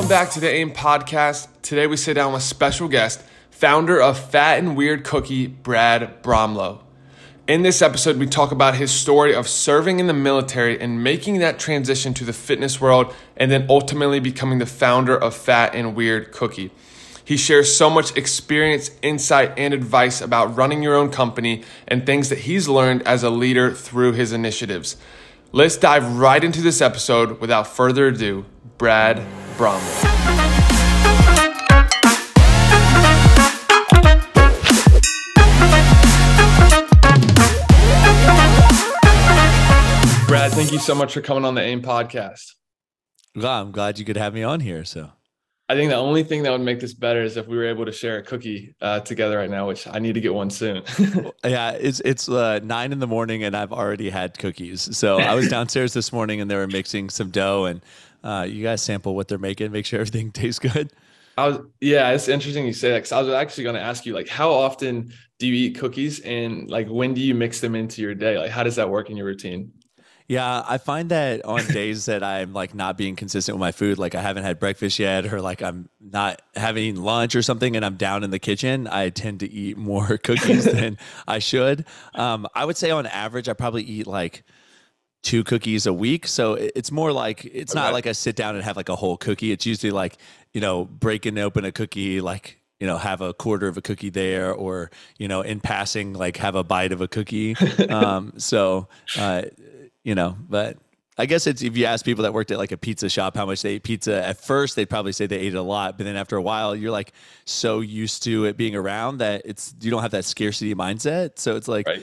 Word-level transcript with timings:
Welcome 0.00 0.16
back 0.16 0.30
to 0.30 0.40
the 0.40 0.48
AIM 0.48 0.72
podcast. 0.72 1.46
Today 1.60 1.86
we 1.86 1.98
sit 1.98 2.14
down 2.14 2.32
with 2.32 2.42
special 2.42 2.88
guest, 2.88 3.22
founder 3.50 4.00
of 4.00 4.18
Fat 4.18 4.58
and 4.58 4.74
Weird 4.74 5.04
Cookie, 5.04 5.46
Brad 5.46 6.22
Bromlow. 6.22 6.80
In 7.46 7.60
this 7.64 7.82
episode, 7.82 8.16
we 8.16 8.24
talk 8.24 8.50
about 8.50 8.76
his 8.76 8.90
story 8.90 9.34
of 9.34 9.46
serving 9.46 10.00
in 10.00 10.06
the 10.06 10.14
military 10.14 10.80
and 10.80 11.04
making 11.04 11.40
that 11.40 11.58
transition 11.58 12.14
to 12.14 12.24
the 12.24 12.32
fitness 12.32 12.80
world, 12.80 13.14
and 13.36 13.50
then 13.50 13.66
ultimately 13.68 14.20
becoming 14.20 14.58
the 14.58 14.64
founder 14.64 15.14
of 15.14 15.36
Fat 15.36 15.74
and 15.74 15.94
Weird 15.94 16.32
Cookie. 16.32 16.70
He 17.22 17.36
shares 17.36 17.76
so 17.76 17.90
much 17.90 18.16
experience, 18.16 18.90
insight, 19.02 19.52
and 19.58 19.74
advice 19.74 20.22
about 20.22 20.56
running 20.56 20.82
your 20.82 20.94
own 20.94 21.10
company 21.10 21.62
and 21.86 22.06
things 22.06 22.30
that 22.30 22.38
he's 22.38 22.68
learned 22.68 23.02
as 23.02 23.22
a 23.22 23.28
leader 23.28 23.70
through 23.70 24.12
his 24.12 24.32
initiatives. 24.32 24.96
Let's 25.52 25.76
dive 25.76 26.16
right 26.16 26.44
into 26.44 26.62
this 26.62 26.80
episode 26.80 27.40
without 27.40 27.66
further 27.66 28.06
ado. 28.06 28.46
Brad 28.78 29.16
Bromlow. 29.56 29.80
Brad, 40.28 40.52
thank 40.52 40.70
you 40.70 40.78
so 40.78 40.94
much 40.94 41.12
for 41.12 41.20
coming 41.20 41.44
on 41.44 41.56
the 41.56 41.62
AIM 41.62 41.82
podcast. 41.82 42.54
Well, 43.34 43.48
I'm 43.48 43.72
glad 43.72 43.98
you 43.98 44.04
could 44.04 44.16
have 44.16 44.32
me 44.32 44.44
on 44.44 44.60
here. 44.60 44.84
So 44.84 45.10
I 45.70 45.76
think 45.76 45.88
the 45.88 45.96
only 45.96 46.24
thing 46.24 46.42
that 46.42 46.50
would 46.50 46.62
make 46.62 46.80
this 46.80 46.92
better 46.92 47.22
is 47.22 47.36
if 47.36 47.46
we 47.46 47.56
were 47.56 47.64
able 47.64 47.86
to 47.86 47.92
share 47.92 48.18
a 48.18 48.22
cookie 48.24 48.74
uh, 48.80 48.98
together 48.98 49.38
right 49.38 49.48
now, 49.48 49.68
which 49.68 49.86
I 49.86 50.00
need 50.00 50.14
to 50.14 50.20
get 50.20 50.34
one 50.34 50.50
soon. 50.50 50.82
yeah, 51.44 51.70
it's 51.70 52.00
it's 52.00 52.28
uh, 52.28 52.58
nine 52.64 52.90
in 52.90 52.98
the 52.98 53.06
morning 53.06 53.44
and 53.44 53.56
I've 53.56 53.72
already 53.72 54.10
had 54.10 54.36
cookies. 54.36 54.96
So 54.96 55.20
I 55.20 55.36
was 55.36 55.48
downstairs 55.56 55.92
this 55.92 56.12
morning 56.12 56.40
and 56.40 56.50
they 56.50 56.56
were 56.56 56.66
mixing 56.66 57.08
some 57.08 57.30
dough 57.30 57.66
and 57.66 57.84
uh, 58.24 58.48
you 58.48 58.64
guys 58.64 58.82
sample 58.82 59.14
what 59.14 59.28
they're 59.28 59.38
making, 59.38 59.70
make 59.70 59.86
sure 59.86 60.00
everything 60.00 60.32
tastes 60.32 60.58
good. 60.58 60.92
I 61.38 61.46
was 61.46 61.58
yeah, 61.80 62.10
it's 62.10 62.26
interesting 62.26 62.66
you 62.66 62.72
say 62.72 62.90
that 62.90 62.98
because 62.98 63.12
I 63.12 63.22
was 63.22 63.32
actually 63.32 63.62
going 63.62 63.76
to 63.76 63.82
ask 63.82 64.04
you 64.04 64.12
like 64.12 64.26
how 64.26 64.50
often 64.50 65.12
do 65.38 65.46
you 65.46 65.54
eat 65.54 65.78
cookies 65.78 66.18
and 66.18 66.68
like 66.68 66.88
when 66.88 67.14
do 67.14 67.20
you 67.20 67.36
mix 67.36 67.60
them 67.60 67.76
into 67.76 68.02
your 68.02 68.16
day? 68.16 68.36
Like 68.38 68.50
how 68.50 68.64
does 68.64 68.74
that 68.74 68.90
work 68.90 69.08
in 69.08 69.16
your 69.16 69.26
routine? 69.26 69.70
Yeah, 70.30 70.62
I 70.64 70.78
find 70.78 71.08
that 71.08 71.44
on 71.44 71.66
days 71.66 72.04
that 72.04 72.22
I'm 72.22 72.52
like 72.52 72.72
not 72.72 72.96
being 72.96 73.16
consistent 73.16 73.56
with 73.56 73.60
my 73.60 73.72
food, 73.72 73.98
like 73.98 74.14
I 74.14 74.22
haven't 74.22 74.44
had 74.44 74.60
breakfast 74.60 75.00
yet, 75.00 75.32
or 75.32 75.40
like 75.40 75.60
I'm 75.60 75.88
not 76.00 76.40
having 76.54 76.94
lunch 76.94 77.34
or 77.34 77.42
something, 77.42 77.74
and 77.74 77.84
I'm 77.84 77.96
down 77.96 78.22
in 78.22 78.30
the 78.30 78.38
kitchen, 78.38 78.86
I 78.86 79.10
tend 79.10 79.40
to 79.40 79.50
eat 79.50 79.76
more 79.76 80.18
cookies 80.22 80.64
than 80.72 80.98
I 81.26 81.40
should. 81.40 81.84
Um, 82.14 82.46
I 82.54 82.64
would 82.64 82.76
say 82.76 82.92
on 82.92 83.06
average, 83.06 83.48
I 83.48 83.54
probably 83.54 83.82
eat 83.82 84.06
like 84.06 84.44
two 85.24 85.42
cookies 85.42 85.86
a 85.86 85.92
week. 85.92 86.28
So 86.28 86.54
it's 86.54 86.92
more 86.92 87.10
like 87.10 87.44
it's 87.44 87.72
okay. 87.72 87.80
not 87.80 87.92
like 87.92 88.06
I 88.06 88.12
sit 88.12 88.36
down 88.36 88.54
and 88.54 88.62
have 88.62 88.76
like 88.76 88.88
a 88.88 88.94
whole 88.94 89.16
cookie. 89.16 89.50
It's 89.50 89.66
usually 89.66 89.90
like 89.90 90.16
you 90.54 90.60
know 90.60 90.84
breaking 90.84 91.38
open 91.38 91.64
a 91.64 91.72
cookie, 91.72 92.20
like 92.20 92.60
you 92.78 92.86
know 92.86 92.98
have 92.98 93.20
a 93.20 93.34
quarter 93.34 93.66
of 93.66 93.76
a 93.76 93.82
cookie 93.82 94.10
there, 94.10 94.54
or 94.54 94.92
you 95.18 95.26
know 95.26 95.40
in 95.40 95.58
passing 95.58 96.12
like 96.12 96.36
have 96.36 96.54
a 96.54 96.62
bite 96.62 96.92
of 96.92 97.00
a 97.00 97.08
cookie. 97.08 97.56
um, 97.88 98.34
so. 98.36 98.86
Uh, 99.18 99.42
you 100.04 100.14
know, 100.14 100.36
but 100.48 100.78
I 101.20 101.26
guess 101.26 101.46
it's 101.46 101.62
if 101.62 101.76
you 101.76 101.84
ask 101.84 102.04
people 102.04 102.22
that 102.22 102.32
worked 102.32 102.50
at 102.50 102.56
like 102.56 102.72
a 102.72 102.78
pizza 102.78 103.10
shop 103.10 103.36
how 103.36 103.44
much 103.44 103.60
they 103.60 103.72
ate 103.72 103.82
pizza 103.82 104.24
at 104.24 104.42
first, 104.42 104.74
they'd 104.74 104.88
probably 104.88 105.12
say 105.12 105.26
they 105.26 105.38
ate 105.38 105.54
it 105.54 105.58
a 105.58 105.62
lot. 105.62 105.98
But 105.98 106.04
then 106.04 106.16
after 106.16 106.36
a 106.36 106.42
while, 106.42 106.74
you're 106.74 106.90
like 106.90 107.12
so 107.44 107.80
used 107.80 108.22
to 108.22 108.46
it 108.46 108.56
being 108.56 108.74
around 108.74 109.18
that 109.18 109.42
it's 109.44 109.74
you 109.80 109.90
don't 109.90 110.00
have 110.00 110.12
that 110.12 110.24
scarcity 110.24 110.74
mindset. 110.74 111.38
So 111.38 111.56
it's 111.56 111.68
like 111.68 111.86
right. 111.86 112.02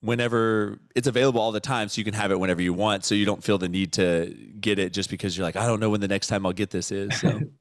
whenever 0.00 0.78
it's 0.94 1.08
available 1.08 1.40
all 1.40 1.50
the 1.50 1.58
time, 1.58 1.88
so 1.88 1.98
you 1.98 2.04
can 2.04 2.14
have 2.14 2.30
it 2.30 2.38
whenever 2.38 2.62
you 2.62 2.72
want. 2.72 3.04
So 3.04 3.16
you 3.16 3.26
don't 3.26 3.42
feel 3.42 3.58
the 3.58 3.68
need 3.68 3.94
to 3.94 4.32
get 4.60 4.78
it 4.78 4.92
just 4.92 5.10
because 5.10 5.36
you're 5.36 5.44
like, 5.44 5.56
I 5.56 5.66
don't 5.66 5.80
know 5.80 5.90
when 5.90 6.00
the 6.00 6.08
next 6.08 6.28
time 6.28 6.46
I'll 6.46 6.52
get 6.52 6.70
this 6.70 6.92
is. 6.92 7.18
So 7.18 7.40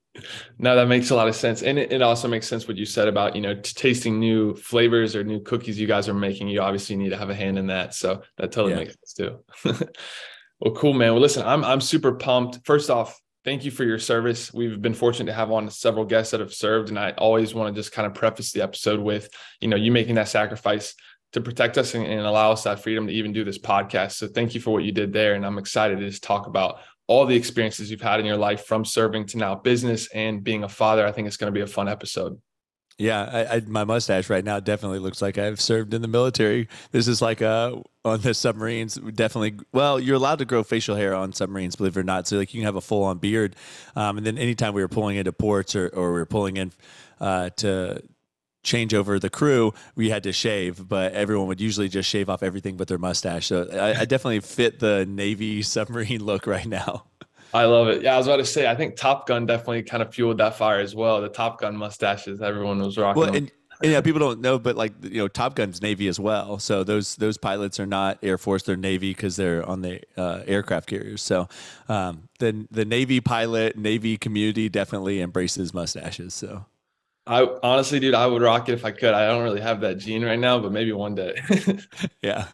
no, 0.57 0.75
that 0.75 0.87
makes 0.87 1.09
a 1.09 1.15
lot 1.15 1.27
of 1.27 1.35
sense. 1.35 1.61
And 1.61 1.77
it, 1.77 1.91
it, 1.91 2.01
also 2.01 2.27
makes 2.27 2.47
sense 2.47 2.67
what 2.67 2.77
you 2.77 2.85
said 2.85 3.07
about, 3.07 3.35
you 3.35 3.41
know, 3.41 3.55
tasting 3.55 4.19
new 4.19 4.55
flavors 4.55 5.15
or 5.15 5.23
new 5.23 5.39
cookies 5.39 5.79
you 5.79 5.87
guys 5.87 6.07
are 6.07 6.13
making. 6.13 6.47
You 6.47 6.61
obviously 6.61 6.95
need 6.95 7.09
to 7.09 7.17
have 7.17 7.29
a 7.29 7.35
hand 7.35 7.57
in 7.57 7.67
that. 7.67 7.93
So 7.93 8.21
that 8.37 8.51
totally 8.51 8.73
yeah. 8.73 8.79
makes 8.79 8.95
sense 8.95 9.13
too. 9.13 9.85
well, 10.59 10.73
cool, 10.73 10.93
man. 10.93 11.13
Well, 11.13 11.21
listen, 11.21 11.45
I'm, 11.45 11.63
I'm 11.63 11.81
super 11.81 12.13
pumped. 12.13 12.65
First 12.65 12.89
off, 12.89 13.19
thank 13.43 13.65
you 13.65 13.71
for 13.71 13.83
your 13.83 13.99
service. 13.99 14.53
We've 14.53 14.81
been 14.81 14.93
fortunate 14.93 15.31
to 15.31 15.35
have 15.35 15.51
on 15.51 15.69
several 15.69 16.05
guests 16.05 16.31
that 16.31 16.39
have 16.39 16.53
served. 16.53 16.89
And 16.89 16.99
I 16.99 17.11
always 17.11 17.53
want 17.53 17.73
to 17.73 17.79
just 17.79 17.91
kind 17.91 18.05
of 18.05 18.13
preface 18.13 18.51
the 18.51 18.61
episode 18.61 18.99
with, 18.99 19.29
you 19.61 19.67
know, 19.67 19.77
you 19.77 19.91
making 19.91 20.15
that 20.15 20.29
sacrifice 20.29 20.95
to 21.33 21.41
protect 21.41 21.77
us 21.77 21.93
and, 21.95 22.05
and 22.05 22.21
allow 22.21 22.53
us 22.53 22.63
that 22.63 22.79
freedom 22.79 23.07
to 23.07 23.13
even 23.13 23.33
do 23.33 23.43
this 23.43 23.59
podcast. 23.59 24.13
So 24.13 24.27
thank 24.27 24.55
you 24.55 24.61
for 24.61 24.71
what 24.71 24.83
you 24.83 24.91
did 24.91 25.11
there. 25.11 25.33
And 25.33 25.45
I'm 25.45 25.57
excited 25.57 25.99
to 25.99 26.09
just 26.09 26.23
talk 26.23 26.47
about 26.47 26.79
all 27.07 27.25
the 27.25 27.35
experiences 27.35 27.91
you've 27.91 28.01
had 28.01 28.19
in 28.19 28.25
your 28.25 28.37
life 28.37 28.65
from 28.65 28.83
serving 28.83 29.25
to 29.27 29.37
now 29.37 29.55
business 29.55 30.07
and 30.13 30.43
being 30.43 30.63
a 30.63 30.69
father. 30.69 31.05
I 31.05 31.11
think 31.11 31.27
it's 31.27 31.37
going 31.37 31.51
to 31.51 31.57
be 31.57 31.61
a 31.61 31.67
fun 31.67 31.87
episode. 31.87 32.39
Yeah, 32.97 33.29
I, 33.31 33.55
I, 33.55 33.59
my 33.67 33.83
mustache 33.83 34.29
right 34.29 34.43
now 34.43 34.61
definitely 34.61 34.99
looks 34.99 35.21
like 35.21 35.37
I've 35.37 35.59
served 35.59 35.93
in 35.93 36.01
the 36.01 36.07
military. 36.07 36.69
This 36.91 37.09
is 37.09 37.21
like 37.21 37.41
uh, 37.41 37.75
on 38.05 38.21
the 38.21 38.33
submarines. 38.33 38.95
Definitely, 38.95 39.59
well, 39.73 39.99
you're 39.99 40.15
allowed 40.15 40.39
to 40.39 40.45
grow 40.45 40.63
facial 40.63 40.95
hair 40.95 41.13
on 41.13 41.33
submarines, 41.33 41.75
believe 41.75 41.97
it 41.97 41.99
or 41.99 42.03
not. 42.03 42.25
So 42.25 42.37
like 42.37 42.53
you 42.53 42.61
can 42.61 42.65
have 42.65 42.77
a 42.77 42.81
full 42.81 43.03
on 43.03 43.17
beard. 43.17 43.57
Um, 43.97 44.17
and 44.17 44.25
then 44.25 44.37
anytime 44.37 44.73
we 44.73 44.81
were 44.81 44.87
pulling 44.87 45.17
into 45.17 45.33
ports 45.33 45.75
or, 45.75 45.89
or 45.89 46.13
we 46.13 46.19
were 46.19 46.25
pulling 46.25 46.55
in 46.55 46.71
uh, 47.19 47.49
to 47.57 48.01
change 48.65 48.93
over 48.93 49.19
the 49.19 49.29
crew, 49.29 49.73
we 49.95 50.09
had 50.09 50.23
to 50.23 50.33
shave, 50.33 50.89
but 50.89 51.13
everyone 51.13 51.47
would 51.47 51.61
usually 51.61 51.87
just 51.87 52.09
shave 52.09 52.29
off 52.29 52.43
everything 52.43 52.75
but 52.75 52.87
their 52.89 52.97
mustache. 52.97 53.47
So 53.47 53.69
I, 53.71 54.01
I 54.01 54.05
definitely 54.05 54.41
fit 54.41 54.79
the 54.79 55.05
Navy 55.05 55.61
submarine 55.75 56.23
look 56.23 56.47
right 56.47 56.65
now. 56.65 57.05
I 57.53 57.65
love 57.65 57.87
it. 57.87 58.01
Yeah, 58.01 58.15
I 58.15 58.17
was 58.17 58.27
about 58.27 58.37
to 58.37 58.45
say, 58.45 58.67
I 58.67 58.75
think 58.75 58.97
Top 58.97 59.27
Gun 59.27 59.45
definitely 59.45 59.83
kind 59.83 60.03
of 60.03 60.13
fueled 60.13 60.39
that 60.39 60.57
fire 60.57 60.81
as 60.81 60.93
well. 60.93 61.21
The 61.21 61.29
Top 61.29 61.61
Gun 61.61 61.77
mustaches, 61.77 62.41
everyone 62.41 62.79
was 62.79 62.97
rocking. 62.97 63.21
Well, 63.21 63.33
and, 63.33 63.49
and 63.81 63.91
yeah, 63.91 64.01
people 64.01 64.19
don't 64.19 64.41
know, 64.41 64.59
but 64.59 64.75
like 64.75 64.93
you 65.03 65.19
know, 65.19 65.27
Top 65.29 65.55
Gun's 65.55 65.81
Navy 65.81 66.09
as 66.09 66.19
well. 66.19 66.59
So 66.59 66.83
those 66.83 67.15
those 67.15 67.37
pilots 67.37 67.79
are 67.79 67.85
not 67.85 68.19
Air 68.23 68.37
Force; 68.37 68.63
they're 68.63 68.75
Navy 68.75 69.11
because 69.11 69.35
they're 69.37 69.65
on 69.65 69.81
the 69.81 70.01
uh, 70.17 70.43
aircraft 70.47 70.87
carriers. 70.87 71.21
So 71.21 71.47
um, 71.87 72.27
the 72.39 72.67
the 72.71 72.83
Navy 72.83 73.21
pilot, 73.21 73.77
Navy 73.77 74.17
community 74.17 74.67
definitely 74.67 75.21
embraces 75.21 75.73
mustaches. 75.73 76.33
So 76.33 76.65
I 77.27 77.47
honestly, 77.63 77.99
dude, 77.99 78.13
I 78.13 78.27
would 78.27 78.41
rock 78.41 78.69
it 78.69 78.73
if 78.73 78.85
I 78.85 78.91
could. 78.91 79.13
I 79.13 79.27
don't 79.27 79.43
really 79.43 79.61
have 79.61 79.81
that 79.81 79.97
gene 79.97 80.23
right 80.23 80.39
now, 80.39 80.59
but 80.59 80.71
maybe 80.71 80.91
one 80.91 81.15
day. 81.15 81.41
yeah. 82.21 82.47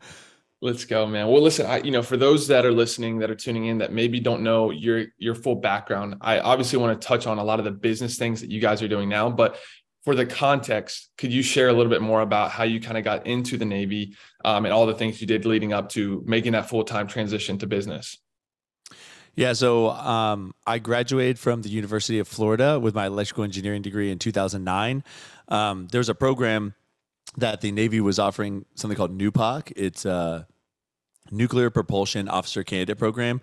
Let's 0.63 0.85
go, 0.85 1.07
man. 1.07 1.27
Well, 1.27 1.41
listen, 1.41 1.65
I, 1.65 1.79
you 1.79 1.89
know, 1.89 2.03
for 2.03 2.17
those 2.17 2.47
that 2.49 2.67
are 2.67 2.71
listening, 2.71 3.17
that 3.19 3.31
are 3.31 3.35
tuning 3.35 3.65
in, 3.65 3.79
that 3.79 3.91
maybe 3.91 4.19
don't 4.19 4.43
know 4.43 4.69
your 4.69 5.05
your 5.17 5.33
full 5.33 5.55
background, 5.55 6.17
I 6.21 6.39
obviously 6.39 6.77
want 6.77 7.01
to 7.01 7.07
touch 7.07 7.25
on 7.25 7.39
a 7.39 7.43
lot 7.43 7.57
of 7.57 7.65
the 7.65 7.71
business 7.71 8.17
things 8.17 8.41
that 8.41 8.51
you 8.51 8.61
guys 8.61 8.81
are 8.83 8.87
doing 8.87 9.09
now. 9.09 9.29
But 9.29 9.57
for 10.03 10.13
the 10.15 10.25
context, 10.25 11.09
could 11.17 11.33
you 11.33 11.41
share 11.41 11.69
a 11.69 11.73
little 11.73 11.89
bit 11.89 12.01
more 12.01 12.21
about 12.21 12.51
how 12.51 12.63
you 12.63 12.79
kind 12.79 12.97
of 12.97 13.03
got 13.03 13.25
into 13.27 13.57
the 13.57 13.65
Navy 13.65 14.15
um, 14.45 14.65
and 14.65 14.73
all 14.73 14.85
the 14.85 14.93
things 14.93 15.19
you 15.19 15.27
did 15.27 15.45
leading 15.45 15.73
up 15.73 15.89
to 15.89 16.23
making 16.25 16.53
that 16.53 16.69
full 16.69 16.83
time 16.83 17.07
transition 17.07 17.57
to 17.57 17.67
business? 17.67 18.19
Yeah, 19.35 19.53
so 19.53 19.89
um, 19.89 20.53
I 20.67 20.79
graduated 20.79 21.39
from 21.39 21.61
the 21.61 21.69
University 21.69 22.19
of 22.19 22.27
Florida 22.27 22.79
with 22.79 22.93
my 22.93 23.07
electrical 23.07 23.43
engineering 23.43 23.81
degree 23.81 24.11
in 24.11 24.19
2009. 24.19 25.03
Um, 25.47 25.87
there 25.91 25.99
was 25.99 26.09
a 26.09 26.15
program 26.15 26.73
that 27.37 27.61
the 27.61 27.71
Navy 27.71 28.01
was 28.01 28.19
offering 28.19 28.65
something 28.75 28.97
called 28.97 29.17
NUPOC. 29.17 29.71
It's 29.75 30.05
a 30.05 30.47
nuclear 31.31 31.69
propulsion 31.69 32.27
officer 32.27 32.63
candidate 32.63 32.97
program. 32.97 33.41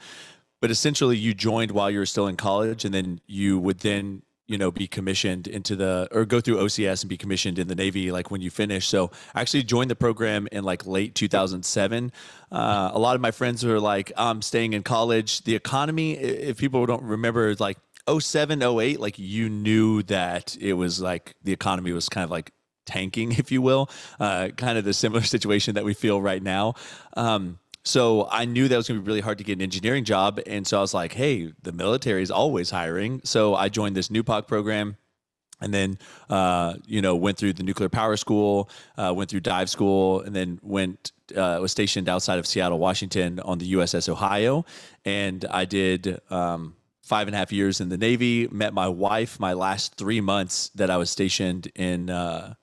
But 0.60 0.71
essentially, 0.71 1.16
you 1.16 1.34
joined 1.34 1.71
while 1.71 1.91
you 1.91 2.00
were 2.00 2.06
still 2.06 2.26
in 2.26 2.37
college, 2.37 2.84
and 2.84 2.93
then 2.93 3.20
you 3.26 3.59
would 3.59 3.78
then 3.78 4.22
you 4.49 4.59
know 4.59 4.73
be 4.73 4.89
commissioned 4.89 5.47
into 5.47 5.77
the 5.77 6.09
or 6.11 6.25
go 6.25 6.41
through 6.41 6.57
OCS 6.57 7.03
and 7.03 7.09
be 7.09 7.17
commissioned 7.17 7.59
in 7.59 7.69
the 7.69 7.75
Navy 7.75 8.11
like 8.11 8.31
when 8.31 8.41
you 8.41 8.50
finish. 8.50 8.89
So 8.89 9.11
I 9.35 9.43
actually 9.43 9.62
joined 9.62 9.91
the 9.91 9.97
program 9.97 10.49
in 10.50 10.65
like 10.65 10.87
late 10.87 11.15
2007. 11.15 12.11
Uh, 12.50 12.91
a 12.93 12.99
lot 12.99 13.15
of 13.15 13.21
my 13.21 13.31
friends 13.31 13.65
were 13.65 13.79
like, 13.79 14.11
"I'm 14.17 14.43
staying 14.43 14.73
in 14.73 14.83
college." 14.83 15.45
The 15.45 15.55
economy, 15.55 16.15
if 16.15 16.59
people 16.59 16.85
don't 16.87 17.05
remember, 17.05 17.55
like 17.56 17.79
07, 18.09 18.62
08, 18.62 18.99
like 18.99 19.19
you 19.19 19.49
knew 19.49 20.03
that 20.05 20.56
it 20.61 20.73
was 20.73 21.01
like 21.01 21.35
the 21.44 21.53
economy 21.53 21.93
was 21.93 22.09
kind 22.09 22.25
of 22.25 22.31
like 22.31 22.53
tanking, 22.87 23.33
if 23.39 23.53
you 23.53 23.62
will, 23.62 23.91
uh, 24.19 24.49
kind 24.56 24.79
of 24.79 24.85
the 24.85 24.94
similar 24.94 25.23
situation 25.23 25.75
that 25.75 25.85
we 25.85 25.94
feel 25.94 26.21
right 26.21 26.43
now. 26.43 26.75
Um, 27.17 27.59
so 27.85 28.29
I 28.31 28.45
knew 28.45 28.69
that 28.69 28.77
was 28.77 28.89
going 28.89 29.01
to 29.01 29.05
be 29.05 29.07
really 29.07 29.21
hard 29.21 29.39
to 29.39 29.45
get 29.45 29.55
an 29.55 29.63
engineering 29.63 30.05
job. 30.05 30.41
And 30.47 30.67
so 30.67 30.79
I 30.79 30.81
was 30.81 30.93
like, 30.93 31.15
hey, 31.15 31.53
the 31.63 31.73
military 31.73 32.23
is 32.23 32.31
always 32.31 32.71
hiring. 32.71 33.21
So 33.25 33.55
I 33.55 33.69
joined 33.69 33.97
this 33.97 34.09
NUPOC 34.09 34.47
program 34.47 34.97
and 35.61 35.75
then 35.75 35.99
uh, 36.31 36.75
you 36.87 37.03
know 37.03 37.17
went 37.17 37.39
through 37.39 37.53
the 37.53 37.63
nuclear 37.63 37.89
power 37.89 38.17
school 38.17 38.71
uh, 38.97 39.13
went 39.15 39.31
through 39.31 39.41
dive 39.41 39.69
school 39.71 40.21
and 40.21 40.35
then 40.35 40.59
went 40.63 41.13
uh, 41.37 41.59
was 41.61 41.73
stationed 41.73 42.09
outside 42.09 42.39
of 42.39 42.47
seattle 42.47 42.79
washington 42.79 43.41
on 43.41 43.59
the 43.59 43.73
uss 43.75 44.09
ohio 44.09 44.65
and 45.05 45.45
i 45.51 45.65
did 45.65 46.21
um, 46.31 46.75
five 47.03 47.27
and 47.27 47.35
a 47.35 47.39
half 47.39 47.53
years 47.53 47.81
in 47.81 47.89
the 47.89 47.99
navy 47.99 48.49
met 48.49 48.73
my 48.73 48.89
wife 48.89 49.41
my 49.41 49.53
last 49.53 49.95
three 49.97 50.21
months 50.21 50.69
that 50.71 50.91
i 50.91 50.97
was 50.97 51.11
stationed 51.11 51.71
in 51.75 52.11
uh, 52.11 52.55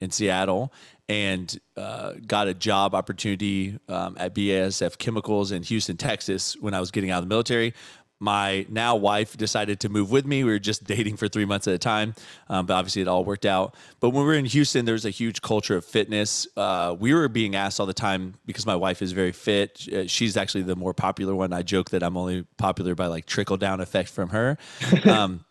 in 0.00 0.10
seattle 0.10 0.72
and 1.12 1.60
uh, 1.76 2.14
got 2.26 2.48
a 2.48 2.54
job 2.54 2.94
opportunity 2.94 3.78
um, 3.86 4.16
at 4.18 4.34
BASF 4.34 4.96
Chemicals 4.96 5.52
in 5.52 5.62
Houston, 5.62 5.98
Texas 5.98 6.56
when 6.58 6.72
I 6.72 6.80
was 6.80 6.90
getting 6.90 7.10
out 7.10 7.18
of 7.18 7.24
the 7.24 7.28
military. 7.28 7.74
my 8.18 8.64
now 8.70 8.96
wife 8.96 9.36
decided 9.36 9.78
to 9.80 9.90
move 9.90 10.10
with 10.10 10.24
me. 10.24 10.42
We 10.42 10.52
were 10.52 10.58
just 10.58 10.84
dating 10.94 11.18
for 11.18 11.28
three 11.28 11.44
months 11.44 11.68
at 11.68 11.74
a 11.74 11.78
time, 11.78 12.14
um, 12.48 12.64
but 12.64 12.72
obviously 12.72 13.02
it 13.02 13.08
all 13.08 13.26
worked 13.26 13.44
out. 13.44 13.74
But 14.00 14.10
when 14.10 14.22
we 14.22 14.28
were 14.28 14.38
in 14.38 14.46
Houston, 14.46 14.86
there 14.86 14.94
was 14.94 15.04
a 15.04 15.10
huge 15.10 15.42
culture 15.42 15.76
of 15.76 15.84
fitness. 15.84 16.46
Uh, 16.56 16.96
we 16.98 17.12
were 17.12 17.28
being 17.28 17.56
asked 17.56 17.78
all 17.78 17.84
the 17.84 17.92
time 17.92 18.34
because 18.46 18.64
my 18.64 18.76
wife 18.76 19.02
is 19.02 19.12
very 19.12 19.32
fit. 19.32 19.86
Uh, 19.92 20.06
she's 20.06 20.38
actually 20.38 20.62
the 20.62 20.76
more 20.76 20.94
popular 20.94 21.34
one. 21.34 21.52
I 21.52 21.60
joke 21.62 21.90
that 21.90 22.02
I'm 22.02 22.16
only 22.16 22.46
popular 22.56 22.94
by 22.94 23.08
like 23.08 23.26
trickle 23.26 23.58
down 23.58 23.82
effect 23.82 24.08
from 24.08 24.30
her. 24.30 24.56
Um, 25.04 25.44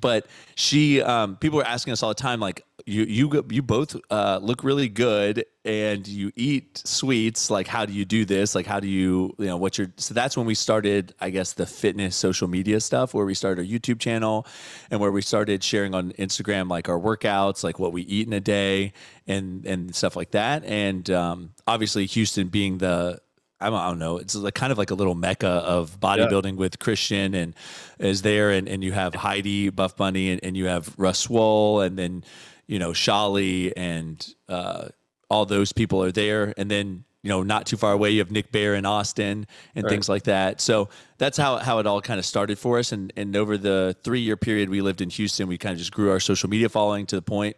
but 0.00 0.26
she 0.54 1.00
um, 1.02 1.36
people 1.36 1.60
are 1.60 1.66
asking 1.66 1.92
us 1.92 2.02
all 2.02 2.10
the 2.10 2.14
time 2.14 2.40
like 2.40 2.64
you 2.86 3.04
you 3.04 3.44
you 3.50 3.62
both 3.62 3.96
uh, 4.10 4.38
look 4.42 4.64
really 4.64 4.88
good 4.88 5.44
and 5.64 6.06
you 6.08 6.32
eat 6.36 6.80
sweets. 6.84 7.50
Like 7.50 7.66
how 7.66 7.84
do 7.84 7.92
you 7.92 8.04
do 8.04 8.24
this? 8.24 8.54
Like 8.54 8.66
how 8.66 8.80
do 8.80 8.88
you 8.88 9.34
you 9.38 9.46
know 9.46 9.56
what's 9.56 9.78
your 9.78 9.92
so 9.96 10.14
that's 10.14 10.36
when 10.36 10.46
we 10.46 10.54
started 10.54 11.14
i 11.20 11.30
guess 11.30 11.52
the 11.52 11.66
fitness 11.66 12.16
social 12.16 12.48
media 12.48 12.80
stuff 12.80 13.14
where 13.14 13.24
we 13.24 13.34
started 13.34 13.60
our 13.60 13.66
youtube 13.66 13.98
channel 13.98 14.46
and 14.90 15.00
where 15.00 15.10
we 15.10 15.22
started 15.22 15.62
sharing 15.62 15.94
on 15.94 16.12
instagram 16.12 16.68
like 16.68 16.88
our 16.88 16.98
workouts 16.98 17.64
like 17.64 17.78
what 17.78 17.92
we 17.92 18.02
eat 18.02 18.26
in 18.26 18.32
a 18.32 18.40
day 18.40 18.92
and 19.26 19.64
and 19.66 19.94
stuff 19.94 20.16
like 20.16 20.30
that. 20.32 20.64
And 20.64 21.08
um, 21.10 21.50
obviously 21.66 22.06
houston 22.06 22.48
being 22.48 22.78
the 22.78 23.20
I 23.60 23.70
don't 23.70 23.98
know. 23.98 24.18
It's 24.18 24.34
like 24.34 24.54
kind 24.54 24.70
of 24.70 24.78
like 24.78 24.90
a 24.90 24.94
little 24.94 25.14
mecca 25.14 25.48
of 25.48 25.98
bodybuilding 25.98 26.52
yeah. 26.52 26.58
with 26.58 26.78
Christian 26.78 27.34
and 27.34 27.54
is 27.98 28.22
there, 28.22 28.50
and, 28.50 28.68
and 28.68 28.84
you 28.84 28.92
have 28.92 29.14
Heidi 29.14 29.68
Buff 29.70 29.96
Bunny, 29.96 30.30
and, 30.30 30.44
and 30.44 30.56
you 30.56 30.66
have 30.66 30.94
Russ 30.96 31.18
Swole, 31.18 31.80
and 31.80 31.98
then 31.98 32.24
you 32.66 32.78
know 32.78 32.90
Shali 32.90 33.72
and 33.76 34.34
uh, 34.48 34.88
all 35.28 35.44
those 35.44 35.72
people 35.72 36.02
are 36.02 36.12
there, 36.12 36.54
and 36.56 36.70
then 36.70 37.04
you 37.22 37.30
know 37.30 37.42
not 37.42 37.66
too 37.66 37.76
far 37.76 37.92
away 37.92 38.10
you 38.10 38.20
have 38.20 38.30
Nick 38.30 38.52
Bare 38.52 38.74
in 38.74 38.86
Austin 38.86 39.46
and 39.74 39.84
right. 39.84 39.90
things 39.90 40.08
like 40.08 40.24
that. 40.24 40.60
So 40.60 40.88
that's 41.18 41.36
how 41.36 41.56
how 41.56 41.80
it 41.80 41.86
all 41.86 42.00
kind 42.00 42.18
of 42.20 42.24
started 42.24 42.58
for 42.60 42.78
us, 42.78 42.92
and 42.92 43.12
and 43.16 43.34
over 43.34 43.58
the 43.58 43.96
three 44.04 44.20
year 44.20 44.36
period 44.36 44.70
we 44.70 44.82
lived 44.82 45.00
in 45.00 45.10
Houston, 45.10 45.48
we 45.48 45.58
kind 45.58 45.72
of 45.72 45.78
just 45.78 45.92
grew 45.92 46.10
our 46.10 46.20
social 46.20 46.48
media 46.48 46.68
following 46.68 47.06
to 47.06 47.16
the 47.16 47.22
point 47.22 47.56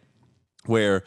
where 0.65 1.03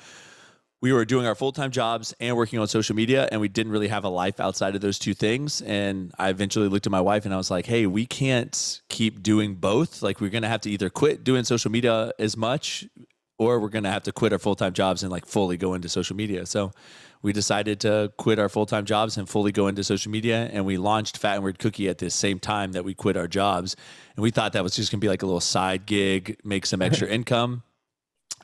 we 0.80 0.92
were 0.92 1.04
doing 1.04 1.26
our 1.26 1.34
full-time 1.34 1.70
jobs 1.70 2.14
and 2.20 2.36
working 2.36 2.58
on 2.58 2.68
social 2.68 2.94
media 2.94 3.26
and 3.32 3.40
we 3.40 3.48
didn't 3.48 3.72
really 3.72 3.88
have 3.88 4.04
a 4.04 4.08
life 4.08 4.38
outside 4.38 4.74
of 4.74 4.80
those 4.80 4.98
two 4.98 5.14
things. 5.14 5.62
And 5.62 6.12
i 6.18 6.28
eventually 6.28 6.68
looked 6.68 6.86
at 6.86 6.92
my 6.92 7.00
wife 7.00 7.24
and 7.24 7.32
i 7.32 7.36
was 7.36 7.50
like 7.50 7.66
hey 7.66 7.86
we 7.86 8.06
can't 8.06 8.82
keep 8.88 9.22
doing 9.22 9.54
both. 9.54 10.02
Like 10.02 10.20
we're 10.20 10.30
going 10.30 10.42
to 10.42 10.48
have 10.48 10.60
to 10.62 10.70
either 10.70 10.90
quit 10.90 11.24
doing 11.24 11.44
social 11.44 11.70
media 11.70 12.12
as 12.18 12.36
much 12.36 12.86
or 13.38 13.58
we're 13.58 13.68
going 13.68 13.84
to 13.84 13.90
have 13.90 14.04
to 14.04 14.12
quit 14.12 14.32
our 14.32 14.38
full-time 14.38 14.72
jobs 14.72 15.02
and 15.02 15.10
like 15.10 15.26
fully 15.26 15.56
go 15.56 15.74
into 15.74 15.88
social 15.88 16.14
media. 16.14 16.46
So 16.46 16.70
we 17.22 17.32
decided 17.32 17.80
to 17.80 18.12
quit 18.16 18.38
our 18.38 18.48
full-time 18.48 18.84
jobs 18.84 19.16
and 19.16 19.28
fully 19.28 19.50
go 19.50 19.66
into 19.66 19.82
social 19.82 20.12
media 20.12 20.50
and 20.52 20.66
we 20.66 20.76
launched 20.76 21.16
fat 21.16 21.36
and 21.36 21.44
weird 21.44 21.58
cookie 21.58 21.88
at 21.88 21.98
the 21.98 22.10
same 22.10 22.38
time 22.38 22.72
that 22.72 22.84
we 22.84 22.94
quit 22.94 23.16
our 23.16 23.26
jobs. 23.26 23.74
And 24.16 24.22
we 24.22 24.30
thought 24.30 24.52
that 24.52 24.62
was 24.62 24.76
just 24.76 24.92
going 24.92 25.00
to 25.00 25.04
be 25.04 25.08
like 25.08 25.22
a 25.22 25.26
little 25.26 25.40
side 25.40 25.86
gig 25.86 26.38
make 26.44 26.66
some 26.66 26.82
extra 26.82 27.08
income 27.18 27.62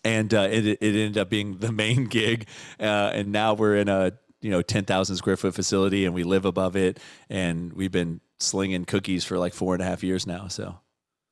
and 0.05 0.32
uh, 0.32 0.49
it, 0.50 0.67
it 0.67 0.82
ended 0.82 1.19
up 1.19 1.31
being 1.31 1.58
the 1.58 1.73
main 1.73 2.05
gig. 2.08 2.47
Uh, 2.79 3.11
and 3.12 3.32
now 3.32 3.55
we're 3.55 3.76
in 3.76 3.88
a 3.88 4.12
you 4.41 4.50
know 4.50 4.62
10,000 4.62 5.17
square 5.17 5.37
foot 5.37 5.55
facility, 5.55 6.05
and 6.05 6.14
we 6.14 6.23
live 6.23 6.44
above 6.44 6.76
it, 6.76 6.99
and 7.29 7.73
we've 7.73 7.93
been 7.93 8.20
slinging 8.38 8.85
cookies 8.85 9.25
for 9.25 9.38
like 9.38 9.55
four 9.55 9.75
and 9.75 9.82
a 9.82 9.87
half 9.87 10.02
years 10.02 10.26
now. 10.26 10.49
So. 10.49 10.79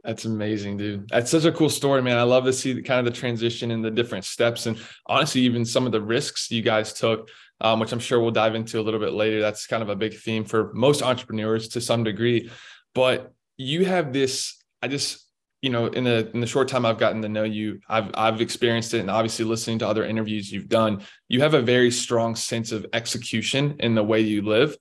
That's 0.05 0.25
amazing, 0.25 0.77
dude. 0.77 1.09
That's 1.09 1.31
such 1.31 1.45
a 1.45 1.53
cool 1.53 1.69
story, 1.69 2.01
man. 2.01 2.17
I 2.17 2.23
love 2.23 2.45
to 2.45 2.53
see 2.53 2.73
the, 2.73 2.83
kind 2.83 3.05
of 3.07 3.13
the 3.13 3.19
transition 3.19 3.73
and 3.73 3.85
the 3.85 3.91
different 3.91 4.25
steps, 4.25 4.67
and 4.67 4.79
honestly, 5.07 5.43
even 5.43 5.65
some 5.65 5.87
of 5.87 5.93
the 5.93 6.01
risks 6.01 6.51
you 6.51 6.63
guys 6.63 6.93
took, 6.93 7.29
um, 7.61 7.81
which 7.81 7.93
I'm 7.93 7.99
sure 7.99 8.21
we'll 8.21 8.31
dive 8.31 8.55
into 8.55 8.81
a 8.81 8.83
little 8.83 9.01
bit 9.01 9.13
later. 9.13 9.41
That's 9.41 9.67
kind 9.67 9.83
of 9.83 9.89
a 9.89 9.97
big 9.97 10.15
theme 10.15 10.45
for 10.45 10.73
most 10.73 11.03
entrepreneurs 11.03 11.69
to 11.71 11.81
some 11.81 12.05
degree. 12.05 12.51
But 12.95 13.33
you 13.57 13.85
have 13.85 14.13
this. 14.13 14.57
I 14.81 14.89
just 14.89 15.28
you 15.61 15.71
know, 15.71 15.87
in 15.87 16.05
the 16.05 16.31
in 16.33 16.41
the 16.41 16.47
short 16.47 16.69
time 16.69 16.87
I've 16.87 16.99
gotten 16.99 17.23
to 17.23 17.29
know 17.29 17.45
you, 17.45 17.81
I've 17.89 18.11
I've 18.15 18.41
experienced 18.41 18.95
it, 18.95 19.01
and 19.01 19.11
obviously 19.11 19.45
listening 19.45 19.81
to 19.81 19.89
other 19.89 20.05
interviews 20.05 20.53
you've 20.53 20.69
done, 20.69 21.03
you 21.29 21.41
have 21.41 21.55
a 21.55 21.63
very 21.63 21.91
strong 21.91 22.37
sense 22.37 22.71
of 22.71 22.87
execution 22.93 23.77
in 23.81 23.95
the 23.95 24.05
way 24.05 24.21
you 24.21 24.43
live. 24.43 24.77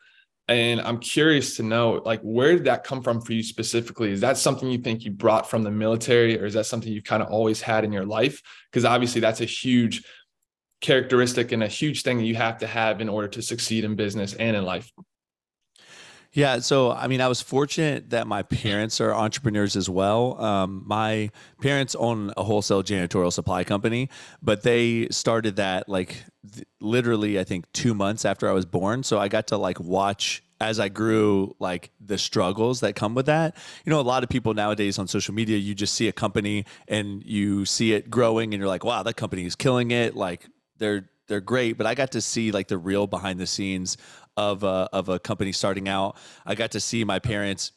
And 0.50 0.80
I'm 0.80 1.00
curious 1.00 1.58
to 1.58 1.64
know, 1.64 2.02
like, 2.06 2.22
where 2.22 2.54
did 2.54 2.66
that 2.66 2.86
come 2.86 3.04
from 3.04 3.20
for 3.20 3.34
you 3.34 3.44
specifically? 3.44 4.12
Is 4.12 4.22
that 4.22 4.38
something 4.38 4.70
you 4.70 4.78
think 4.78 5.04
you 5.04 5.12
brought 5.12 5.50
from 5.50 5.64
the 5.64 5.72
military, 5.72 6.40
or 6.40 6.46
is 6.46 6.54
that 6.54 6.66
something 6.66 6.92
you've 6.92 7.04
kind 7.04 7.22
of 7.22 7.30
always 7.30 7.60
had 7.60 7.84
in 7.84 7.92
your 7.92 8.06
life? 8.06 8.42
Because 8.72 8.86
obviously, 8.86 9.20
that's 9.20 9.42
a 9.42 9.46
huge 9.46 10.04
characteristic 10.80 11.52
and 11.52 11.64
a 11.64 11.68
huge 11.68 12.04
thing 12.04 12.18
that 12.18 12.24
you 12.26 12.36
have 12.36 12.60
to 12.60 12.68
have 12.68 13.02
in 13.02 13.10
order 13.10 13.28
to 13.28 13.42
succeed 13.42 13.84
in 13.84 13.96
business 13.96 14.36
and 14.36 14.56
in 14.56 14.64
life. 14.64 14.92
Yeah, 16.34 16.60
so 16.60 16.92
I 16.92 17.08
mean, 17.08 17.22
I 17.22 17.28
was 17.28 17.42
fortunate 17.42 18.12
that 18.12 18.28
my 18.28 18.44
parents 18.44 19.02
are 19.02 19.14
entrepreneurs 19.14 19.76
as 19.76 19.90
well. 19.90 20.40
Um, 20.42 20.84
my 20.86 21.32
parents 21.62 21.96
own 21.96 22.32
a 22.38 22.44
wholesale 22.44 22.84
janitorial 22.84 23.34
supply 23.34 23.64
company, 23.64 24.10
but 24.42 24.64
they 24.64 25.08
started 25.10 25.56
that 25.56 25.90
like 25.90 26.24
th- 26.54 26.68
literally, 26.80 27.40
I 27.40 27.44
think, 27.44 27.72
two 27.74 27.94
months 27.94 28.26
after 28.26 28.48
I 28.48 28.52
was 28.52 28.66
born. 28.66 29.04
So 29.04 29.20
I 29.20 29.28
got 29.28 29.48
to 29.48 29.58
like 29.58 29.80
watch 29.80 30.44
as 30.60 30.80
I 30.80 30.90
grew, 30.90 31.56
like 31.60 31.92
the 32.00 32.18
struggles 32.18 32.80
that 32.80 32.96
come 32.96 33.14
with 33.16 33.28
that. 33.28 33.56
You 33.86 33.92
know, 33.92 34.00
a 34.00 34.02
lot 34.02 34.24
of 34.24 34.30
people 34.30 34.54
nowadays 34.54 34.98
on 34.98 35.08
social 35.08 35.34
media, 35.34 35.58
you 35.58 35.76
just 35.76 35.94
see 35.94 36.08
a 36.08 36.12
company 36.12 36.66
and 36.88 37.24
you 37.24 37.66
see 37.66 37.94
it 37.94 38.10
growing, 38.10 38.54
and 38.54 38.60
you're 38.60 38.70
like, 38.70 38.84
wow, 38.84 39.04
that 39.04 39.16
company 39.16 39.46
is 39.46 39.56
killing 39.56 39.92
it. 39.92 40.16
Like 40.16 40.48
they're 40.78 41.10
they're 41.28 41.42
great, 41.42 41.78
but 41.78 41.86
I 41.86 41.94
got 41.94 42.12
to 42.12 42.22
see 42.22 42.52
like 42.52 42.68
the 42.68 42.78
real 42.78 43.06
behind 43.06 43.40
the 43.40 43.48
scenes 43.48 43.98
of 44.38 44.64
a, 44.64 44.88
of 44.94 45.10
a 45.10 45.20
company 45.20 45.52
starting 45.52 45.90
out. 45.90 46.16
I 46.46 46.56
got 46.56 46.72
to 46.72 46.80
see 46.80 47.04
my 47.04 47.20
parents 47.20 47.72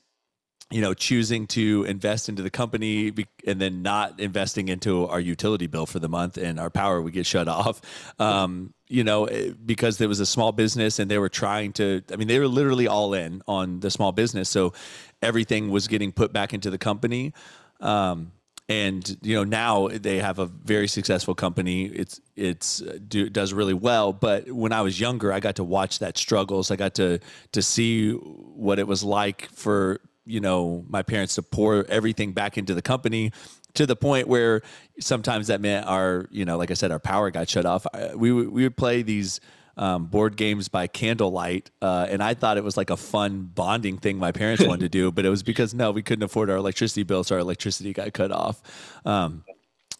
you 0.71 0.81
know 0.81 0.95
choosing 0.95 1.49
to 1.49 1.85
invest 1.89 2.29
into 2.29 2.43
the 2.43 2.51
company 2.51 3.13
and 3.45 3.61
then 3.61 3.83
not 3.83 4.21
investing 4.21 4.69
into 4.69 5.07
our 5.09 5.19
utility 5.19 5.67
bill 5.67 5.85
for 5.85 5.99
the 5.99 6.09
month 6.09 6.37
and 6.37 6.61
our 6.61 6.71
power 6.71 7.03
would 7.03 7.13
get 7.13 7.27
shut 7.27 7.49
off. 7.59 7.81
Um, 8.21 8.73
you 8.87 9.05
know 9.05 9.25
eh, 9.25 9.53
because 9.65 9.99
there 9.99 10.09
was 10.09 10.21
a 10.21 10.27
small 10.27 10.53
business 10.53 10.99
and 10.99 11.11
they 11.11 11.19
were 11.19 11.29
trying 11.29 11.73
to 11.73 12.03
i 12.13 12.17
mean 12.17 12.27
they 12.27 12.41
were 12.41 12.49
literally 12.49 12.89
all 12.89 13.15
in 13.15 13.43
on 13.49 13.81
the 13.81 13.91
small 13.91 14.13
business. 14.13 14.49
So 14.49 14.73
everything 15.23 15.71
was 15.71 15.89
getting 15.89 16.13
put 16.13 16.33
back 16.33 16.55
into 16.55 16.71
the 16.71 16.79
company. 16.79 17.33
Um, 17.81 18.33
and 18.71 19.19
you 19.21 19.35
know 19.35 19.43
now 19.43 19.89
they 19.89 20.19
have 20.19 20.39
a 20.39 20.47
very 20.47 20.87
successful 20.87 21.35
company. 21.35 21.87
It's 21.87 22.21
it's 22.37 22.81
uh, 22.81 22.99
do, 23.07 23.29
does 23.29 23.53
really 23.53 23.75
well. 23.75 24.13
But 24.13 24.51
when 24.51 24.73
i 24.73 24.81
was 24.81 25.01
younger 25.01 25.33
i 25.33 25.41
got 25.41 25.57
to 25.57 25.65
watch 25.65 25.99
that 25.99 26.17
struggles. 26.17 26.71
I 26.71 26.77
got 26.77 26.95
to 26.95 27.19
to 27.51 27.63
see 27.63 28.13
what 28.13 28.79
it 28.79 28.87
was 28.87 29.03
like 29.03 29.51
for 29.53 30.01
you 30.25 30.41
know 30.41 30.85
my 30.89 31.03
parents 31.03 31.35
to 31.35 31.43
pour 31.43 31.85
everything 31.89 32.33
back 32.33 32.57
into 32.57 32.73
the 32.73 32.83
company 32.83 33.33
to 33.75 33.87
the 33.87 33.97
point 33.97 34.29
where 34.29 34.63
sometimes 35.01 35.49
that 35.49 35.61
meant 35.61 35.87
our 35.87 36.29
you 36.31 36.45
know 36.45 36.57
like 36.57 36.71
i 36.71 36.75
said 36.75 36.93
our 36.93 37.01
power 37.01 37.31
got 37.33 37.49
shut 37.49 37.67
off. 37.67 37.87
We 38.15 38.33
we 38.33 38.63
would 38.63 38.77
play 38.77 39.03
these 39.03 39.41
um, 39.77 40.07
board 40.07 40.37
games 40.37 40.69
by 40.69 40.87
candlelight, 40.87 41.71
uh, 41.83 42.07
and 42.09 42.23
I 42.23 42.35
thought 42.35 42.57
it 42.57 42.65
was 42.65 42.77
like 42.77 42.91
a 42.91 42.97
fun 42.97 43.51
bonding 43.55 43.99
thing 43.99 44.19
my 44.19 44.33
parents 44.33 44.65
wanted 44.65 44.81
to 44.81 44.89
do, 44.89 45.13
but 45.13 45.25
it 45.25 45.31
was 45.31 45.43
because 45.43 45.75
no, 45.75 45.91
we 45.91 46.03
couldn't 46.03 46.23
afford 46.23 46.51
our 46.51 46.57
electricity 46.57 47.03
bill, 47.03 47.25
so 47.25 47.37
our 47.37 47.41
electricity 47.41 47.93
got 47.93 48.13
cut 48.13 48.33
off. 48.33 48.63
Um, 49.05 49.45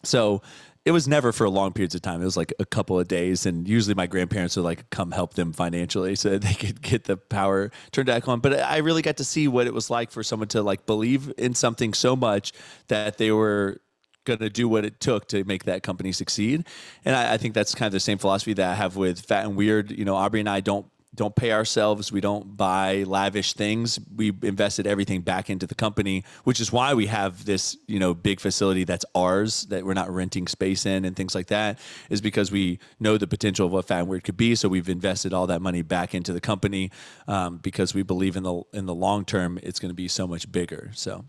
so 0.03 0.41
it 0.83 0.91
was 0.91 1.07
never 1.07 1.31
for 1.31 1.47
long 1.47 1.73
periods 1.73 1.93
of 1.93 2.01
time. 2.01 2.21
It 2.21 2.25
was 2.25 2.37
like 2.37 2.53
a 2.59 2.65
couple 2.65 2.99
of 2.99 3.07
days, 3.07 3.45
and 3.45 3.67
usually 3.67 3.93
my 3.93 4.07
grandparents 4.07 4.55
would 4.55 4.65
like 4.65 4.89
come 4.89 5.11
help 5.11 5.35
them 5.35 5.53
financially 5.53 6.15
so 6.15 6.37
they 6.37 6.53
could 6.53 6.81
get 6.81 7.03
the 7.03 7.17
power 7.17 7.71
turned 7.91 8.07
back 8.07 8.27
on. 8.27 8.39
But 8.39 8.59
I 8.59 8.77
really 8.77 9.03
got 9.03 9.17
to 9.17 9.23
see 9.23 9.47
what 9.47 9.67
it 9.67 9.73
was 9.73 9.89
like 9.89 10.11
for 10.11 10.23
someone 10.23 10.47
to 10.49 10.63
like 10.63 10.85
believe 10.85 11.31
in 11.37 11.53
something 11.53 11.93
so 11.93 12.15
much 12.15 12.53
that 12.87 13.17
they 13.19 13.31
were 13.31 13.79
going 14.25 14.39
to 14.39 14.49
do 14.49 14.67
what 14.67 14.85
it 14.85 14.99
took 14.99 15.27
to 15.29 15.43
make 15.43 15.63
that 15.65 15.83
company 15.83 16.11
succeed. 16.11 16.65
And 17.05 17.15
I, 17.15 17.33
I, 17.33 17.37
think 17.37 17.53
that's 17.53 17.73
kind 17.73 17.87
of 17.87 17.93
the 17.93 17.99
same 17.99 18.17
philosophy 18.17 18.53
that 18.53 18.69
I 18.69 18.75
have 18.75 18.95
with 18.95 19.21
Fat 19.21 19.45
and 19.45 19.55
Weird. 19.55 19.91
You 19.91 20.05
know, 20.05 20.15
Aubrie 20.15 20.39
and 20.39 20.49
I 20.49 20.59
don't 20.59 20.85
don't 21.13 21.35
pay 21.35 21.51
ourselves. 21.51 22.11
We 22.11 22.21
don't 22.21 22.55
buy 22.55 23.03
lavish 23.03 23.53
things. 23.53 23.99
We 24.15 24.31
invested 24.43 24.87
everything 24.87 25.21
back 25.21 25.49
into 25.49 25.67
the 25.67 25.75
company, 25.75 26.23
which 26.45 26.61
is 26.61 26.71
why 26.71 26.93
we 26.93 27.07
have 27.07 27.43
this, 27.43 27.75
you 27.85 27.99
know, 27.99 28.13
big 28.13 28.39
facility 28.39 28.85
that's 28.85 29.03
ours 29.13 29.63
that 29.63 29.85
we're 29.85 29.93
not 29.93 30.09
renting 30.09 30.47
space 30.47 30.85
in 30.85 31.03
and 31.03 31.15
things 31.15 31.35
like 31.35 31.47
that. 31.47 31.79
Is 32.09 32.21
because 32.21 32.49
we 32.49 32.79
know 32.99 33.17
the 33.17 33.27
potential 33.27 33.65
of 33.65 33.73
what 33.73 33.85
Fat 33.87 33.99
and 33.99 34.07
Weird 34.07 34.23
could 34.23 34.37
be. 34.37 34.55
So 34.55 34.69
we've 34.69 34.87
invested 34.87 35.33
all 35.33 35.47
that 35.47 35.61
money 35.61 35.81
back 35.81 36.15
into 36.15 36.31
the 36.31 36.41
company 36.41 36.91
um, 37.27 37.57
because 37.57 37.93
we 37.93 38.03
believe 38.03 38.37
in 38.37 38.43
the 38.43 38.61
in 38.71 38.85
the 38.85 38.95
long 38.95 39.25
term 39.25 39.59
it's 39.61 39.79
going 39.79 39.91
to 39.91 39.95
be 39.95 40.07
so 40.07 40.27
much 40.27 40.49
bigger. 40.51 40.91
So. 40.93 41.25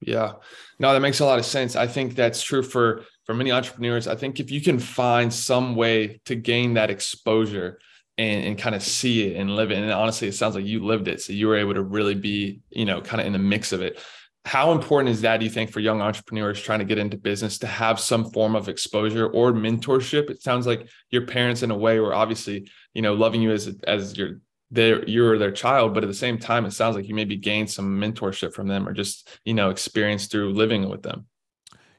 Yeah. 0.00 0.32
No, 0.78 0.92
that 0.92 1.00
makes 1.00 1.20
a 1.20 1.26
lot 1.26 1.38
of 1.38 1.44
sense. 1.44 1.76
I 1.76 1.86
think 1.86 2.14
that's 2.14 2.42
true 2.42 2.62
for 2.62 3.04
for 3.26 3.34
many 3.34 3.52
entrepreneurs. 3.52 4.08
I 4.08 4.16
think 4.16 4.40
if 4.40 4.50
you 4.50 4.60
can 4.60 4.78
find 4.78 5.32
some 5.32 5.76
way 5.76 6.20
to 6.24 6.34
gain 6.34 6.74
that 6.74 6.90
exposure 6.90 7.78
and, 8.16 8.44
and 8.44 8.58
kind 8.58 8.74
of 8.74 8.82
see 8.82 9.28
it 9.28 9.36
and 9.36 9.54
live 9.54 9.70
it, 9.70 9.78
and 9.78 9.92
honestly, 9.92 10.26
it 10.26 10.34
sounds 10.34 10.54
like 10.54 10.64
you 10.64 10.84
lived 10.84 11.06
it. 11.06 11.20
So 11.20 11.32
you 11.32 11.48
were 11.48 11.56
able 11.56 11.74
to 11.74 11.82
really 11.82 12.14
be, 12.14 12.60
you 12.70 12.86
know, 12.86 13.00
kind 13.00 13.20
of 13.20 13.26
in 13.26 13.34
the 13.34 13.38
mix 13.38 13.72
of 13.72 13.82
it. 13.82 14.02
How 14.46 14.72
important 14.72 15.10
is 15.10 15.20
that, 15.20 15.36
do 15.36 15.44
you 15.44 15.50
think, 15.50 15.70
for 15.70 15.80
young 15.80 16.00
entrepreneurs 16.00 16.60
trying 16.60 16.78
to 16.78 16.86
get 16.86 16.96
into 16.96 17.18
business 17.18 17.58
to 17.58 17.66
have 17.66 18.00
some 18.00 18.30
form 18.30 18.56
of 18.56 18.70
exposure 18.70 19.26
or 19.26 19.52
mentorship? 19.52 20.30
It 20.30 20.42
sounds 20.42 20.66
like 20.66 20.88
your 21.10 21.26
parents, 21.26 21.62
in 21.62 21.70
a 21.70 21.76
way, 21.76 22.00
were 22.00 22.14
obviously, 22.14 22.70
you 22.94 23.02
know, 23.02 23.12
loving 23.12 23.42
you 23.42 23.52
as 23.52 23.68
as 23.86 24.16
your 24.16 24.40
they're 24.70 25.04
you're 25.08 25.38
their 25.38 25.50
child, 25.50 25.94
but 25.94 26.04
at 26.04 26.06
the 26.06 26.14
same 26.14 26.38
time, 26.38 26.64
it 26.64 26.72
sounds 26.72 26.96
like 26.96 27.08
you 27.08 27.14
maybe 27.14 27.36
gained 27.36 27.70
some 27.70 28.00
mentorship 28.00 28.52
from 28.52 28.68
them 28.68 28.88
or 28.88 28.92
just, 28.92 29.28
you 29.44 29.54
know, 29.54 29.70
experience 29.70 30.26
through 30.26 30.52
living 30.52 30.88
with 30.88 31.02
them. 31.02 31.26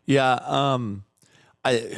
Yeah. 0.06 0.40
Um, 0.44 1.04
I, 1.64 1.98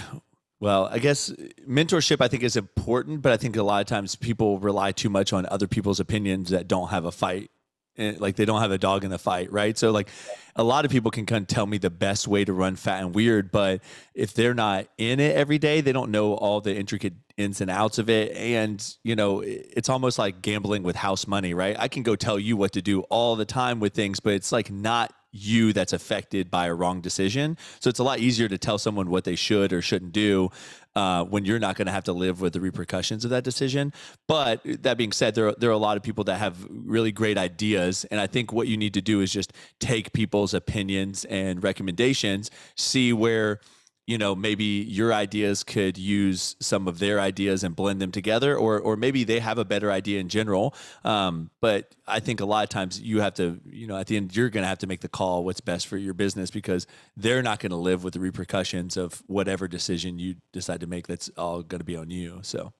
well, 0.59 0.87
I 0.91 0.99
guess 0.99 1.29
mentorship 1.67 2.21
I 2.21 2.27
think 2.27 2.43
is 2.43 2.55
important, 2.55 3.21
but 3.21 3.31
I 3.31 3.37
think 3.37 3.55
a 3.55 3.63
lot 3.63 3.81
of 3.81 3.87
times 3.87 4.15
people 4.15 4.59
rely 4.59 4.91
too 4.91 5.09
much 5.09 5.33
on 5.33 5.45
other 5.47 5.67
people's 5.67 5.99
opinions 5.99 6.49
that 6.49 6.67
don't 6.67 6.89
have 6.89 7.05
a 7.05 7.11
fight 7.11 7.51
Eh, 7.95 8.15
like 8.17 8.35
they 8.35 8.45
don't 8.45 8.61
have 8.61 8.71
a 8.71 8.77
dog 8.77 9.03
in 9.03 9.11
the 9.11 9.19
fight, 9.19 9.51
right? 9.51 9.77
So 9.77 9.91
like 9.91 10.09
a 10.55 10.63
lot 10.63 10.83
of 10.83 10.89
people 10.89 11.11
can 11.11 11.27
kind 11.27 11.43
of 11.43 11.47
tell 11.47 11.67
me 11.67 11.77
the 11.77 11.91
best 11.91 12.27
way 12.27 12.43
to 12.43 12.51
run 12.51 12.75
fat 12.75 13.01
and 13.01 13.13
weird, 13.13 13.51
but 13.51 13.81
if 14.15 14.33
they're 14.33 14.55
not 14.55 14.87
in 14.97 15.19
it 15.19 15.35
every 15.35 15.59
day, 15.59 15.81
they 15.81 15.91
don't 15.91 16.09
know 16.09 16.33
all 16.33 16.59
the 16.59 16.75
intricate 16.75 17.13
ins 17.37 17.61
and 17.61 17.69
outs 17.69 17.99
of 17.99 18.09
it. 18.09 18.35
And, 18.35 18.83
you 19.03 19.15
know, 19.15 19.41
it's 19.45 19.89
almost 19.89 20.17
like 20.17 20.41
gambling 20.41 20.81
with 20.81 20.95
house 20.95 21.27
money, 21.27 21.53
right? 21.53 21.75
I 21.77 21.87
can 21.87 22.01
go 22.01 22.15
tell 22.15 22.39
you 22.39 22.57
what 22.57 22.71
to 22.73 22.81
do 22.81 23.01
all 23.01 23.35
the 23.35 23.45
time 23.45 23.79
with 23.79 23.93
things, 23.93 24.19
but 24.19 24.33
it's 24.33 24.51
like 24.51 24.71
not 24.71 25.13
you 25.31 25.73
that's 25.73 25.93
affected 25.93 26.49
by 26.49 26.67
a 26.67 26.73
wrong 26.73 27.01
decision. 27.01 27.57
So 27.79 27.89
it's 27.89 27.99
a 27.99 28.03
lot 28.03 28.19
easier 28.19 28.47
to 28.47 28.57
tell 28.57 28.77
someone 28.77 29.09
what 29.09 29.23
they 29.23 29.35
should 29.35 29.73
or 29.73 29.81
shouldn't 29.81 30.13
do 30.13 30.51
uh, 30.95 31.23
when 31.23 31.45
you're 31.45 31.59
not 31.59 31.75
going 31.75 31.87
to 31.87 31.91
have 31.91 32.03
to 32.05 32.13
live 32.13 32.41
with 32.41 32.53
the 32.53 32.61
repercussions 32.61 33.23
of 33.23 33.31
that 33.31 33.43
decision. 33.43 33.93
But 34.27 34.61
that 34.63 34.97
being 34.97 35.11
said, 35.11 35.35
there 35.35 35.49
are, 35.49 35.55
there 35.57 35.69
are 35.69 35.73
a 35.73 35.77
lot 35.77 35.97
of 35.97 36.03
people 36.03 36.23
that 36.25 36.37
have 36.37 36.55
really 36.69 37.11
great 37.11 37.37
ideas. 37.37 38.05
And 38.05 38.19
I 38.19 38.27
think 38.27 38.53
what 38.53 38.67
you 38.67 38.77
need 38.77 38.93
to 38.93 39.01
do 39.01 39.21
is 39.21 39.31
just 39.31 39.53
take 39.79 40.13
people's 40.13 40.53
opinions 40.53 41.25
and 41.25 41.63
recommendations, 41.63 42.51
see 42.75 43.13
where 43.13 43.59
you 44.05 44.17
know 44.17 44.35
maybe 44.35 44.63
your 44.63 45.13
ideas 45.13 45.63
could 45.63 45.97
use 45.97 46.55
some 46.59 46.87
of 46.87 46.99
their 46.99 47.19
ideas 47.19 47.63
and 47.63 47.75
blend 47.75 48.01
them 48.01 48.11
together 48.11 48.55
or 48.57 48.79
or 48.79 48.95
maybe 48.97 49.23
they 49.23 49.39
have 49.39 49.57
a 49.57 49.65
better 49.65 49.91
idea 49.91 50.19
in 50.19 50.29
general. 50.29 50.75
Um, 51.03 51.49
but 51.61 51.95
i 52.07 52.19
think 52.19 52.41
a 52.41 52.45
lot 52.45 52.63
of 52.63 52.69
times 52.69 52.99
you 52.99 53.21
have 53.21 53.33
to 53.35 53.59
you 53.65 53.87
know 53.87 53.97
at 53.97 54.07
the 54.07 54.17
end 54.17 54.35
you're 54.35 54.49
going 54.49 54.63
to 54.63 54.67
have 54.67 54.79
to 54.79 54.87
make 54.87 55.01
the 55.01 55.07
call 55.07 55.45
what's 55.45 55.61
best 55.61 55.87
for 55.87 55.97
your 55.97 56.13
business 56.13 56.51
because 56.51 56.85
they're 57.15 57.41
not 57.41 57.59
going 57.59 57.69
to 57.69 57.77
live 57.77 58.03
with 58.03 58.13
the 58.13 58.19
repercussions 58.19 58.97
of 58.97 59.23
whatever 59.27 59.67
decision 59.67 60.19
you 60.19 60.35
decide 60.51 60.79
to 60.81 60.87
make 60.87 61.07
that's 61.07 61.29
all 61.37 61.63
going 61.63 61.79
to 61.79 61.85
be 61.85 61.95
on 61.95 62.09
you 62.09 62.39
so 62.41 62.73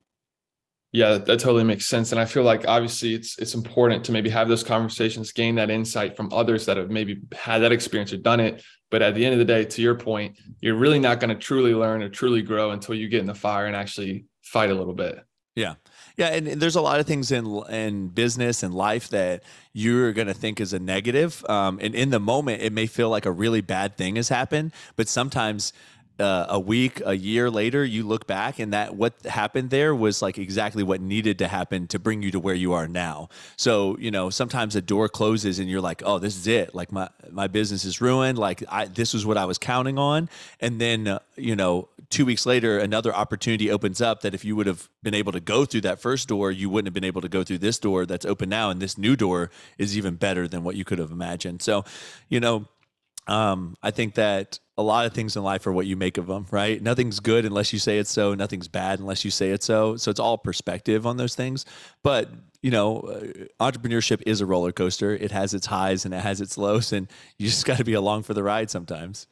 yeah, 0.93 1.17
that, 1.17 1.39
totally 1.39 1.63
makes 1.63 1.87
sense. 1.87 2.11
And 2.11 2.21
I 2.21 2.25
feel 2.25 2.43
like 2.43 2.67
obviously 2.67 3.15
it's 3.15 3.37
it's 3.39 3.55
important 3.55 4.05
to 4.05 4.11
maybe 4.11 4.29
have 4.29 4.47
those 4.47 4.63
conversations, 4.63 5.31
gain 5.31 5.55
that 5.55 5.71
insight 5.71 6.15
from 6.15 6.31
others 6.31 6.67
that 6.67 6.77
have 6.77 6.91
maybe 6.91 7.19
had 7.33 7.59
that 7.59 7.71
experience 7.71 8.13
or 8.13 8.17
done 8.17 8.39
it. 8.39 8.63
But 8.91 9.01
at 9.01 9.15
the 9.15 9.25
end 9.25 9.33
of 9.33 9.39
the 9.39 9.45
day, 9.45 9.65
to 9.65 9.81
your 9.81 9.95
point, 9.95 10.39
you're 10.61 10.75
really 10.75 10.99
not 10.99 11.19
going 11.19 11.31
to 11.31 11.35
truly 11.35 11.73
learn 11.73 12.03
or 12.03 12.09
truly 12.09 12.43
grow 12.43 12.69
until 12.71 12.93
you 12.93 13.09
get 13.09 13.21
in 13.21 13.25
the 13.25 13.33
fire 13.33 13.65
and 13.65 13.75
actually 13.75 14.25
fight 14.43 14.69
a 14.69 14.75
little 14.75 14.93
bit. 14.93 15.17
Yeah. 15.55 15.75
Yeah, 16.15 16.27
and, 16.27 16.47
there's 16.61 16.75
a 16.75 16.81
lot 16.81 16.99
of 16.99 17.07
things 17.07 17.31
in 17.31 17.45
in 17.69 18.09
business 18.09 18.61
and 18.61 18.71
life 18.71 19.09
that 19.09 19.41
you're 19.73 20.13
going 20.13 20.27
to 20.27 20.33
think 20.33 20.61
is 20.61 20.73
a 20.73 20.79
negative. 20.79 21.43
Um, 21.49 21.79
and 21.81 21.95
in 21.95 22.11
the 22.11 22.19
moment, 22.19 22.61
it 22.61 22.71
may 22.71 22.85
feel 22.85 23.09
like 23.09 23.25
a 23.25 23.31
really 23.31 23.61
bad 23.61 23.97
thing 23.97 24.15
has 24.17 24.29
happened, 24.29 24.73
but 24.95 25.07
sometimes 25.07 25.73
uh, 26.23 26.45
a 26.49 26.59
week, 26.59 27.01
a 27.05 27.15
year 27.15 27.49
later, 27.49 27.83
you 27.83 28.03
look 28.03 28.25
back 28.25 28.57
and 28.57 28.71
that 28.71 28.95
what 28.95 29.13
happened 29.25 29.69
there 29.69 29.93
was 29.93 30.21
like 30.21 30.37
exactly 30.37 30.81
what 30.81 31.01
needed 31.01 31.37
to 31.39 31.49
happen 31.49 31.85
to 31.87 31.99
bring 31.99 32.23
you 32.23 32.31
to 32.31 32.39
where 32.39 32.55
you 32.55 32.71
are 32.71 32.87
now. 32.87 33.27
So, 33.57 33.97
you 33.99 34.09
know, 34.09 34.29
sometimes 34.29 34.75
a 34.77 34.81
door 34.81 35.09
closes 35.09 35.59
and 35.59 35.69
you're 35.69 35.81
like, 35.81 36.01
oh, 36.05 36.19
this 36.19 36.37
is 36.37 36.47
it. 36.47 36.73
Like 36.73 36.93
my, 36.93 37.09
my 37.29 37.47
business 37.47 37.83
is 37.83 37.99
ruined. 37.99 38.37
Like 38.37 38.63
I, 38.69 38.85
this 38.85 39.13
was 39.13 39.25
what 39.25 39.37
I 39.37 39.43
was 39.43 39.57
counting 39.57 39.99
on. 39.99 40.29
And 40.61 40.79
then, 40.79 41.07
uh, 41.07 41.19
you 41.35 41.57
know, 41.57 41.89
two 42.09 42.25
weeks 42.25 42.45
later, 42.45 42.79
another 42.79 43.13
opportunity 43.13 43.69
opens 43.69 43.99
up 43.99 44.21
that 44.21 44.33
if 44.33 44.45
you 44.45 44.55
would 44.55 44.67
have 44.67 44.89
been 45.01 45.15
able 45.15 45.33
to 45.33 45.41
go 45.41 45.65
through 45.65 45.81
that 45.81 45.99
first 45.99 46.29
door, 46.29 46.51
you 46.51 46.69
wouldn't 46.69 46.87
have 46.87 46.93
been 46.93 47.03
able 47.03 47.21
to 47.21 47.29
go 47.29 47.43
through 47.43 47.57
this 47.57 47.77
door 47.79 48.05
that's 48.05 48.25
open 48.25 48.47
now. 48.47 48.69
And 48.69 48.81
this 48.81 48.97
new 48.97 49.17
door 49.17 49.51
is 49.77 49.97
even 49.97 50.15
better 50.15 50.47
than 50.47 50.63
what 50.63 50.75
you 50.75 50.85
could 50.85 50.99
have 50.99 51.11
imagined. 51.11 51.61
So, 51.61 51.83
you 52.29 52.39
know, 52.39 52.67
um, 53.27 53.75
I 53.81 53.91
think 53.91 54.15
that 54.15 54.59
a 54.77 54.83
lot 54.83 55.05
of 55.05 55.13
things 55.13 55.35
in 55.35 55.43
life 55.43 55.65
are 55.67 55.71
what 55.71 55.85
you 55.85 55.95
make 55.95 56.17
of 56.17 56.27
them, 56.27 56.47
right? 56.51 56.81
Nothing's 56.81 57.19
good 57.19 57.45
unless 57.45 57.71
you 57.71 57.79
say 57.79 57.99
it's 57.99 58.09
so. 58.09 58.33
Nothing's 58.33 58.67
bad 58.67 58.99
unless 58.99 59.23
you 59.23 59.31
say 59.31 59.51
it's 59.51 59.65
so. 59.65 59.95
So 59.97 60.09
it's 60.09 60.19
all 60.19 60.37
perspective 60.37 61.05
on 61.05 61.17
those 61.17 61.35
things. 61.35 61.65
But 62.01 62.29
you 62.61 62.71
know, 62.71 62.99
uh, 63.01 63.21
entrepreneurship 63.71 64.23
is 64.25 64.41
a 64.41 64.45
roller 64.45 64.71
coaster. 64.71 65.15
It 65.15 65.31
has 65.31 65.53
its 65.53 65.65
highs 65.65 66.05
and 66.05 66.13
it 66.13 66.21
has 66.21 66.41
its 66.41 66.57
lows, 66.57 66.91
and 66.91 67.07
you 67.37 67.47
just 67.47 67.65
got 67.67 67.77
to 67.77 67.83
be 67.83 67.93
along 67.93 68.23
for 68.23 68.33
the 68.33 68.43
ride 68.43 68.69
sometimes. 68.69 69.27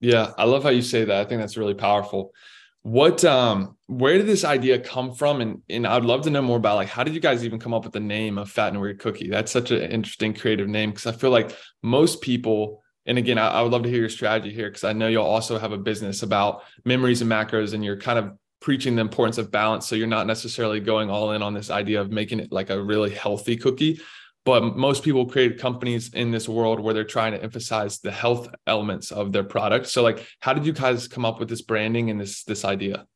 Yeah, 0.00 0.32
I 0.36 0.44
love 0.44 0.64
how 0.64 0.70
you 0.70 0.82
say 0.82 1.04
that. 1.04 1.20
I 1.20 1.28
think 1.28 1.40
that's 1.40 1.56
really 1.56 1.74
powerful. 1.74 2.34
What 2.82 3.24
um 3.24 3.76
where 3.86 4.18
did 4.18 4.26
this 4.26 4.44
idea 4.44 4.80
come 4.80 5.14
from? 5.14 5.40
And 5.40 5.62
and 5.70 5.86
I'd 5.86 6.04
love 6.04 6.22
to 6.22 6.30
know 6.30 6.42
more 6.42 6.56
about 6.56 6.74
like 6.74 6.88
how 6.88 7.04
did 7.04 7.14
you 7.14 7.20
guys 7.20 7.44
even 7.44 7.60
come 7.60 7.72
up 7.72 7.84
with 7.84 7.92
the 7.92 8.00
name 8.00 8.36
of 8.36 8.50
Fat 8.50 8.72
and 8.72 8.80
Weird 8.80 8.98
Cookie? 8.98 9.30
That's 9.30 9.52
such 9.52 9.70
an 9.70 9.82
interesting 9.92 10.34
creative 10.34 10.68
name 10.68 10.90
because 10.90 11.06
I 11.06 11.12
feel 11.12 11.30
like 11.30 11.56
most 11.82 12.20
people 12.20 12.81
and 13.06 13.18
again, 13.18 13.38
I, 13.38 13.50
I 13.50 13.62
would 13.62 13.72
love 13.72 13.82
to 13.82 13.88
hear 13.88 14.00
your 14.00 14.08
strategy 14.08 14.52
here 14.52 14.68
because 14.68 14.84
I 14.84 14.92
know 14.92 15.08
you'll 15.08 15.24
also 15.24 15.58
have 15.58 15.72
a 15.72 15.78
business 15.78 16.22
about 16.22 16.62
memories 16.84 17.22
and 17.22 17.30
macros, 17.30 17.74
and 17.74 17.84
you're 17.84 17.98
kind 17.98 18.18
of 18.18 18.32
preaching 18.60 18.94
the 18.94 19.02
importance 19.02 19.38
of 19.38 19.50
balance. 19.50 19.86
So 19.88 19.96
you're 19.96 20.06
not 20.06 20.26
necessarily 20.26 20.80
going 20.80 21.10
all 21.10 21.32
in 21.32 21.42
on 21.42 21.52
this 21.52 21.70
idea 21.70 22.00
of 22.00 22.10
making 22.10 22.40
it 22.40 22.52
like 22.52 22.70
a 22.70 22.80
really 22.80 23.10
healthy 23.10 23.56
cookie. 23.56 24.00
But 24.44 24.76
most 24.76 25.04
people 25.04 25.26
create 25.26 25.58
companies 25.58 26.14
in 26.14 26.32
this 26.32 26.48
world 26.48 26.80
where 26.80 26.94
they're 26.94 27.04
trying 27.04 27.32
to 27.32 27.42
emphasize 27.42 28.00
the 28.00 28.10
health 28.10 28.48
elements 28.66 29.12
of 29.12 29.32
their 29.32 29.44
product. 29.44 29.86
So 29.86 30.02
like 30.02 30.26
how 30.40 30.52
did 30.52 30.66
you 30.66 30.72
guys 30.72 31.06
come 31.06 31.24
up 31.24 31.38
with 31.38 31.48
this 31.48 31.62
branding 31.62 32.10
and 32.10 32.20
this 32.20 32.42
this 32.44 32.64
idea? 32.64 33.06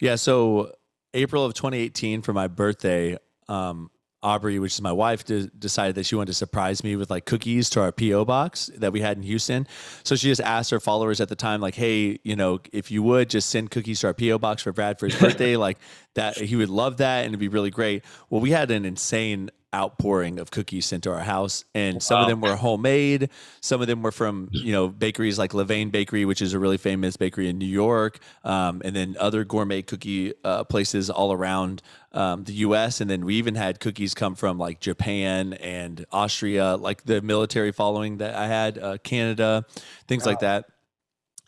Yeah, 0.00 0.16
so 0.16 0.72
April 1.12 1.44
of 1.44 1.54
2018 1.54 2.22
for 2.22 2.32
my 2.32 2.48
birthday, 2.48 3.16
um, 3.48 3.90
Aubrie, 4.24 4.60
which 4.60 4.72
is 4.72 4.80
my 4.80 4.92
wife, 4.92 5.24
de- 5.24 5.46
decided 5.48 5.94
that 5.96 6.06
she 6.06 6.16
wanted 6.16 6.28
to 6.28 6.34
surprise 6.34 6.82
me 6.82 6.96
with 6.96 7.10
like 7.10 7.26
cookies 7.26 7.68
to 7.70 7.80
our 7.80 7.92
PO 7.92 8.24
box 8.24 8.70
that 8.76 8.92
we 8.92 9.00
had 9.00 9.16
in 9.16 9.22
Houston. 9.22 9.66
So 10.02 10.16
she 10.16 10.28
just 10.28 10.40
asked 10.40 10.70
her 10.70 10.80
followers 10.80 11.20
at 11.20 11.28
the 11.28 11.36
time, 11.36 11.60
like, 11.60 11.74
"Hey, 11.74 12.18
you 12.24 12.34
know, 12.34 12.60
if 12.72 12.90
you 12.90 13.02
would 13.02 13.30
just 13.30 13.50
send 13.50 13.70
cookies 13.70 14.00
to 14.00 14.08
our 14.08 14.14
PO 14.14 14.38
box 14.38 14.62
for 14.62 14.72
Brad 14.72 14.98
for 14.98 15.06
his 15.06 15.16
birthday, 15.20 15.56
like 15.56 15.78
that, 16.14 16.38
he 16.38 16.56
would 16.56 16.70
love 16.70 16.96
that, 16.96 17.24
and 17.24 17.28
it'd 17.28 17.40
be 17.40 17.48
really 17.48 17.70
great." 17.70 18.04
Well, 18.30 18.40
we 18.40 18.50
had 18.50 18.70
an 18.70 18.84
insane 18.84 19.50
outpouring 19.74 20.38
of 20.38 20.50
cookies 20.50 20.86
sent 20.86 21.02
to 21.04 21.12
our 21.12 21.20
house. 21.20 21.64
And 21.74 22.02
some 22.02 22.18
wow. 22.18 22.22
of 22.22 22.28
them 22.28 22.40
were 22.40 22.56
homemade. 22.56 23.30
Some 23.60 23.80
of 23.80 23.88
them 23.88 24.02
were 24.02 24.12
from 24.12 24.48
you 24.52 24.72
know 24.72 24.88
bakeries 24.88 25.38
like 25.38 25.52
levain 25.52 25.90
bakery 25.90 26.24
which 26.24 26.40
is 26.40 26.54
a 26.54 26.58
really 26.58 26.78
famous 26.78 27.16
bakery 27.16 27.48
in 27.48 27.58
new 27.58 27.66
york. 27.66 28.18
Um, 28.44 28.80
and 28.84 28.94
then 28.94 29.16
other 29.18 29.44
gourmet 29.44 29.82
cookie 29.82 30.32
uh, 30.44 30.64
places 30.64 31.10
all 31.10 31.32
around 31.32 31.82
um, 32.12 32.44
the 32.44 32.54
us 32.54 33.00
and 33.00 33.10
then 33.10 33.24
we 33.24 33.34
even 33.34 33.56
had 33.56 33.80
cookies 33.80 34.14
come 34.14 34.36
from 34.36 34.56
like 34.56 34.78
japan 34.78 35.54
and 35.54 36.06
austria 36.12 36.76
like 36.76 37.02
the 37.02 37.20
military 37.22 37.72
following 37.72 38.18
that 38.18 38.36
i 38.36 38.46
had 38.46 38.78
uh, 38.78 38.98
canada 38.98 39.66
things 40.06 40.24
wow. 40.24 40.32
like 40.32 40.40
that. 40.40 40.66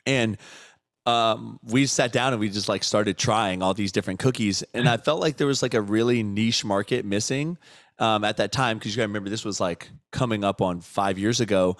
And 0.06 0.38
um, 1.04 1.60
we 1.62 1.86
sat 1.86 2.12
down 2.12 2.32
and 2.32 2.40
we 2.40 2.48
just 2.48 2.68
like 2.68 2.82
started 2.82 3.16
trying 3.16 3.62
all 3.62 3.74
these 3.74 3.92
different 3.92 4.18
cookies. 4.18 4.62
And 4.74 4.88
i 4.88 4.96
felt 4.96 5.20
like 5.20 5.36
there 5.36 5.46
was 5.46 5.62
like 5.62 5.74
a 5.74 5.80
really 5.80 6.22
niche 6.22 6.64
market 6.64 7.04
missing 7.04 7.58
um, 7.98 8.24
at 8.24 8.36
that 8.38 8.52
time 8.52 8.78
because 8.78 8.94
you 8.94 8.96
got 8.96 9.04
to 9.04 9.08
remember 9.08 9.30
this 9.30 9.44
was 9.44 9.60
like 9.60 9.90
coming 10.12 10.44
up 10.44 10.60
on 10.60 10.80
five 10.80 11.18
years 11.18 11.40
ago 11.40 11.76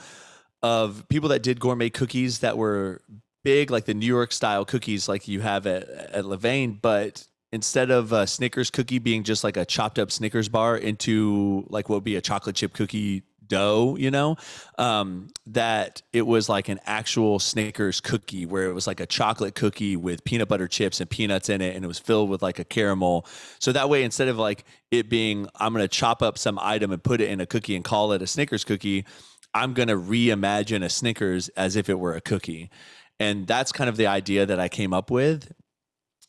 of 0.63 1.05
people 1.09 1.29
that 1.31 1.43
did 1.43 1.61
gourmet 1.61 1.91
cookies 1.91 2.41
that 2.41 2.57
were 2.57 3.03
big 3.45 3.71
like 3.71 3.85
the 3.85 3.95
new 3.95 4.07
york 4.07 4.33
style 4.33 4.65
cookies 4.65 5.09
like 5.09 5.29
you 5.29 5.41
have 5.41 5.67
at, 5.67 5.89
at 5.89 6.25
levain 6.25 6.81
but 6.81 7.27
instead 7.53 7.91
of 7.91 8.13
a 8.13 8.27
snickers 8.27 8.71
cookie 8.71 8.99
being 8.99 9.23
just 9.23 9.45
like 9.45 9.57
a 9.57 9.65
chopped 9.65 9.99
up 9.99 10.11
snickers 10.11 10.49
bar 10.49 10.77
into 10.77 11.65
like 11.69 11.89
what 11.89 11.97
would 11.97 12.05
be 12.05 12.17
a 12.17 12.21
chocolate 12.21 12.57
chip 12.57 12.73
cookie 12.73 13.23
dough, 13.49 13.97
you 13.99 14.11
know, 14.11 14.37
um, 14.79 15.29
that 15.47 16.03
it 16.13 16.27
was 16.27 16.49
like 16.49 16.69
an 16.69 16.81
actual 16.87 17.39
Snickers 17.39 18.01
cookie 18.01 18.47
where 18.47 18.69
it 18.69 18.73
was 18.73 18.87
like 18.87 19.01
a 19.01 19.07
chocolate 19.07 19.55
cookie 19.55 19.97
with 19.97 20.25
peanut 20.25 20.49
butter 20.49 20.69
chips 20.69 21.01
and 21.01 21.09
peanuts 21.09 21.49
in 21.49 21.61
it, 21.61 21.75
and 21.75 21.85
it 21.85 21.89
was 21.89 21.99
filled 21.99 22.31
with 22.31 22.43
like 22.43 22.59
a 22.59 22.65
caramel. 22.65 23.27
So 23.59 23.73
that 23.73 23.89
way, 23.89 24.05
instead 24.05 24.29
of 24.29 24.39
like 24.39 24.65
it 24.91 25.09
being, 25.09 25.49
I'm 25.57 25.73
going 25.73 25.85
to 25.85 25.89
chop 25.89 26.23
up 26.23 26.39
some 26.39 26.59
item 26.61 26.93
and 26.93 27.03
put 27.03 27.21
it 27.21 27.31
in 27.31 27.41
a 27.41 27.47
cookie 27.47 27.77
and 27.77 27.85
call 27.85 28.13
it 28.13 28.23
a 28.23 28.27
Snickers 28.27 28.65
cookie, 28.65 29.05
I'm 29.55 29.73
going 29.73 29.89
to 29.89 29.97
reimagine 29.97 30.85
a 30.85 30.89
Snickers 30.89 31.49
as 31.51 31.77
if 31.77 31.89
it 31.89 31.99
were 31.99 32.15
a 32.15 32.21
cookie. 32.21 32.71
And 33.19 33.47
that's 33.47 33.73
kind 33.73 33.89
of 33.89 33.97
the 33.97 34.07
idea 34.07 34.45
that 34.47 34.61
I 34.61 34.69
came 34.69 34.93
up 34.93 35.11
with 35.11 35.53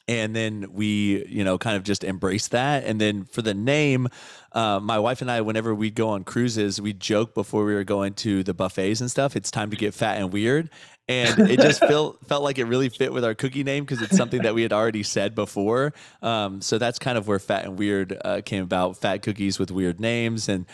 and 0.07 0.35
then 0.35 0.67
we 0.71 1.25
you 1.27 1.43
know 1.43 1.57
kind 1.57 1.75
of 1.75 1.83
just 1.83 2.03
embrace 2.03 2.47
that. 2.49 2.85
And 2.85 2.99
then 2.99 3.25
for 3.25 3.41
the 3.41 3.53
name 3.53 4.07
uh, 4.53 4.79
my 4.79 4.97
wife 4.97 5.21
and 5.21 5.29
i 5.29 5.41
whenever 5.41 5.75
we 5.75 5.91
go 5.91 6.09
on 6.09 6.23
cruises 6.23 6.79
we 6.81 6.93
joke 6.93 7.33
before 7.33 7.65
we 7.65 7.73
were 7.73 7.83
going 7.83 8.13
to 8.13 8.43
the 8.43 8.53
buffets 8.53 9.01
and 9.01 9.11
stuff 9.11 9.35
it's 9.35 9.51
time 9.51 9.69
to 9.69 9.75
get 9.75 9.93
fat 9.93 10.17
and 10.17 10.31
weird. 10.31 10.69
And 11.09 11.39
it 11.51 11.59
just 11.59 11.79
felt 11.79 12.25
felt 12.27 12.43
like 12.43 12.57
it 12.57 12.65
really 12.65 12.89
fit 12.89 13.13
with 13.13 13.23
our 13.23 13.35
cookie 13.35 13.63
name 13.63 13.83
because 13.83 14.01
it's 14.01 14.17
something 14.17 14.41
that 14.41 14.55
we 14.55 14.61
had 14.61 14.73
already 14.73 15.03
said 15.03 15.35
before. 15.35 15.93
Um, 16.21 16.61
so 16.61 16.77
that's 16.77 16.99
kind 16.99 17.17
of 17.17 17.27
where 17.27 17.39
fat 17.39 17.65
and 17.65 17.77
weird 17.77 18.17
uh, 18.23 18.41
came 18.41 18.63
about 18.63 18.97
fat 18.97 19.21
cookies 19.21 19.59
with 19.59 19.71
weird 19.71 19.99
names. 19.99 20.49
And 20.49 20.65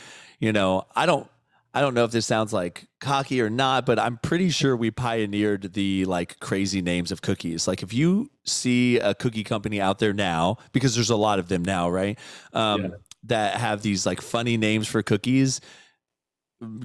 you 0.43 0.51
know 0.51 0.85
i 0.93 1.05
don't 1.05 1.27
I 1.73 1.81
don't 1.81 1.93
know 1.93 2.03
if 2.03 2.11
this 2.11 2.25
sounds 2.25 2.53
like 2.53 2.87
cocky 2.99 3.41
or 3.41 3.49
not, 3.49 3.85
but 3.85 3.97
I'm 3.97 4.17
pretty 4.17 4.49
sure 4.49 4.75
we 4.75 4.91
pioneered 4.91 5.73
the 5.73 6.05
like 6.05 6.39
crazy 6.39 6.81
names 6.81 7.11
of 7.11 7.21
cookies. 7.21 7.67
Like 7.67 7.81
if 7.81 7.93
you 7.93 8.29
see 8.45 8.99
a 8.99 9.15
cookie 9.15 9.43
company 9.43 9.81
out 9.81 9.99
there 9.99 10.13
now, 10.13 10.57
because 10.71 10.93
there's 10.93 11.09
a 11.09 11.15
lot 11.15 11.39
of 11.39 11.47
them 11.47 11.63
now, 11.63 11.89
right? 11.89 12.19
Um, 12.53 12.81
yeah. 12.81 12.89
that 13.23 13.55
have 13.55 13.81
these 13.81 14.05
like 14.05 14.21
funny 14.21 14.57
names 14.57 14.87
for 14.87 15.01
cookies 15.01 15.61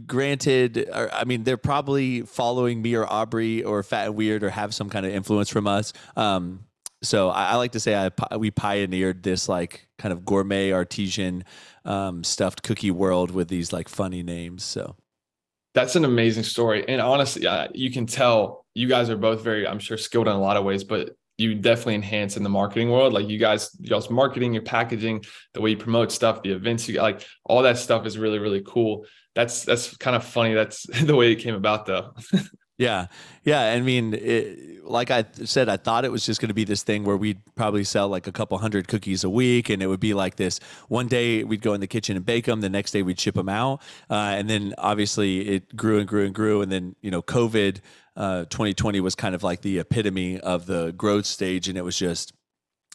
granted 0.06 0.88
i 0.92 1.24
mean 1.24 1.44
they're 1.44 1.56
probably 1.56 2.22
following 2.22 2.82
me 2.82 2.96
or 2.96 3.06
aubrie 3.06 3.64
or 3.64 3.82
fat 3.82 4.06
and 4.06 4.16
weird 4.16 4.42
or 4.42 4.50
have 4.50 4.74
some 4.74 4.88
kind 4.90 5.06
of 5.06 5.12
influence 5.12 5.48
from 5.48 5.66
us 5.66 5.92
um, 6.16 6.64
so 7.02 7.30
I, 7.30 7.50
I, 7.50 7.54
like 7.56 7.72
to 7.72 7.80
say 7.80 7.94
I, 7.94 8.36
we 8.36 8.50
pioneered 8.50 9.22
this 9.22 9.48
like 9.48 9.88
kind 9.98 10.12
of 10.12 10.24
gourmet 10.24 10.72
artesian 10.72 11.44
um, 11.84 12.24
stuffed 12.24 12.62
cookie 12.62 12.90
world 12.90 13.30
with 13.30 13.48
these 13.48 13.72
like 13.72 13.88
funny 13.88 14.22
names 14.22 14.64
so 14.64 14.96
that's 15.74 15.96
an 15.96 16.04
amazing 16.04 16.44
story 16.44 16.84
and 16.88 17.00
honestly 17.00 17.46
uh, 17.46 17.68
you 17.74 17.90
can 17.90 18.06
tell 18.06 18.64
you 18.74 18.88
guys 18.88 19.10
are 19.10 19.16
both 19.16 19.42
very 19.42 19.66
i'm 19.66 19.78
sure 19.78 19.96
skilled 19.96 20.28
in 20.28 20.34
a 20.34 20.40
lot 20.40 20.56
of 20.56 20.64
ways 20.64 20.84
but 20.84 21.10
you 21.38 21.54
definitely 21.54 21.94
enhance 21.94 22.36
in 22.36 22.42
the 22.42 22.48
marketing 22.48 22.90
world. 22.90 23.12
Like 23.12 23.28
you 23.28 23.38
guys, 23.38 23.70
y'all's 23.80 24.10
marketing, 24.10 24.52
your 24.52 24.64
packaging, 24.64 25.24
the 25.54 25.60
way 25.60 25.70
you 25.70 25.76
promote 25.76 26.10
stuff, 26.10 26.42
the 26.42 26.50
events 26.50 26.88
you 26.88 27.00
like, 27.00 27.24
all 27.44 27.62
that 27.62 27.78
stuff 27.78 28.04
is 28.04 28.18
really, 28.18 28.40
really 28.40 28.62
cool. 28.66 29.06
That's 29.36 29.62
that's 29.62 29.96
kind 29.96 30.16
of 30.16 30.24
funny. 30.24 30.54
That's 30.54 30.82
the 31.04 31.14
way 31.14 31.30
it 31.30 31.36
came 31.36 31.54
about, 31.54 31.86
though. 31.86 32.12
yeah, 32.78 33.06
yeah. 33.44 33.72
I 33.72 33.80
mean, 33.80 34.14
it, 34.14 34.84
like 34.84 35.10
I 35.10 35.24
said, 35.44 35.68
I 35.68 35.76
thought 35.76 36.04
it 36.04 36.12
was 36.12 36.24
just 36.24 36.40
going 36.40 36.48
to 36.48 36.54
be 36.54 36.64
this 36.64 36.82
thing 36.84 37.04
where 37.04 37.16
we'd 37.16 37.40
probably 37.56 37.84
sell 37.84 38.08
like 38.08 38.26
a 38.26 38.32
couple 38.32 38.56
hundred 38.58 38.86
cookies 38.86 39.24
a 39.24 39.30
week, 39.30 39.68
and 39.68 39.82
it 39.82 39.88
would 39.88 40.00
be 40.00 40.14
like 40.14 40.36
this. 40.36 40.60
One 40.88 41.08
day 41.08 41.42
we'd 41.44 41.60
go 41.60 41.74
in 41.74 41.80
the 41.80 41.88
kitchen 41.88 42.16
and 42.16 42.24
bake 42.24 42.46
them. 42.46 42.60
The 42.60 42.70
next 42.70 42.92
day 42.92 43.02
we'd 43.02 43.18
ship 43.18 43.34
them 43.34 43.48
out, 43.48 43.82
uh, 44.08 44.14
and 44.14 44.48
then 44.48 44.74
obviously 44.78 45.48
it 45.48 45.76
grew 45.76 45.98
and 45.98 46.08
grew 46.08 46.24
and 46.24 46.34
grew. 46.34 46.62
And 46.62 46.70
then 46.70 46.94
you 47.02 47.10
know, 47.10 47.20
COVID 47.20 47.80
2020 48.16 48.98
uh, 48.98 49.02
was 49.02 49.14
kind 49.14 49.34
of 49.34 49.42
like 49.42 49.60
the 49.62 49.78
epitome 49.80 50.40
of 50.40 50.66
the 50.66 50.92
growth 50.92 51.26
stage, 51.26 51.68
and 51.68 51.76
it 51.76 51.82
was 51.82 51.98
just 51.98 52.32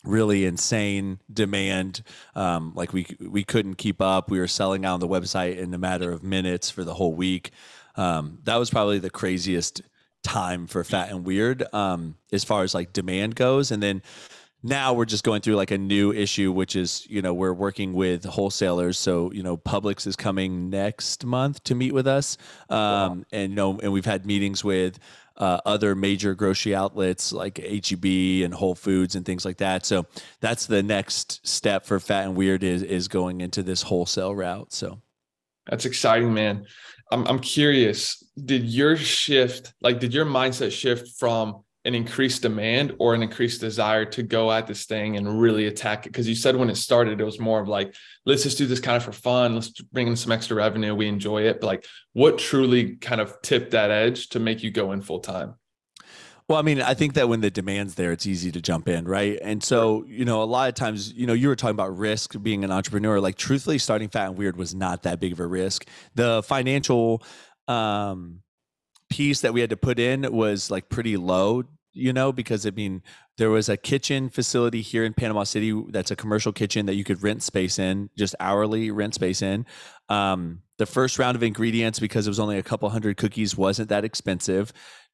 really 0.04 0.46
insane 0.46 1.20
demand. 1.32 2.04
Um, 2.36 2.74
like 2.76 2.94
we 2.94 3.06
we 3.20 3.44
couldn't 3.44 3.76
keep 3.76 4.02
up. 4.02 4.32
We 4.32 4.40
were 4.40 4.48
selling 4.48 4.86
out 4.86 4.96
on 4.96 5.00
the 5.00 5.08
website 5.08 5.58
in 5.58 5.74
a 5.74 5.78
matter 5.78 6.12
of 6.12 6.24
minutes 6.24 6.70
for 6.70 6.84
the 6.84 6.94
whole 6.94 7.14
week. 7.14 7.52
Um, 7.96 8.40
that 8.44 8.58
was 8.58 8.70
probably 8.70 9.00
the 9.00 9.10
craziest 9.10 9.82
time 10.24 10.68
for 10.68 10.84
Fat 10.84 11.12
and 11.12 11.26
Weird 11.26 11.64
um, 11.74 12.16
as 12.32 12.44
far 12.44 12.64
as 12.64 12.74
like 12.74 12.94
demand 12.94 13.36
goes. 13.36 13.72
And 13.72 13.84
then 13.84 14.02
now 14.64 14.94
we're 14.94 15.06
just 15.06 15.24
going 15.24 15.42
through 15.42 15.56
like 15.56 15.72
a 15.72 15.78
new 15.78 16.14
issue 16.14 16.50
which 16.50 16.78
is 16.78 17.06
you 17.10 17.22
know 17.22 17.34
we're 17.34 17.52
working 17.52 17.92
with 17.92 18.24
wholesalers 18.24 18.98
so 18.98 19.30
you 19.34 19.44
know 19.44 19.58
publix 19.58 20.08
is 20.08 20.16
coming 20.16 20.70
next 20.70 21.26
month 21.26 21.62
to 21.66 21.76
meet 21.76 21.94
with 21.94 22.08
us 22.08 22.38
um, 22.70 22.78
wow. 22.80 23.18
and 23.34 23.52
you 23.52 23.56
know 23.58 23.78
and 23.80 23.92
we've 23.92 24.06
had 24.06 24.26
meetings 24.26 24.64
with 24.64 25.00
uh, 25.38 25.60
other 25.66 25.96
major 25.96 26.36
grocery 26.36 26.76
outlets 26.76 27.34
like 27.34 27.58
HEB 27.58 28.06
and 28.44 28.54
Whole 28.54 28.76
Foods 28.76 29.16
and 29.16 29.26
things 29.26 29.46
like 29.46 29.58
that. 29.58 29.86
So 29.86 30.06
that's 30.42 30.68
the 30.68 30.84
next 30.84 31.46
step 31.48 31.86
for 31.86 32.00
Fat 32.00 32.26
and 32.26 32.36
Weird 32.36 32.64
is 32.64 32.84
is 32.84 33.08
going 33.08 33.42
into 33.42 33.64
this 33.64 33.82
wholesale 33.82 34.36
route. 34.36 34.72
So 34.74 35.02
that's 35.68 35.86
exciting, 35.86 36.34
man. 36.34 36.66
I'm 37.14 37.28
I'm 37.28 37.40
curious. 37.40 38.24
Did 38.44 38.64
your 38.66 38.98
shift, 38.98 39.74
like, 39.82 40.00
did 40.00 40.14
your 40.14 40.26
mindset 40.26 40.72
shift 40.72 41.20
from 41.20 41.64
an 41.86 41.94
increased 41.94 42.42
demand 42.42 42.96
or 42.98 43.14
an 43.14 43.22
increased 43.22 43.62
desire 43.62 44.06
to 44.06 44.24
go 44.24 44.52
at 44.52 44.66
this 44.66 44.86
thing 44.86 45.18
and 45.18 45.40
really 45.40 45.68
attack 45.68 46.06
it? 46.06 46.10
Because 46.10 46.28
you 46.28 46.34
said 46.34 46.56
when 46.56 46.72
it 46.72 46.78
started, 46.78 47.22
it 47.22 47.24
was 47.24 47.40
more 47.40 47.62
of 47.62 47.68
like, 47.68 47.94
let's 48.26 48.44
just 48.44 48.58
do 48.58 48.66
this 48.66 48.80
kind 48.80 48.98
of 48.98 49.04
for 49.04 49.12
fun. 49.12 49.54
Let's 49.54 49.70
bring 49.70 50.08
in 50.08 50.16
some 50.16 50.32
extra 50.32 50.58
revenue. 50.58 50.96
We 50.96 51.08
enjoy 51.08 51.44
it. 51.44 51.62
But 51.62 51.68
like, 51.68 51.86
what 52.14 52.40
truly 52.40 52.96
kind 52.96 53.22
of 53.22 53.40
tipped 53.44 53.72
that 53.72 53.92
edge 53.92 54.30
to 54.30 54.40
make 54.40 54.64
you 54.64 54.72
go 54.72 54.92
in 54.92 55.02
full 55.02 55.20
time? 55.20 55.54
Well, 56.50 56.60
I 56.60 56.62
mean, 56.62 56.82
I 56.82 56.94
think 56.94 57.14
that 57.14 57.30
when 57.30 57.42
the 57.42 57.50
demand's 57.50 57.96
there, 57.96 58.12
it's 58.12 58.26
easy 58.26 58.52
to 58.52 58.62
jump 58.62 58.90
in, 58.90 59.06
right? 59.06 59.40
And 59.42 59.64
so, 59.64 60.04
you 60.08 60.26
know, 60.26 60.44
a 60.44 60.46
lot 60.46 60.68
of 60.68 60.76
times, 60.76 61.14
you 61.14 61.26
know, 61.26 61.34
you 61.34 61.48
were 61.48 61.56
talking 61.56 61.76
about 61.76 61.98
risk 61.98 62.36
being 62.42 62.64
an 62.64 62.72
entrepreneur. 62.72 63.20
Like, 63.20 63.36
truthfully, 63.36 63.78
starting 63.78 64.10
Fat 64.10 64.28
and 64.28 64.38
Weird 64.38 64.58
was 64.58 64.76
not 64.76 65.04
that 65.04 65.20
big 65.20 65.32
of 65.32 65.40
a 65.40 65.48
risk. 65.48 65.88
The 66.16 66.44
financial 66.44 67.24
um, 67.68 68.42
piece 69.10 69.42
that 69.42 69.54
we 69.54 69.62
had 69.62 69.70
to 69.70 69.78
put 69.78 70.00
in 70.00 70.32
was 70.34 70.70
like 70.70 70.90
pretty 70.90 71.16
low 71.16 71.64
you 71.94 72.12
know, 72.12 72.32
because 72.32 72.66
I 72.66 72.72
mean, 72.72 73.04
there 73.38 73.50
was 73.50 73.70
a 73.70 73.78
kitchen 73.78 74.30
facility 74.30 74.82
here 74.82 75.04
in 75.04 75.14
Panama 75.14 75.44
City 75.44 75.80
that's 75.90 76.12
a 76.12 76.16
commercial 76.16 76.52
kitchen 76.52 76.88
that 76.88 76.96
you 76.96 77.04
could 77.04 77.24
rent 77.24 77.44
space 77.44 77.80
in, 77.80 78.10
just 78.18 78.36
hourly 78.40 78.92
rent 78.92 79.14
space 79.14 79.42
in. 79.42 79.66
Um, 80.10 80.62
the 80.78 80.86
first 80.86 81.20
round 81.20 81.36
of 81.36 81.44
ingredients, 81.44 82.00
because 82.00 82.28
it 82.28 82.30
was 82.30 82.40
only 82.40 82.58
a 82.58 82.64
couple 82.64 82.90
hundred 82.90 83.18
cookies, 83.18 83.56
wasn't 83.56 83.90
that 83.90 84.04
expensive. 84.04 84.74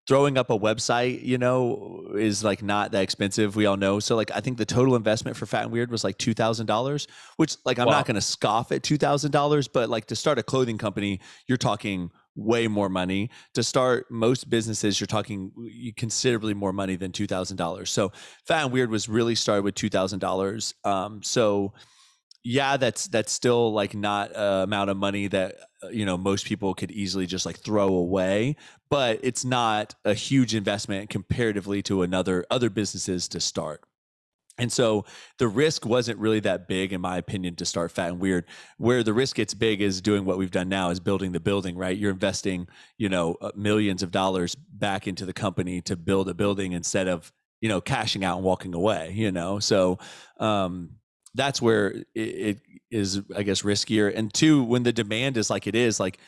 Throwing 0.09 0.37
up 0.37 0.49
a 0.49 0.57
website, 0.57 1.23
you 1.23 1.37
know, 1.37 2.11
is 2.17 2.43
like 2.43 2.61
not 2.63 2.91
that 2.91 3.03
expensive. 3.03 3.55
We 3.55 3.67
all 3.67 3.77
know. 3.77 3.99
So, 3.99 4.15
like, 4.15 4.31
I 4.31 4.41
think 4.41 4.57
the 4.57 4.65
total 4.65 4.95
investment 4.95 5.37
for 5.37 5.45
Fat 5.45 5.63
and 5.63 5.71
Weird 5.71 5.91
was 5.91 6.03
like 6.03 6.17
two 6.17 6.33
thousand 6.33 6.65
dollars, 6.65 7.07
which, 7.37 7.55
like, 7.63 7.77
I'm 7.77 7.85
wow. 7.85 7.93
not 7.93 8.07
going 8.07 8.15
to 8.15 8.21
scoff 8.21 8.71
at 8.71 8.83
two 8.83 8.97
thousand 8.97 9.31
dollars, 9.31 9.67
but 9.67 9.87
like 9.87 10.05
to 10.07 10.15
start 10.15 10.39
a 10.39 10.43
clothing 10.43 10.79
company, 10.79 11.21
you're 11.47 11.57
talking 11.57 12.11
way 12.35 12.67
more 12.67 12.89
money 12.89 13.29
to 13.53 13.61
start 13.61 14.07
most 14.09 14.49
businesses 14.49 14.99
you're 14.99 15.07
talking 15.07 15.51
considerably 15.97 16.53
more 16.53 16.71
money 16.71 16.95
than 16.95 17.11
$2000 17.11 17.87
so 17.87 18.11
fat 18.45 18.63
and 18.63 18.71
weird 18.71 18.89
was 18.89 19.09
really 19.09 19.35
started 19.35 19.63
with 19.63 19.75
$2000 19.75 20.73
um, 20.85 21.21
so 21.21 21.73
yeah 22.43 22.77
that's 22.77 23.07
that's 23.07 23.31
still 23.31 23.73
like 23.73 23.93
not 23.93 24.31
a 24.31 24.63
amount 24.63 24.89
of 24.89 24.95
money 24.95 25.27
that 25.27 25.55
you 25.91 26.05
know 26.05 26.17
most 26.17 26.45
people 26.45 26.73
could 26.73 26.91
easily 26.91 27.25
just 27.25 27.45
like 27.45 27.57
throw 27.57 27.87
away 27.87 28.55
but 28.89 29.19
it's 29.23 29.45
not 29.45 29.95
a 30.05 30.13
huge 30.13 30.53
investment 30.53 31.09
comparatively 31.09 31.81
to 31.81 32.01
another 32.01 32.45
other 32.51 32.69
businesses 32.69 33.27
to 33.27 33.39
start 33.39 33.81
and 34.59 34.71
so 34.71 35.05
the 35.37 35.47
risk 35.47 35.85
wasn't 35.85 36.19
really 36.19 36.41
that 36.41 36.67
big, 36.67 36.91
in 36.91 36.99
my 37.01 37.17
opinion, 37.17 37.55
to 37.55 37.65
start 37.65 37.91
fat 37.91 38.09
and 38.09 38.19
weird. 38.19 38.45
Where 38.77 39.03
the 39.03 39.13
risk 39.13 39.37
gets 39.37 39.53
big 39.53 39.81
is 39.81 40.01
doing 40.01 40.25
what 40.25 40.37
we've 40.37 40.51
done 40.51 40.67
now 40.67 40.89
is 40.89 40.99
building 40.99 41.31
the 41.31 41.39
building, 41.39 41.77
right? 41.77 41.97
You're 41.97 42.11
investing, 42.11 42.67
you 42.97 43.07
know, 43.07 43.37
uh, 43.41 43.51
millions 43.55 44.03
of 44.03 44.11
dollars 44.11 44.55
back 44.55 45.07
into 45.07 45.25
the 45.25 45.33
company 45.33 45.81
to 45.83 45.95
build 45.95 46.27
a 46.27 46.33
building 46.33 46.73
instead 46.73 47.07
of, 47.07 47.31
you 47.61 47.69
know, 47.69 47.79
cashing 47.79 48.23
out 48.25 48.35
and 48.35 48.45
walking 48.45 48.75
away, 48.75 49.13
you 49.15 49.31
know? 49.31 49.59
So, 49.59 49.97
um, 50.39 50.98
that's 51.35 51.61
where 51.61 51.89
it, 51.89 52.07
it 52.15 52.59
is, 52.91 53.21
I 53.35 53.43
guess, 53.43 53.61
riskier. 53.61 54.11
And 54.15 54.33
two, 54.33 54.63
when 54.63 54.83
the 54.83 54.93
demand 54.93 55.37
is 55.37 55.49
like 55.49 55.67
it 55.67 55.75
is, 55.75 55.99
like, 55.99 56.19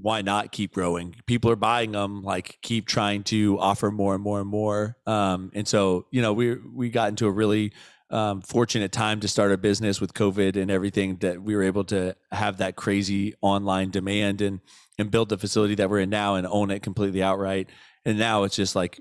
why 0.00 0.22
not 0.22 0.52
keep 0.52 0.72
growing? 0.72 1.16
People 1.26 1.50
are 1.50 1.56
buying 1.56 1.92
them. 1.92 2.22
Like 2.22 2.58
keep 2.62 2.86
trying 2.86 3.24
to 3.24 3.58
offer 3.58 3.90
more 3.90 4.14
and 4.14 4.22
more 4.22 4.40
and 4.40 4.48
more. 4.48 4.96
Um, 5.06 5.50
and 5.54 5.66
so 5.66 6.06
you 6.10 6.22
know 6.22 6.32
we 6.32 6.54
we 6.54 6.88
got 6.88 7.08
into 7.08 7.26
a 7.26 7.30
really 7.30 7.72
um, 8.10 8.40
fortunate 8.40 8.92
time 8.92 9.20
to 9.20 9.28
start 9.28 9.52
a 9.52 9.58
business 9.58 10.00
with 10.00 10.14
COVID 10.14 10.56
and 10.56 10.70
everything 10.70 11.16
that 11.16 11.42
we 11.42 11.54
were 11.54 11.64
able 11.64 11.84
to 11.84 12.14
have 12.32 12.58
that 12.58 12.76
crazy 12.76 13.34
online 13.42 13.90
demand 13.90 14.40
and 14.40 14.60
and 14.98 15.10
build 15.10 15.28
the 15.28 15.38
facility 15.38 15.74
that 15.76 15.90
we're 15.90 16.00
in 16.00 16.10
now 16.10 16.36
and 16.36 16.46
own 16.46 16.70
it 16.70 16.82
completely 16.82 17.22
outright. 17.22 17.68
And 18.04 18.18
now 18.18 18.44
it's 18.44 18.56
just 18.56 18.76
like 18.76 19.00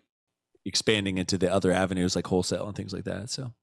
expanding 0.66 1.18
into 1.18 1.38
the 1.38 1.52
other 1.52 1.72
avenues 1.72 2.16
like 2.16 2.28
wholesale 2.28 2.68
and 2.68 2.76
things 2.76 2.94
like 2.94 3.06
that. 3.06 3.30
So. 3.30 3.54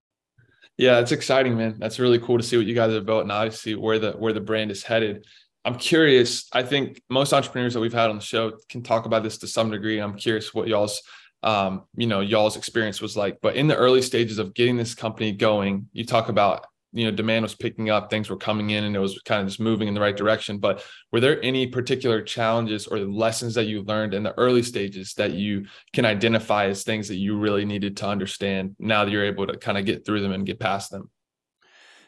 Yeah, 0.77 0.99
it's 0.99 1.13
exciting, 1.13 1.57
man. 1.57 1.77
That's 1.79 2.01
really 2.01 2.19
cool 2.19 2.39
to 2.39 2.43
see 2.43 2.57
what 2.57 2.67
you 2.67 2.75
guys 2.75 2.93
have 2.93 3.07
built 3.07 3.23
and 3.23 3.33
obviously 3.33 3.75
where 3.77 3.99
the 3.99 4.13
where 4.13 4.33
the 4.33 4.41
brand 4.41 4.71
is 4.71 4.83
headed. 4.83 5.25
I'm 5.65 5.77
curious. 5.77 6.49
I 6.53 6.63
think 6.63 7.01
most 7.09 7.33
entrepreneurs 7.33 7.75
that 7.75 7.81
we've 7.81 7.93
had 7.93 8.11
on 8.11 8.17
the 8.17 8.23
show 8.23 8.53
can 8.69 8.83
talk 8.83 9.07
about 9.07 9.23
this 9.23 9.39
to 9.39 9.47
some 9.47 9.71
degree. 9.71 9.99
I'm 9.99 10.15
curious 10.15 10.53
what 10.53 10.69
y'all's, 10.69 11.01
um, 11.43 11.85
you 11.97 12.07
know, 12.07 12.21
y'all's 12.21 12.57
experience 12.57 13.01
was 13.01 13.17
like. 13.17 13.39
But 13.41 13.57
in 13.57 13.67
the 13.67 13.77
early 13.77 14.03
stages 14.03 14.39
of 14.39 14.53
getting 14.53 14.77
this 14.77 14.95
company 14.95 15.33
going, 15.33 15.89
you 15.93 16.05
talk 16.05 16.29
about, 16.29 16.67
you 16.95 17.05
know, 17.05 17.11
demand 17.11 17.43
was 17.43 17.57
picking 17.57 17.91
up, 17.91 18.09
things 18.09 18.31
were 18.31 18.37
coming 18.37 18.71
in, 18.71 18.85
and 18.85 18.95
it 18.95 19.01
was 19.01 19.19
kind 19.25 19.43
of 19.43 19.49
just 19.49 19.59
moving 19.59 19.89
in 19.89 19.95
the 19.95 20.01
right 20.01 20.17
direction. 20.17 20.59
But 20.59 20.85
were 21.11 21.19
there 21.19 21.43
any 21.43 21.67
particular 21.67 22.23
challenges 22.23 22.87
or 22.87 22.99
lessons 23.01 23.55
that 23.55 23.65
you 23.65 23.83
learned 23.83 24.15
in 24.15 24.23
the 24.23 24.37
early 24.39 24.63
stages 24.63 25.13
that 25.15 25.33
you 25.33 25.67
can 25.93 26.05
identify 26.05 26.67
as 26.67 26.85
things 26.85 27.09
that 27.09 27.17
you 27.17 27.37
really 27.37 27.65
needed 27.65 27.97
to 27.99 28.07
understand 28.07 28.77
now 28.79 29.05
that 29.05 29.11
you're 29.11 29.25
able 29.25 29.47
to 29.49 29.59
kind 29.59 29.77
of 29.77 29.85
get 29.85 30.07
through 30.07 30.21
them 30.21 30.33
and 30.33 30.47
get 30.47 30.61
past 30.61 30.93
them? 30.93 31.11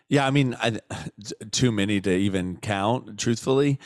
Yeah, 0.09 0.25
I 0.25 0.31
mean, 0.31 0.57
I, 0.61 0.79
too 1.51 1.73
many 1.73 2.01
to 2.01 2.11
even 2.11 2.59
count. 2.59 3.19
Truthfully, 3.19 3.81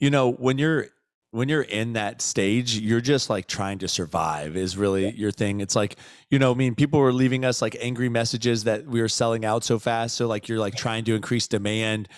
you 0.00 0.10
know, 0.10 0.32
when 0.32 0.58
you're 0.58 0.88
when 1.32 1.48
you're 1.48 1.62
in 1.62 1.92
that 1.92 2.20
stage, 2.20 2.76
you're 2.78 3.00
just 3.00 3.30
like 3.30 3.46
trying 3.46 3.78
to 3.78 3.88
survive 3.88 4.56
is 4.56 4.76
really 4.76 5.10
your 5.14 5.30
thing. 5.30 5.60
It's 5.60 5.76
like, 5.76 5.96
you 6.28 6.38
know, 6.38 6.50
I 6.50 6.54
mean, 6.54 6.74
people 6.74 6.98
were 6.98 7.12
leaving 7.12 7.44
us 7.44 7.62
like 7.62 7.76
angry 7.80 8.08
messages 8.08 8.64
that 8.64 8.86
we 8.86 9.00
were 9.00 9.08
selling 9.08 9.44
out 9.44 9.62
so 9.62 9.78
fast. 9.78 10.16
So 10.16 10.26
like 10.26 10.48
you're 10.48 10.58
like 10.58 10.74
trying 10.74 11.04
to 11.04 11.14
increase 11.14 11.46
demand. 11.46 12.08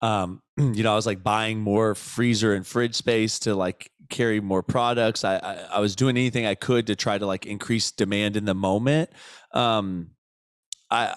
Um, 0.00 0.40
you 0.56 0.82
know, 0.82 0.92
I 0.92 0.96
was 0.96 1.06
like 1.06 1.22
buying 1.22 1.60
more 1.60 1.94
freezer 1.94 2.54
and 2.54 2.66
fridge 2.66 2.94
space 2.94 3.38
to 3.40 3.54
like 3.54 3.90
carry 4.08 4.40
more 4.40 4.62
products. 4.62 5.22
I, 5.22 5.36
I, 5.36 5.54
I 5.72 5.80
was 5.80 5.94
doing 5.94 6.16
anything 6.16 6.46
I 6.46 6.54
could 6.54 6.86
to 6.86 6.96
try 6.96 7.18
to 7.18 7.26
like 7.26 7.44
increase 7.44 7.92
demand 7.92 8.36
in 8.36 8.46
the 8.46 8.54
moment. 8.54 9.10
Um, 9.52 10.12
I 10.90 11.14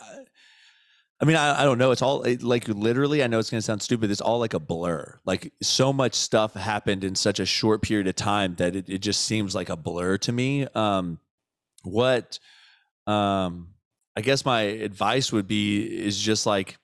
I 1.22 1.26
mean, 1.26 1.38
I, 1.38 1.62
I 1.62 1.64
don't 1.64 1.78
know. 1.78 1.92
It's 1.92 2.02
all 2.02 2.26
like 2.42 2.68
literally, 2.68 3.24
I 3.24 3.28
know 3.28 3.40
it's 3.40 3.50
going 3.50 3.60
to 3.60 3.66
sound 3.66 3.82
stupid. 3.82 4.12
It's 4.12 4.22
all 4.22 4.40
like 4.40 4.54
a 4.54 4.60
blur. 4.60 5.20
Like 5.26 5.54
so 5.62 5.94
much 5.94 6.14
stuff 6.14 6.54
happened 6.54 7.04
in 7.04 7.16
such 7.16 7.40
a 7.40 7.46
short 7.46 7.82
period 7.82 8.08
of 8.08 8.16
time 8.16 8.56
that 8.56 8.76
it, 8.76 8.90
it 8.90 8.98
just 9.00 9.24
seems 9.24 9.56
like 9.56 9.70
a 9.70 9.78
blur 9.78 10.18
to 10.20 10.32
me. 10.32 10.68
Um, 10.76 11.20
what, 11.84 12.40
um, 13.08 13.70
I 14.18 14.22
guess 14.22 14.44
my 14.44 14.62
advice 14.62 15.32
would 15.32 15.48
be 15.48 15.84
is 15.84 16.20
just 16.20 16.46
like, 16.46 16.78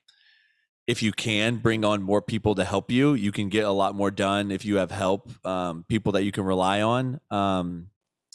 if 0.86 1.02
you 1.02 1.12
can 1.12 1.56
bring 1.56 1.84
on 1.84 2.02
more 2.02 2.20
people 2.20 2.56
to 2.56 2.64
help 2.64 2.90
you, 2.90 3.14
you 3.14 3.32
can 3.32 3.48
get 3.48 3.64
a 3.64 3.70
lot 3.70 3.94
more 3.94 4.10
done 4.10 4.50
if 4.50 4.64
you 4.64 4.76
have 4.76 4.90
help, 4.90 5.30
um, 5.46 5.84
people 5.88 6.12
that 6.12 6.24
you 6.24 6.32
can 6.32 6.44
rely 6.44 6.82
on. 6.82 7.20
Um, 7.30 7.88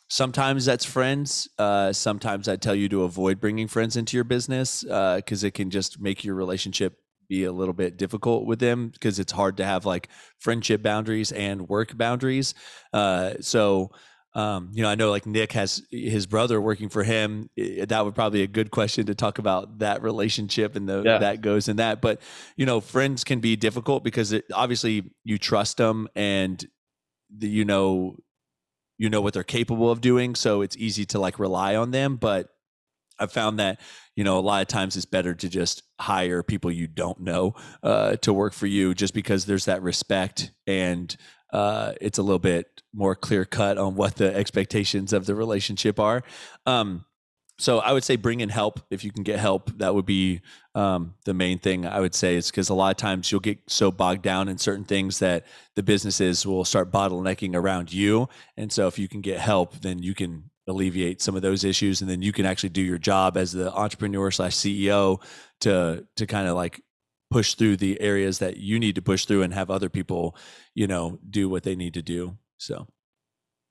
sometimes 0.07 0.65
that's 0.65 0.85
friends. 0.85 1.47
Uh, 1.57 1.93
sometimes 1.93 2.47
I 2.47 2.55
tell 2.55 2.75
you 2.75 2.89
to 2.89 3.03
avoid 3.03 3.39
bringing 3.39 3.67
friends 3.67 3.97
into 3.97 4.17
your 4.17 4.23
business 4.23 4.83
because 4.83 5.43
uh, 5.43 5.47
it 5.47 5.53
can 5.53 5.69
just 5.69 5.99
make 5.99 6.23
your 6.23 6.35
relationship 6.35 6.99
be 7.27 7.43
a 7.43 7.51
little 7.51 7.73
bit 7.73 7.97
difficult 7.97 8.45
with 8.45 8.59
them 8.59 8.89
because 8.89 9.19
it's 9.19 9.33
hard 9.33 9.57
to 9.57 9.65
have 9.65 9.85
like 9.85 10.07
friendship 10.39 10.81
boundaries 10.81 11.31
and 11.31 11.67
work 11.67 11.97
boundaries. 11.97 12.53
Uh, 12.93 13.33
so 13.41 13.91
um, 14.33 14.69
you 14.71 14.83
know, 14.83 14.89
I 14.89 14.93
know 14.93 15.09
like 15.09 15.25
Nick 15.25 15.53
has 15.53 15.81
his 15.89 16.27
brother 16.27 16.61
working 16.61 16.89
for 16.89 17.03
him. 17.03 17.49
That 17.57 18.05
would 18.05 18.13
probably 18.13 18.39
be 18.39 18.43
a 18.43 18.47
good 18.47 18.69
question 18.69 19.07
to 19.07 19.15
talk 19.15 19.39
about 19.39 19.79
that 19.79 20.03
relationship 20.03 20.75
and 20.75 20.87
the 20.87 21.01
yeah. 21.03 21.17
that 21.17 21.41
goes 21.41 21.67
in 21.67 21.77
that. 21.77 22.01
But 22.01 22.21
you 22.55 22.67
know, 22.67 22.79
friends 22.79 23.23
can 23.23 23.39
be 23.39 23.55
difficult 23.55 24.03
because 24.03 24.33
it, 24.33 24.45
obviously 24.53 25.09
you 25.23 25.39
trust 25.39 25.77
them 25.77 26.07
and 26.15 26.63
the, 27.35 27.47
you 27.47 27.65
know 27.65 28.17
you 28.97 29.09
know 29.09 29.21
what 29.21 29.33
they're 29.33 29.43
capable 29.43 29.89
of 29.91 30.01
doing, 30.01 30.35
so 30.35 30.61
it's 30.61 30.77
easy 30.77 31.05
to 31.07 31.19
like 31.19 31.39
rely 31.39 31.75
on 31.75 31.91
them. 31.91 32.15
But 32.15 32.49
I've 33.19 33.31
found 33.31 33.59
that 33.59 33.79
you 34.15 34.23
know 34.23 34.37
a 34.37 34.41
lot 34.41 34.61
of 34.61 34.67
times 34.67 34.95
it's 34.95 35.05
better 35.05 35.33
to 35.35 35.49
just 35.49 35.83
hire 35.99 36.43
people 36.43 36.71
you 36.71 36.87
don't 36.87 37.19
know 37.19 37.55
uh, 37.83 38.17
to 38.17 38.33
work 38.33 38.53
for 38.53 38.67
you, 38.67 38.93
just 38.93 39.13
because 39.13 39.45
there's 39.45 39.65
that 39.65 39.81
respect 39.81 40.51
and 40.65 41.15
uh, 41.53 41.93
it's 42.01 42.17
a 42.17 42.23
little 42.23 42.39
bit 42.39 42.81
more 42.93 43.15
clear 43.15 43.45
cut 43.45 43.77
on 43.77 43.95
what 43.95 44.15
the 44.15 44.35
expectations 44.35 45.13
of 45.13 45.25
the 45.25 45.35
relationship 45.35 45.99
are. 45.99 46.23
Um, 46.65 47.05
so 47.59 47.79
I 47.79 47.91
would 47.91 48.03
say 48.03 48.15
bring 48.15 48.41
in 48.41 48.49
help 48.49 48.79
if 48.91 49.03
you 49.03 49.11
can 49.11 49.23
get 49.23 49.39
help. 49.39 49.71
That 49.77 49.95
would 49.95 50.05
be 50.05 50.41
um, 50.75 51.15
the 51.25 51.33
main 51.33 51.57
thing 51.57 51.87
I 51.87 51.99
would 51.99 52.13
say 52.13 52.35
is 52.35 52.51
because 52.51 52.69
a 52.69 52.75
lot 52.75 52.91
of 52.91 52.97
times 52.97 53.31
you'll 53.31 53.41
get 53.41 53.59
so 53.67 53.91
bogged 53.91 54.21
down 54.21 54.47
in 54.47 54.57
certain 54.59 54.85
things 54.85 55.19
that 55.19 55.45
the 55.75 55.81
businesses 55.81 56.45
will 56.45 56.65
start 56.65 56.91
bottlenecking 56.91 57.55
around 57.55 57.91
you. 57.91 58.29
And 58.57 58.71
so 58.71 58.87
if 58.87 58.99
you 58.99 59.07
can 59.07 59.21
get 59.21 59.39
help, 59.39 59.79
then 59.81 60.03
you 60.03 60.13
can 60.13 60.51
alleviate 60.67 61.21
some 61.21 61.35
of 61.35 61.41
those 61.41 61.63
issues, 61.63 62.01
and 62.01 62.09
then 62.09 62.21
you 62.21 62.31
can 62.31 62.45
actually 62.45 62.69
do 62.69 62.81
your 62.81 62.97
job 62.97 63.37
as 63.37 63.53
the 63.53 63.73
entrepreneur 63.73 64.29
slash 64.29 64.55
CEO 64.55 65.21
to 65.61 66.05
to 66.15 66.27
kind 66.27 66.47
of 66.47 66.55
like 66.55 66.81
push 67.31 67.55
through 67.55 67.77
the 67.77 67.99
areas 67.99 68.39
that 68.39 68.57
you 68.57 68.79
need 68.79 68.95
to 68.95 69.01
push 69.01 69.25
through 69.25 69.41
and 69.41 69.53
have 69.53 69.69
other 69.69 69.89
people, 69.89 70.35
you 70.75 70.87
know, 70.87 71.19
do 71.29 71.49
what 71.49 71.63
they 71.63 71.75
need 71.75 71.93
to 71.93 72.01
do. 72.01 72.37
So 72.57 72.87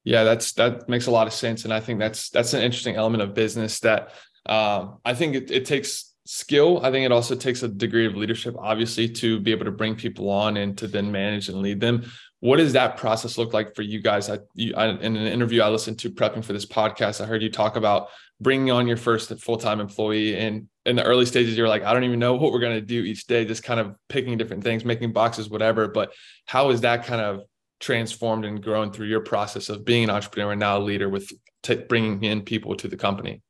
yeah, 0.07 0.23
that's 0.23 0.53
that 0.53 0.89
makes 0.89 1.09
a 1.09 1.11
lot 1.11 1.27
of 1.27 1.33
sense. 1.33 1.65
And 1.65 1.75
I 1.75 1.81
think 1.81 1.99
that's 1.99 2.31
that's 2.31 2.55
an 2.55 2.63
interesting 2.63 2.95
element 2.95 3.25
of 3.25 3.35
business 3.35 3.81
that 3.81 4.13
um, 4.47 4.99
I 5.05 5.15
think 5.15 5.35
it, 5.35 5.51
it 5.51 5.65
takes 5.67 6.15
skill. 6.25 6.81
I 6.85 6.93
think 6.93 7.05
it 7.05 7.11
also 7.11 7.35
takes 7.35 7.65
a 7.65 7.69
degree 7.69 8.07
of 8.07 8.15
leadership, 8.15 8.55
obviously, 8.57 9.09
to 9.09 9.41
be 9.41 9.51
able 9.51 9.65
to 9.65 9.73
bring 9.73 9.97
people 9.97 10.31
on 10.31 10.59
and 10.59 10.79
to 10.79 10.87
then 10.87 11.11
manage 11.11 11.49
and 11.49 11.59
lead 11.59 11.81
them. 11.81 12.05
What 12.39 12.59
does 12.59 12.75
that 12.75 12.97
process 12.97 13.37
look 13.37 13.53
like 13.53 13.75
for 13.75 13.83
you 13.83 14.01
guys? 14.01 14.31
I, 14.31 14.39
you, 14.55 14.75
I, 14.77 14.91
in 14.91 15.17
an 15.17 15.27
interview 15.27 15.61
I 15.63 15.71
listened 15.71 15.99
to 16.01 16.11
prepping 16.11 16.45
for 16.45 16.53
this 16.53 16.67
podcast, 16.67 17.21
I 17.21 17.27
heard 17.27 17.43
you 17.43 17.51
talk 17.51 17.75
about 17.75 18.11
bringing 18.41 18.71
on 18.71 18.87
your 18.87 18.97
first 18.97 19.37
full-time 19.41 19.81
employee 19.81 20.37
and 20.37 20.69
in 20.85 20.95
the 20.95 21.03
early 21.03 21.25
stages 21.25 21.57
you're 21.57 21.69
like 21.69 21.83
i 21.85 21.95
don't 21.95 22.05
even 22.05 22.19
know 22.19 22.35
what 22.35 22.53
we're 22.53 22.61
going 22.61 22.75
to 22.75 22.83
do 22.83 23.03
each 23.03 23.27
day 23.27 23.47
just 23.47 23.63
kind 23.63 23.81
of 23.81 23.95
picking 24.11 24.37
different 24.37 24.63
things 24.63 24.85
making 24.85 25.11
boxes 25.11 25.49
whatever 25.49 25.89
but 25.89 26.13
how 26.45 26.69
is 26.69 26.83
that 26.83 27.07
kind 27.07 27.23
of 27.23 27.41
transformed 27.81 28.45
and 28.45 28.63
grown 28.63 28.93
through 28.93 29.07
your 29.07 29.21
process 29.21 29.69
of 29.69 29.85
being 29.85 30.05
an 30.05 30.11
entrepreneur 30.11 30.53
and 30.53 30.61
now 30.61 30.79
a 30.79 30.81
leader 30.81 31.09
with 31.09 31.31
t- 31.63 31.75
bringing 31.75 32.23
in 32.25 32.43
people 32.43 32.75
to 32.77 32.89
the 32.89 32.97
company? 32.97 33.43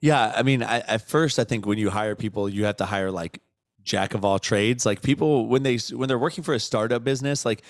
Yeah 0.00 0.32
i 0.36 0.42
mean 0.44 0.62
I, 0.62 0.78
at 0.80 1.08
first 1.08 1.40
i 1.40 1.44
think 1.44 1.66
when 1.66 1.76
you 1.76 1.90
hire 1.90 2.14
people 2.14 2.48
you 2.48 2.64
have 2.66 2.76
to 2.76 2.84
hire 2.84 3.10
like 3.10 3.40
jack 3.88 4.14
of 4.14 4.24
all 4.24 4.38
trades. 4.38 4.86
Like 4.86 5.02
people 5.02 5.48
when 5.48 5.64
they 5.64 5.78
when 5.92 6.08
they're 6.08 6.18
working 6.18 6.44
for 6.44 6.54
a 6.54 6.60
startup 6.60 7.02
business 7.02 7.44
like 7.44 7.62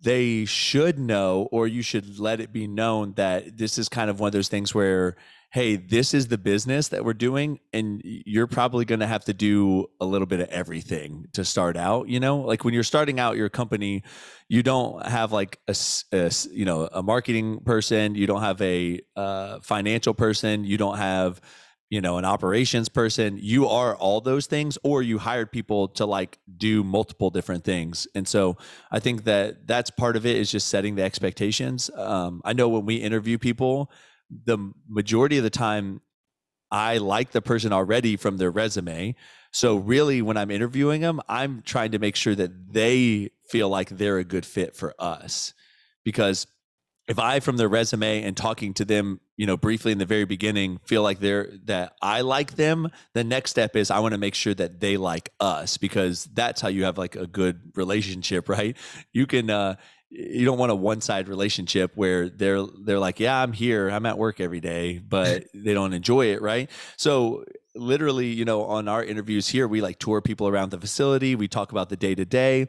they 0.00 0.44
should 0.44 0.98
know 0.98 1.48
or 1.52 1.66
you 1.66 1.82
should 1.82 2.18
let 2.18 2.40
it 2.40 2.52
be 2.52 2.66
known 2.66 3.14
that 3.14 3.56
this 3.58 3.78
is 3.78 3.88
kind 3.88 4.10
of 4.10 4.20
one 4.20 4.28
of 4.28 4.32
those 4.32 4.48
things 4.48 4.74
where 4.74 5.16
hey, 5.50 5.76
this 5.76 6.12
is 6.12 6.28
the 6.28 6.36
business 6.36 6.88
that 6.88 7.04
we're 7.04 7.14
doing, 7.14 7.58
and 7.72 8.02
you're 8.04 8.46
probably 8.46 8.84
going 8.84 9.00
to 9.00 9.06
have 9.06 9.24
to 9.24 9.32
do 9.32 9.86
a 9.98 10.04
little 10.04 10.26
bit 10.26 10.40
of 10.40 10.48
everything 10.48 11.26
to 11.32 11.44
start 11.44 11.76
out. 11.76 12.08
You 12.08 12.20
know, 12.20 12.38
like 12.38 12.64
when 12.64 12.74
you're 12.74 12.82
starting 12.82 13.18
out 13.18 13.36
your 13.36 13.48
company, 13.48 14.02
you 14.48 14.62
don't 14.62 15.04
have 15.06 15.32
like 15.32 15.58
a, 15.66 15.74
a 16.12 16.30
you 16.50 16.64
know 16.64 16.88
a 16.92 17.02
marketing 17.02 17.60
person, 17.60 18.14
you 18.14 18.26
don't 18.26 18.42
have 18.42 18.60
a 18.60 19.00
uh, 19.16 19.60
financial 19.60 20.12
person, 20.12 20.64
you 20.64 20.76
don't 20.76 20.98
have 20.98 21.40
you 21.90 22.00
know 22.00 22.18
an 22.18 22.24
operations 22.24 22.88
person 22.88 23.38
you 23.40 23.66
are 23.66 23.96
all 23.96 24.20
those 24.20 24.46
things 24.46 24.76
or 24.82 25.02
you 25.02 25.18
hired 25.18 25.50
people 25.50 25.88
to 25.88 26.04
like 26.04 26.38
do 26.56 26.84
multiple 26.84 27.30
different 27.30 27.64
things 27.64 28.06
and 28.14 28.28
so 28.28 28.56
i 28.90 28.98
think 28.98 29.24
that 29.24 29.66
that's 29.66 29.90
part 29.90 30.16
of 30.16 30.26
it 30.26 30.36
is 30.36 30.50
just 30.50 30.68
setting 30.68 30.94
the 30.96 31.02
expectations 31.02 31.90
um, 31.96 32.42
i 32.44 32.52
know 32.52 32.68
when 32.68 32.84
we 32.84 32.96
interview 32.96 33.38
people 33.38 33.90
the 34.44 34.58
majority 34.88 35.38
of 35.38 35.44
the 35.44 35.50
time 35.50 36.00
I 36.70 36.98
like 36.98 37.30
the 37.30 37.42
person 37.42 37.72
already 37.72 38.16
from 38.16 38.36
their 38.36 38.50
resume. 38.50 39.14
So 39.52 39.76
really 39.76 40.20
when 40.22 40.36
I'm 40.36 40.50
interviewing 40.50 41.00
them, 41.00 41.20
I'm 41.28 41.62
trying 41.62 41.92
to 41.92 41.98
make 41.98 42.16
sure 42.16 42.34
that 42.34 42.72
they 42.72 43.30
feel 43.48 43.68
like 43.68 43.88
they're 43.88 44.18
a 44.18 44.24
good 44.24 44.44
fit 44.44 44.76
for 44.76 44.94
us. 44.98 45.54
Because 46.04 46.46
if 47.08 47.18
I 47.18 47.40
from 47.40 47.56
their 47.56 47.68
resume 47.68 48.22
and 48.22 48.36
talking 48.36 48.74
to 48.74 48.84
them, 48.84 49.20
you 49.36 49.46
know, 49.46 49.56
briefly 49.56 49.92
in 49.92 49.98
the 49.98 50.04
very 50.04 50.26
beginning 50.26 50.78
feel 50.84 51.02
like 51.02 51.20
they're 51.20 51.50
that 51.64 51.94
I 52.02 52.20
like 52.20 52.56
them, 52.56 52.90
the 53.14 53.24
next 53.24 53.50
step 53.50 53.74
is 53.76 53.90
I 53.90 53.98
want 54.00 54.12
to 54.12 54.18
make 54.18 54.34
sure 54.34 54.54
that 54.54 54.80
they 54.80 54.98
like 54.98 55.32
us 55.40 55.78
because 55.78 56.24
that's 56.26 56.60
how 56.60 56.68
you 56.68 56.84
have 56.84 56.98
like 56.98 57.16
a 57.16 57.26
good 57.26 57.72
relationship, 57.74 58.48
right? 58.48 58.76
You 59.12 59.26
can 59.26 59.48
uh 59.48 59.76
you 60.10 60.44
don't 60.46 60.58
want 60.58 60.72
a 60.72 60.74
one-side 60.74 61.28
relationship 61.28 61.92
where 61.94 62.30
they're 62.30 62.62
they're 62.82 62.98
like 62.98 63.20
yeah 63.20 63.42
i'm 63.42 63.52
here 63.52 63.90
i'm 63.90 64.06
at 64.06 64.16
work 64.16 64.40
every 64.40 64.58
day 64.58 64.98
but 64.98 65.44
they 65.54 65.74
don't 65.74 65.92
enjoy 65.92 66.26
it 66.26 66.40
right 66.40 66.70
so 66.96 67.44
literally 67.74 68.28
you 68.28 68.46
know 68.46 68.64
on 68.64 68.88
our 68.88 69.04
interviews 69.04 69.48
here 69.48 69.68
we 69.68 69.82
like 69.82 69.98
tour 69.98 70.22
people 70.22 70.48
around 70.48 70.70
the 70.70 70.80
facility 70.80 71.34
we 71.34 71.46
talk 71.46 71.72
about 71.72 71.90
the 71.90 71.96
day 71.96 72.14
to 72.14 72.24
day 72.24 72.66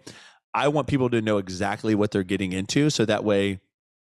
i 0.53 0.67
want 0.67 0.87
people 0.87 1.09
to 1.09 1.21
know 1.21 1.37
exactly 1.37 1.95
what 1.95 2.11
they're 2.11 2.23
getting 2.23 2.51
into 2.51 2.89
so 2.89 3.05
that 3.05 3.23
way 3.23 3.57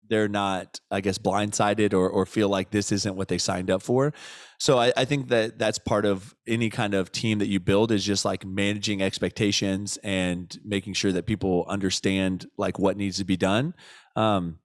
they're 0.09 0.27
not 0.27 0.79
i 0.91 1.01
guess 1.01 1.17
blindsided 1.17 1.93
or, 1.93 2.09
or 2.09 2.25
feel 2.25 2.49
like 2.49 2.71
this 2.71 2.91
isn't 2.91 3.15
what 3.15 3.27
they 3.27 3.37
signed 3.37 3.71
up 3.71 3.81
for. 3.81 4.13
So 4.59 4.77
I, 4.77 4.91
I, 4.97 5.05
think 5.05 5.29
that 5.29 5.59
that's 5.59 5.77
part 5.77 6.05
of 6.05 6.35
any 6.47 6.69
kind 6.69 6.93
of 6.93 7.11
team 7.11 7.39
that 7.39 7.47
you 7.47 7.59
build 7.59 7.91
is 7.91 8.03
just 8.03 8.25
like 8.25 8.43
managing 8.43 9.01
expectations 9.01 9.97
and 10.03 10.57
making 10.63 10.93
sure 10.93 11.11
that 11.11 11.25
people 11.25 11.65
understand 11.69 12.47
like 12.57 12.79
what 12.79 12.97
needs 12.97 13.17
to 13.17 13.25
be 13.25 13.37
done. 13.37 13.73
Um, 14.15 14.59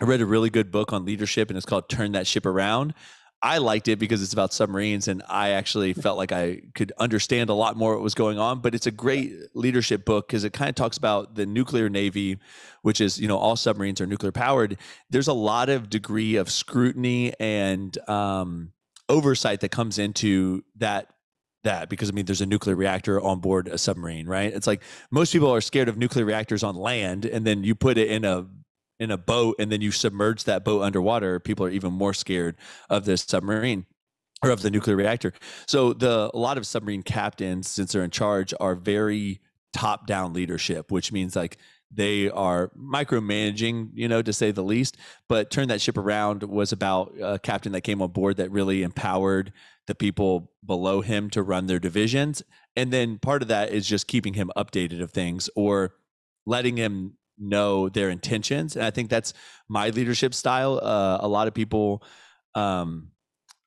i 0.00 0.04
read 0.04 0.20
a 0.20 0.26
really 0.26 0.50
good 0.50 0.70
book 0.70 0.92
on 0.92 1.04
leadership 1.04 1.50
and 1.50 1.56
it's 1.56 1.66
called 1.66 1.88
turn 1.88 2.12
that 2.12 2.26
ship 2.26 2.46
around 2.46 2.94
I 3.42 3.58
liked 3.58 3.88
it 3.88 3.98
because 3.98 4.22
it's 4.22 4.32
about 4.32 4.52
submarines, 4.52 5.08
and 5.08 5.22
I 5.28 5.50
actually 5.50 5.94
felt 5.94 6.16
like 6.16 6.30
I 6.30 6.62
could 6.74 6.92
understand 6.98 7.50
a 7.50 7.54
lot 7.54 7.76
more 7.76 7.94
what 7.94 8.02
was 8.02 8.14
going 8.14 8.38
on. 8.38 8.60
But 8.60 8.74
it's 8.74 8.86
a 8.86 8.92
great 8.92 9.32
leadership 9.54 10.04
book 10.04 10.28
because 10.28 10.44
it 10.44 10.52
kind 10.52 10.68
of 10.68 10.76
talks 10.76 10.96
about 10.96 11.34
the 11.34 11.44
nuclear 11.44 11.88
navy, 11.88 12.38
which 12.82 13.00
is 13.00 13.18
you 13.18 13.26
know 13.26 13.38
all 13.38 13.56
submarines 13.56 14.00
are 14.00 14.06
nuclear 14.06 14.30
powered. 14.30 14.78
There's 15.10 15.28
a 15.28 15.32
lot 15.32 15.68
of 15.68 15.90
degree 15.90 16.36
of 16.36 16.50
scrutiny 16.50 17.32
and 17.40 17.96
um, 18.08 18.72
oversight 19.08 19.60
that 19.60 19.70
comes 19.70 19.98
into 19.98 20.62
that 20.76 21.12
that 21.64 21.88
because 21.88 22.10
I 22.10 22.12
mean 22.12 22.26
there's 22.26 22.40
a 22.40 22.46
nuclear 22.46 22.76
reactor 22.76 23.20
on 23.20 23.40
board 23.40 23.66
a 23.66 23.78
submarine, 23.78 24.26
right? 24.26 24.52
It's 24.52 24.68
like 24.68 24.82
most 25.10 25.32
people 25.32 25.52
are 25.52 25.60
scared 25.60 25.88
of 25.88 25.96
nuclear 25.96 26.24
reactors 26.24 26.62
on 26.62 26.76
land, 26.76 27.24
and 27.24 27.44
then 27.44 27.64
you 27.64 27.74
put 27.74 27.98
it 27.98 28.08
in 28.08 28.24
a 28.24 28.46
in 29.02 29.10
a 29.10 29.18
boat 29.18 29.56
and 29.58 29.70
then 29.72 29.80
you 29.80 29.90
submerge 29.90 30.44
that 30.44 30.64
boat 30.64 30.82
underwater, 30.82 31.40
people 31.40 31.66
are 31.66 31.70
even 31.70 31.92
more 31.92 32.14
scared 32.14 32.56
of 32.88 33.04
this 33.04 33.22
submarine 33.22 33.84
or 34.42 34.50
of 34.50 34.62
the 34.62 34.70
nuclear 34.70 34.96
reactor. 34.96 35.32
So 35.66 35.92
the 35.92 36.30
a 36.32 36.38
lot 36.38 36.56
of 36.56 36.66
submarine 36.66 37.02
captains, 37.02 37.68
since 37.68 37.92
they're 37.92 38.04
in 38.04 38.10
charge, 38.10 38.54
are 38.60 38.74
very 38.74 39.40
top 39.72 40.06
down 40.06 40.32
leadership, 40.32 40.90
which 40.92 41.12
means 41.12 41.34
like 41.34 41.58
they 41.90 42.30
are 42.30 42.70
micromanaging, 42.78 43.90
you 43.94 44.08
know, 44.08 44.22
to 44.22 44.32
say 44.32 44.50
the 44.50 44.62
least. 44.62 44.96
But 45.28 45.50
turn 45.50 45.68
that 45.68 45.80
ship 45.80 45.98
around 45.98 46.44
was 46.44 46.72
about 46.72 47.12
a 47.20 47.38
captain 47.38 47.72
that 47.72 47.82
came 47.82 48.00
on 48.00 48.12
board 48.12 48.36
that 48.36 48.50
really 48.50 48.82
empowered 48.82 49.52
the 49.86 49.94
people 49.94 50.52
below 50.64 51.00
him 51.00 51.28
to 51.30 51.42
run 51.42 51.66
their 51.66 51.80
divisions. 51.80 52.42
And 52.76 52.92
then 52.92 53.18
part 53.18 53.42
of 53.42 53.48
that 53.48 53.72
is 53.72 53.86
just 53.86 54.06
keeping 54.06 54.34
him 54.34 54.50
updated 54.56 55.02
of 55.02 55.10
things 55.10 55.50
or 55.56 55.94
letting 56.46 56.76
him 56.76 57.18
know 57.42 57.88
their 57.88 58.10
intentions 58.10 58.76
and 58.76 58.84
i 58.84 58.90
think 58.90 59.10
that's 59.10 59.34
my 59.68 59.90
leadership 59.90 60.34
style 60.34 60.80
uh, 60.82 61.18
a 61.20 61.28
lot 61.28 61.48
of 61.48 61.54
people 61.54 62.02
um, 62.54 63.08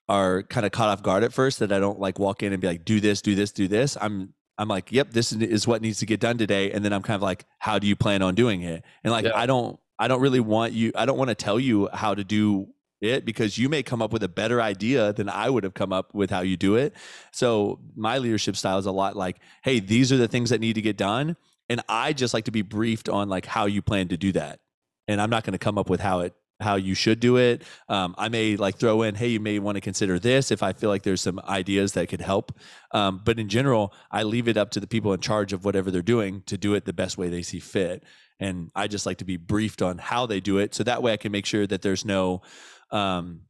are 0.07 0.43
kind 0.43 0.65
of 0.65 0.71
caught 0.71 0.89
off 0.89 1.03
guard 1.03 1.23
at 1.23 1.33
first 1.33 1.59
that 1.59 1.71
i 1.71 1.79
don't 1.79 1.99
like 1.99 2.19
walk 2.19 2.43
in 2.43 2.53
and 2.53 2.61
be 2.61 2.67
like 2.67 2.85
do 2.85 2.99
this 2.99 3.21
do 3.21 3.35
this 3.35 3.51
do 3.51 3.67
this 3.67 3.97
i'm 4.01 4.33
i'm 4.57 4.67
like 4.67 4.91
yep 4.91 5.11
this 5.11 5.31
is 5.33 5.67
what 5.67 5.81
needs 5.81 5.99
to 5.99 6.05
get 6.05 6.19
done 6.19 6.37
today 6.37 6.71
and 6.71 6.85
then 6.85 6.93
i'm 6.93 7.01
kind 7.01 7.15
of 7.15 7.21
like 7.21 7.45
how 7.59 7.77
do 7.77 7.87
you 7.87 7.95
plan 7.95 8.21
on 8.21 8.35
doing 8.35 8.61
it 8.61 8.83
and 9.03 9.11
like 9.11 9.25
yeah. 9.25 9.31
i 9.35 9.45
don't 9.45 9.79
i 9.99 10.07
don't 10.07 10.21
really 10.21 10.39
want 10.39 10.73
you 10.73 10.91
i 10.95 11.05
don't 11.05 11.17
want 11.17 11.29
to 11.29 11.35
tell 11.35 11.59
you 11.59 11.89
how 11.93 12.13
to 12.15 12.23
do 12.23 12.67
it 13.01 13.25
because 13.25 13.57
you 13.57 13.69
may 13.69 13.83
come 13.83 14.01
up 14.01 14.11
with 14.11 14.23
a 14.23 14.27
better 14.27 14.61
idea 14.61 15.13
than 15.13 15.29
I 15.29 15.49
would 15.49 15.63
have 15.63 15.73
come 15.73 15.93
up 15.93 16.13
with 16.13 16.29
how 16.29 16.41
you 16.41 16.57
do 16.57 16.75
it. 16.75 16.93
So 17.31 17.79
my 17.95 18.17
leadership 18.17 18.55
style 18.55 18.77
is 18.77 18.85
a 18.85 18.91
lot 18.91 19.15
like, 19.15 19.37
hey, 19.63 19.79
these 19.79 20.11
are 20.11 20.17
the 20.17 20.27
things 20.27 20.49
that 20.49 20.61
need 20.61 20.73
to 20.73 20.81
get 20.81 20.97
done. 20.97 21.35
And 21.69 21.81
I 21.89 22.13
just 22.13 22.33
like 22.33 22.45
to 22.45 22.51
be 22.51 22.61
briefed 22.61 23.09
on 23.09 23.29
like 23.29 23.45
how 23.45 23.65
you 23.65 23.81
plan 23.81 24.09
to 24.09 24.17
do 24.17 24.31
that. 24.33 24.59
And 25.07 25.21
I'm 25.21 25.29
not 25.29 25.43
going 25.43 25.53
to 25.53 25.59
come 25.59 25.77
up 25.77 25.89
with 25.89 25.99
how 25.99 26.19
it 26.21 26.33
how 26.61 26.75
you 26.75 26.95
should 26.95 27.19
do 27.19 27.37
it. 27.37 27.63
Um, 27.89 28.15
I 28.17 28.29
may 28.29 28.55
like 28.55 28.77
throw 28.77 29.01
in, 29.01 29.15
hey, 29.15 29.27
you 29.27 29.39
may 29.39 29.59
want 29.59 29.75
to 29.75 29.81
consider 29.81 30.19
this 30.19 30.51
if 30.51 30.63
I 30.63 30.73
feel 30.73 30.89
like 30.89 31.03
there's 31.03 31.21
some 31.21 31.39
ideas 31.39 31.93
that 31.93 32.07
could 32.07 32.21
help. 32.21 32.57
Um, 32.91 33.21
but 33.23 33.39
in 33.39 33.49
general, 33.49 33.93
I 34.09 34.23
leave 34.23 34.47
it 34.47 34.57
up 34.57 34.71
to 34.71 34.79
the 34.79 34.87
people 34.87 35.13
in 35.13 35.19
charge 35.19 35.53
of 35.53 35.65
whatever 35.65 35.91
they're 35.91 36.01
doing 36.01 36.43
to 36.45 36.57
do 36.57 36.73
it 36.73 36.85
the 36.85 36.93
best 36.93 37.17
way 37.17 37.27
they 37.27 37.41
see 37.41 37.59
fit. 37.59 38.03
And 38.39 38.71
I 38.75 38.87
just 38.87 39.05
like 39.05 39.17
to 39.17 39.25
be 39.25 39.37
briefed 39.37 39.81
on 39.81 39.97
how 39.97 40.25
they 40.25 40.39
do 40.39 40.57
it. 40.57 40.73
So 40.73 40.83
that 40.83 41.03
way 41.03 41.13
I 41.13 41.17
can 41.17 41.31
make 41.31 41.45
sure 41.45 41.67
that 41.67 41.81
there's 41.81 42.05
no 42.05 42.41
um, 42.91 43.41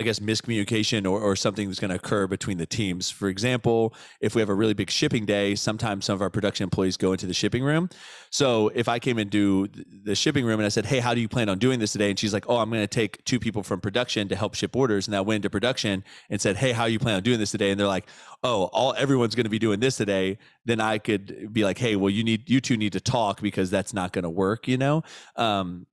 I 0.00 0.04
guess 0.04 0.20
miscommunication 0.20 1.10
or, 1.10 1.20
or 1.20 1.34
something 1.34 1.66
that's 1.66 1.80
going 1.80 1.88
to 1.88 1.96
occur 1.96 2.28
between 2.28 2.56
the 2.58 2.66
teams. 2.66 3.10
For 3.10 3.28
example, 3.28 3.94
if 4.20 4.36
we 4.36 4.40
have 4.40 4.48
a 4.48 4.54
really 4.54 4.74
big 4.74 4.90
shipping 4.90 5.26
day, 5.26 5.56
sometimes 5.56 6.04
some 6.04 6.14
of 6.14 6.22
our 6.22 6.30
production 6.30 6.62
employees 6.62 6.96
go 6.96 7.10
into 7.10 7.26
the 7.26 7.34
shipping 7.34 7.64
room. 7.64 7.90
So 8.30 8.68
if 8.68 8.88
I 8.88 9.00
came 9.00 9.18
into 9.18 9.66
the 10.04 10.14
shipping 10.14 10.44
room 10.44 10.60
and 10.60 10.66
I 10.66 10.68
said, 10.68 10.86
"Hey, 10.86 11.00
how 11.00 11.14
do 11.14 11.20
you 11.20 11.28
plan 11.28 11.48
on 11.48 11.58
doing 11.58 11.80
this 11.80 11.92
today?" 11.92 12.10
and 12.10 12.18
she's 12.18 12.32
like, 12.32 12.48
"Oh, 12.48 12.58
I'm 12.58 12.70
going 12.70 12.82
to 12.82 12.86
take 12.86 13.24
two 13.24 13.40
people 13.40 13.64
from 13.64 13.80
production 13.80 14.28
to 14.28 14.36
help 14.36 14.54
ship 14.54 14.76
orders," 14.76 15.08
and 15.08 15.16
I 15.16 15.20
went 15.20 15.36
into 15.36 15.50
production 15.50 16.04
and 16.30 16.40
said, 16.40 16.56
"Hey, 16.56 16.70
how 16.70 16.84
you 16.84 17.00
plan 17.00 17.16
on 17.16 17.22
doing 17.24 17.40
this 17.40 17.50
today?" 17.50 17.70
and 17.70 17.80
they're 17.80 17.88
like, 17.88 18.06
"Oh, 18.44 18.64
all 18.72 18.94
everyone's 18.96 19.34
going 19.34 19.44
to 19.44 19.50
be 19.50 19.58
doing 19.58 19.80
this 19.80 19.96
today," 19.96 20.38
then 20.64 20.80
I 20.80 20.98
could 20.98 21.52
be 21.52 21.64
like, 21.64 21.78
"Hey, 21.78 21.96
well, 21.96 22.10
you 22.10 22.22
need 22.22 22.48
you 22.48 22.60
two 22.60 22.76
need 22.76 22.92
to 22.92 23.00
talk 23.00 23.40
because 23.40 23.68
that's 23.68 23.92
not 23.92 24.12
going 24.12 24.22
to 24.22 24.30
work," 24.30 24.68
you 24.68 24.76
know. 24.76 25.02
Um, 25.34 25.86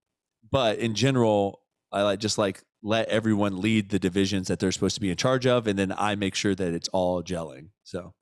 but 0.52 0.78
in 0.78 0.94
general, 0.94 1.62
I 1.92 2.04
like 2.04 2.20
just 2.20 2.38
like 2.38 2.64
let 2.86 3.10
everyone 3.10 3.60
lead 3.60 3.90
the 3.90 4.00
divisions 4.00 4.48
that 4.48 4.60
they're 4.60 4.72
supposed 4.72 4.96
to 4.96 5.02
be 5.02 5.10
in 5.10 5.18
charge 5.18 5.46
of 5.48 5.68
and 5.68 5.78
then 5.78 5.94
i 5.98 6.16
make 6.16 6.36
sure 6.36 6.54
that 6.56 6.74
it's 6.74 6.88
all 6.90 7.24
gelling 7.24 7.70
so. 7.84 8.14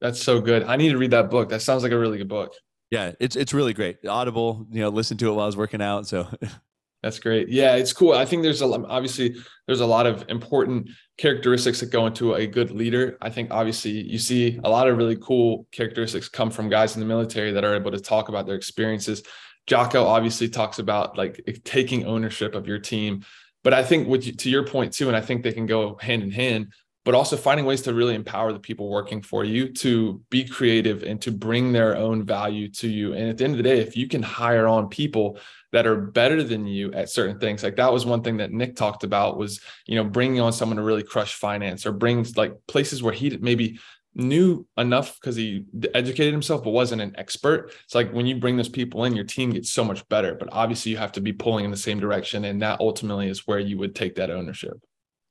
That's 0.00 0.22
so 0.22 0.40
good. 0.40 0.64
I 0.64 0.76
need 0.76 0.90
to 0.90 0.98
read 0.98 1.12
that 1.12 1.30
book. 1.30 1.48
That 1.48 1.62
sounds 1.62 1.82
like 1.82 1.92
a 1.92 1.98
really 1.98 2.18
good 2.18 2.28
book. 2.28 2.52
Yeah 2.90 3.12
it's 3.20 3.36
it's 3.36 3.54
really 3.54 3.72
great. 3.72 4.04
Audible 4.06 4.66
you 4.70 4.80
know 4.80 4.88
listen 4.88 5.16
to 5.18 5.28
it 5.28 5.32
while 5.32 5.44
i 5.44 5.46
was 5.46 5.56
working 5.56 5.80
out 5.82 6.06
so. 6.06 6.28
That's 7.02 7.18
great. 7.18 7.48
Yeah 7.48 7.76
it's 7.76 7.92
cool. 7.92 8.12
I 8.12 8.24
think 8.24 8.42
there's 8.42 8.62
a 8.62 8.66
obviously 8.66 9.36
there's 9.66 9.80
a 9.80 9.86
lot 9.86 10.06
of 10.06 10.24
important 10.28 10.90
characteristics 11.16 11.80
that 11.80 11.90
go 11.90 12.06
into 12.06 12.34
a 12.34 12.46
good 12.46 12.70
leader. 12.70 13.16
I 13.22 13.30
think 13.30 13.50
obviously 13.50 13.92
you 13.92 14.18
see 14.18 14.60
a 14.64 14.68
lot 14.68 14.88
of 14.88 14.96
really 14.96 15.16
cool 15.16 15.66
characteristics 15.72 16.28
come 16.28 16.50
from 16.50 16.68
guys 16.68 16.94
in 16.96 17.00
the 17.00 17.06
military 17.06 17.52
that 17.52 17.64
are 17.64 17.74
able 17.74 17.90
to 17.90 18.00
talk 18.00 18.28
about 18.28 18.46
their 18.46 18.56
experiences. 18.56 19.22
Jocko 19.66 20.04
obviously 20.04 20.48
talks 20.48 20.78
about 20.78 21.16
like 21.16 21.60
taking 21.64 22.04
ownership 22.04 22.54
of 22.54 22.66
your 22.66 22.78
team, 22.78 23.24
but 23.64 23.74
I 23.74 23.82
think 23.82 24.06
with 24.06 24.36
to 24.38 24.50
your 24.50 24.64
point 24.64 24.92
too, 24.92 25.08
and 25.08 25.16
I 25.16 25.20
think 25.20 25.42
they 25.42 25.52
can 25.52 25.66
go 25.66 25.96
hand 26.00 26.22
in 26.22 26.30
hand, 26.30 26.72
but 27.04 27.14
also 27.14 27.36
finding 27.36 27.66
ways 27.66 27.82
to 27.82 27.94
really 27.94 28.14
empower 28.14 28.52
the 28.52 28.60
people 28.60 28.88
working 28.88 29.20
for 29.20 29.42
you 29.42 29.72
to 29.74 30.22
be 30.30 30.44
creative 30.44 31.02
and 31.02 31.20
to 31.22 31.32
bring 31.32 31.72
their 31.72 31.96
own 31.96 32.24
value 32.24 32.68
to 32.68 32.88
you. 32.88 33.14
And 33.14 33.28
at 33.28 33.38
the 33.38 33.44
end 33.44 33.54
of 33.54 33.56
the 33.56 33.62
day, 33.62 33.80
if 33.80 33.96
you 33.96 34.06
can 34.06 34.22
hire 34.22 34.68
on 34.68 34.88
people 34.88 35.38
that 35.72 35.86
are 35.86 35.96
better 35.96 36.42
than 36.42 36.66
you 36.66 36.92
at 36.92 37.10
certain 37.10 37.38
things, 37.38 37.62
like 37.62 37.76
that 37.76 37.92
was 37.92 38.06
one 38.06 38.22
thing 38.22 38.36
that 38.36 38.52
Nick 38.52 38.76
talked 38.76 39.02
about 39.02 39.36
was, 39.36 39.60
you 39.86 39.96
know, 39.96 40.04
bringing 40.04 40.40
on 40.40 40.52
someone 40.52 40.76
to 40.76 40.82
really 40.82 41.02
crush 41.02 41.34
finance 41.34 41.84
or 41.84 41.92
brings 41.92 42.36
like 42.36 42.54
places 42.68 43.02
where 43.02 43.14
he 43.14 43.36
maybe 43.38 43.78
knew 44.14 44.66
enough 44.76 45.18
because 45.20 45.36
he 45.36 45.64
educated 45.94 46.32
himself 46.32 46.62
but 46.62 46.70
wasn't 46.70 47.00
an 47.00 47.14
expert. 47.16 47.72
It's 47.84 47.94
like 47.94 48.12
when 48.12 48.26
you 48.26 48.36
bring 48.36 48.56
those 48.56 48.68
people 48.68 49.04
in 49.04 49.16
your 49.16 49.24
team 49.24 49.50
gets 49.50 49.72
so 49.72 49.84
much 49.84 50.08
better 50.08 50.34
but 50.34 50.48
obviously 50.52 50.92
you 50.92 50.98
have 50.98 51.12
to 51.12 51.20
be 51.20 51.32
pulling 51.32 51.64
in 51.64 51.70
the 51.70 51.76
same 51.76 52.00
direction 52.00 52.44
and 52.44 52.62
that 52.62 52.80
ultimately 52.80 53.28
is 53.28 53.46
where 53.46 53.58
you 53.58 53.78
would 53.78 53.94
take 53.94 54.14
that 54.16 54.30
ownership. 54.30 54.74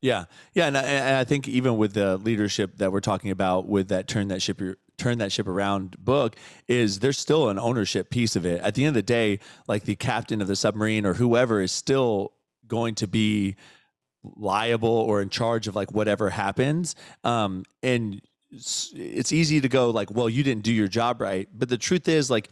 Yeah. 0.01 0.25
Yeah 0.53 0.67
and 0.67 0.77
I, 0.77 0.81
and 0.81 1.15
I 1.15 1.23
think 1.23 1.47
even 1.47 1.77
with 1.77 1.93
the 1.93 2.17
leadership 2.17 2.77
that 2.77 2.91
we're 2.91 2.99
talking 2.99 3.31
about 3.31 3.67
with 3.67 3.87
that 3.89 4.07
turn 4.07 4.27
that 4.29 4.41
ship 4.41 4.61
turn 4.97 5.17
that 5.19 5.31
ship 5.31 5.47
around 5.47 5.97
book 5.97 6.35
is 6.67 6.99
there's 6.99 7.17
still 7.17 7.49
an 7.49 7.57
ownership 7.57 8.09
piece 8.09 8.35
of 8.35 8.45
it. 8.45 8.61
At 8.61 8.75
the 8.75 8.83
end 8.83 8.89
of 8.89 8.95
the 8.95 9.01
day 9.01 9.39
like 9.67 9.83
the 9.83 9.95
captain 9.95 10.41
of 10.41 10.47
the 10.47 10.55
submarine 10.55 11.05
or 11.05 11.13
whoever 11.13 11.61
is 11.61 11.71
still 11.71 12.33
going 12.67 12.95
to 12.95 13.07
be 13.07 13.55
liable 14.23 14.89
or 14.89 15.21
in 15.21 15.29
charge 15.29 15.67
of 15.67 15.75
like 15.75 15.91
whatever 15.91 16.29
happens 16.29 16.95
um, 17.23 17.63
and 17.81 18.21
it's 18.53 19.31
easy 19.31 19.59
to 19.61 19.69
go 19.69 19.89
like, 19.89 20.11
well, 20.11 20.29
you 20.29 20.43
didn't 20.43 20.63
do 20.63 20.73
your 20.73 20.87
job 20.87 21.21
right. 21.21 21.47
But 21.53 21.69
the 21.69 21.77
truth 21.77 22.07
is, 22.07 22.29
like, 22.29 22.49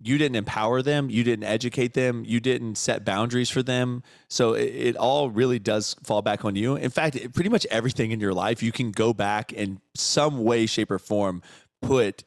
you 0.00 0.16
didn't 0.16 0.36
empower 0.36 0.80
them, 0.80 1.10
you 1.10 1.24
didn't 1.24 1.44
educate 1.44 1.94
them, 1.94 2.22
you 2.24 2.38
didn't 2.38 2.76
set 2.76 3.04
boundaries 3.04 3.50
for 3.50 3.62
them. 3.62 4.02
So 4.28 4.54
it, 4.54 4.68
it 4.74 4.96
all 4.96 5.30
really 5.30 5.58
does 5.58 5.96
fall 6.04 6.22
back 6.22 6.44
on 6.44 6.54
you. 6.54 6.76
In 6.76 6.90
fact, 6.90 7.16
pretty 7.34 7.50
much 7.50 7.66
everything 7.70 8.12
in 8.12 8.20
your 8.20 8.34
life, 8.34 8.62
you 8.62 8.70
can 8.70 8.92
go 8.92 9.12
back 9.12 9.52
in 9.52 9.80
some 9.94 10.44
way, 10.44 10.66
shape, 10.66 10.90
or 10.90 10.98
form 10.98 11.42
put 11.82 12.24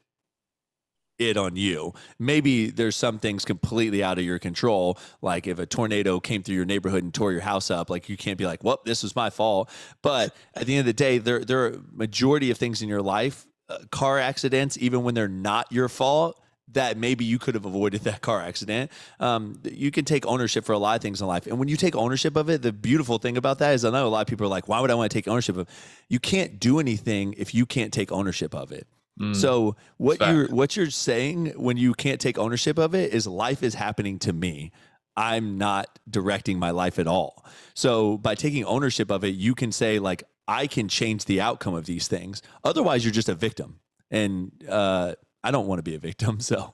it 1.22 1.38
on 1.38 1.56
you. 1.56 1.94
Maybe 2.20 2.70
there's 2.70 2.96
some 2.96 3.20
things 3.20 3.46
completely 3.46 4.04
out 4.04 4.18
of 4.18 4.26
your 4.26 4.40
control. 4.40 4.98
Like 5.22 5.48
if 5.48 5.60
a 5.60 5.66
tornado 5.66 6.20
came 6.20 6.44
through 6.44 6.56
your 6.56 6.66
neighborhood 6.66 7.04
and 7.04 7.14
tore 7.14 7.32
your 7.32 7.42
house 7.42 7.72
up, 7.72 7.90
like 7.90 8.10
you 8.10 8.18
can't 8.18 8.38
be 8.38 8.46
like, 8.46 8.64
well, 8.64 8.82
this 8.86 9.04
was 9.04 9.16
my 9.16 9.30
fault. 9.30 9.70
But 10.02 10.36
at 10.56 10.66
the 10.66 10.74
end 10.74 10.82
of 10.82 10.86
the 10.88 10.94
day, 10.94 11.18
there, 11.18 11.44
there 11.46 11.66
are 11.66 11.82
majority 11.92 12.52
of 12.52 12.58
things 12.58 12.82
in 12.82 12.90
your 12.90 13.02
life, 13.02 13.46
uh, 13.70 13.80
car 13.92 14.20
accidents, 14.20 14.78
even 14.80 15.04
when 15.04 15.14
they're 15.14 15.28
not 15.28 15.72
your 15.72 15.88
fault, 15.90 16.42
that 16.74 16.98
maybe 16.98 17.26
you 17.26 17.38
could 17.38 17.56
have 17.56 17.66
avoided 17.66 18.02
that 18.06 18.22
car 18.22 18.42
accident. 18.42 18.92
Um, 19.20 19.62
you 19.64 19.92
can 19.92 20.06
take 20.06 20.26
ownership 20.26 20.66
for 20.66 20.74
a 20.74 20.78
lot 20.78 20.96
of 20.96 21.02
things 21.02 21.22
in 21.22 21.28
life. 21.28 21.48
And 21.48 21.60
when 21.60 21.68
you 21.68 21.78
take 21.78 21.96
ownership 21.96 22.36
of 22.36 22.50
it, 22.50 22.62
the 22.62 22.74
beautiful 22.74 23.18
thing 23.18 23.38
about 23.38 23.60
that 23.60 23.74
is 23.74 23.86
I 23.86 23.90
know 23.90 24.08
a 24.08 24.10
lot 24.10 24.22
of 24.22 24.28
people 24.28 24.46
are 24.46 24.50
like, 24.50 24.68
why 24.68 24.80
would 24.80 24.92
I 24.92 24.96
want 24.96 25.12
to 25.12 25.18
take 25.18 25.28
ownership 25.28 25.58
of 25.58 25.68
it? 25.68 25.74
You 26.10 26.20
can't 26.20 26.60
do 26.60 26.80
anything 26.80 27.36
if 27.38 27.54
you 27.54 27.66
can't 27.66 27.94
take 27.94 28.12
ownership 28.12 28.56
of 28.56 28.72
it. 28.72 28.88
Mm, 29.20 29.36
so 29.36 29.76
what 29.98 30.20
you're 30.20 30.48
what 30.48 30.76
you're 30.76 30.90
saying 30.90 31.48
when 31.58 31.78
you 31.78 31.94
can't 31.94 32.20
take 32.20 32.38
ownership 32.38 32.78
of 32.78 32.96
it 32.96 33.14
is 33.14 33.28
life 33.28 33.64
is 33.64 33.76
happening 33.76 34.20
to 34.20 34.34
me. 34.34 34.72
I'm 35.18 35.58
not 35.58 36.00
directing 36.10 36.58
my 36.58 36.72
life 36.72 36.98
at 36.98 37.08
all. 37.08 37.46
So 37.74 38.18
by 38.18 38.36
taking 38.36 38.64
ownership 38.64 39.12
of 39.12 39.24
it, 39.24 39.36
you 39.36 39.54
can 39.54 39.72
say 39.72 40.00
like 40.00 40.24
I 40.48 40.68
can 40.68 40.88
change 40.88 41.26
the 41.26 41.42
outcome 41.42 41.74
of 41.74 41.86
these 41.86 42.08
things. 42.08 42.42
Otherwise, 42.64 43.04
you're 43.04 43.12
just 43.12 43.30
a 43.30 43.36
victim, 43.36 43.80
and 44.10 44.52
uh, 44.68 45.16
I 45.44 45.52
don't 45.52 45.68
want 45.68 45.80
to 45.80 45.84
be 45.84 45.96
a 45.96 46.00
victim. 46.00 46.40
So 46.52 46.74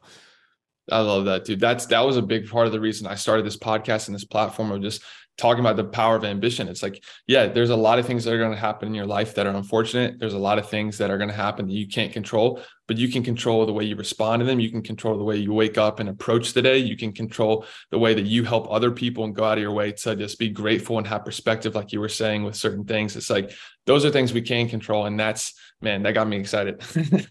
I 0.89 1.01
love 1.01 1.25
that, 1.25 1.45
dude. 1.45 1.59
That's 1.59 1.85
that 1.87 1.99
was 1.99 2.17
a 2.17 2.21
big 2.21 2.49
part 2.49 2.65
of 2.65 2.71
the 2.71 2.79
reason 2.79 3.07
I 3.07 3.15
started 3.15 3.45
this 3.45 3.57
podcast 3.57 4.07
and 4.07 4.15
this 4.15 4.23
platform 4.23 4.71
of 4.71 4.81
just 4.81 5.01
talking 5.37 5.59
about 5.59 5.75
the 5.75 5.83
power 5.83 6.15
of 6.15 6.25
ambition. 6.25 6.67
It's 6.67 6.81
like, 6.81 7.03
yeah, 7.27 7.45
there's 7.45 7.69
a 7.69 7.75
lot 7.75 7.99
of 7.99 8.07
things 8.07 8.23
that 8.23 8.33
are 8.33 8.39
going 8.39 8.51
to 8.51 8.57
happen 8.57 8.87
in 8.87 8.95
your 8.95 9.05
life 9.05 9.35
that 9.35 9.45
are 9.45 9.55
unfortunate. 9.55 10.19
There's 10.19 10.33
a 10.33 10.39
lot 10.39 10.57
of 10.57 10.67
things 10.67 10.97
that 10.97 11.11
are 11.11 11.17
going 11.17 11.29
to 11.29 11.35
happen 11.35 11.67
that 11.67 11.73
you 11.73 11.87
can't 11.87 12.11
control, 12.11 12.59
but 12.87 12.97
you 12.97 13.07
can 13.07 13.23
control 13.23 13.63
the 13.65 13.73
way 13.73 13.83
you 13.83 13.95
respond 13.95 14.39
to 14.39 14.45
them. 14.45 14.59
You 14.59 14.71
can 14.71 14.81
control 14.81 15.15
the 15.15 15.23
way 15.23 15.37
you 15.37 15.53
wake 15.53 15.77
up 15.77 15.99
and 15.99 16.09
approach 16.09 16.53
the 16.53 16.61
day. 16.63 16.79
You 16.79 16.97
can 16.97 17.13
control 17.13 17.65
the 17.91 17.99
way 17.99 18.15
that 18.15 18.25
you 18.25 18.43
help 18.43 18.67
other 18.71 18.89
people 18.89 19.25
and 19.25 19.35
go 19.35 19.43
out 19.43 19.59
of 19.59 19.61
your 19.61 19.71
way 19.71 19.91
to 19.91 20.15
just 20.15 20.39
be 20.39 20.49
grateful 20.49 20.97
and 20.97 21.05
have 21.05 21.23
perspective, 21.23 21.75
like 21.75 21.91
you 21.91 21.99
were 21.99 22.09
saying 22.09 22.43
with 22.43 22.55
certain 22.55 22.83
things. 22.83 23.15
It's 23.15 23.29
like 23.29 23.51
those 23.85 24.05
are 24.05 24.09
things 24.09 24.33
we 24.33 24.41
can 24.41 24.67
control. 24.67 25.05
And 25.05 25.19
that's, 25.19 25.53
man, 25.81 26.01
that 26.03 26.13
got 26.13 26.27
me 26.27 26.37
excited. 26.37 26.81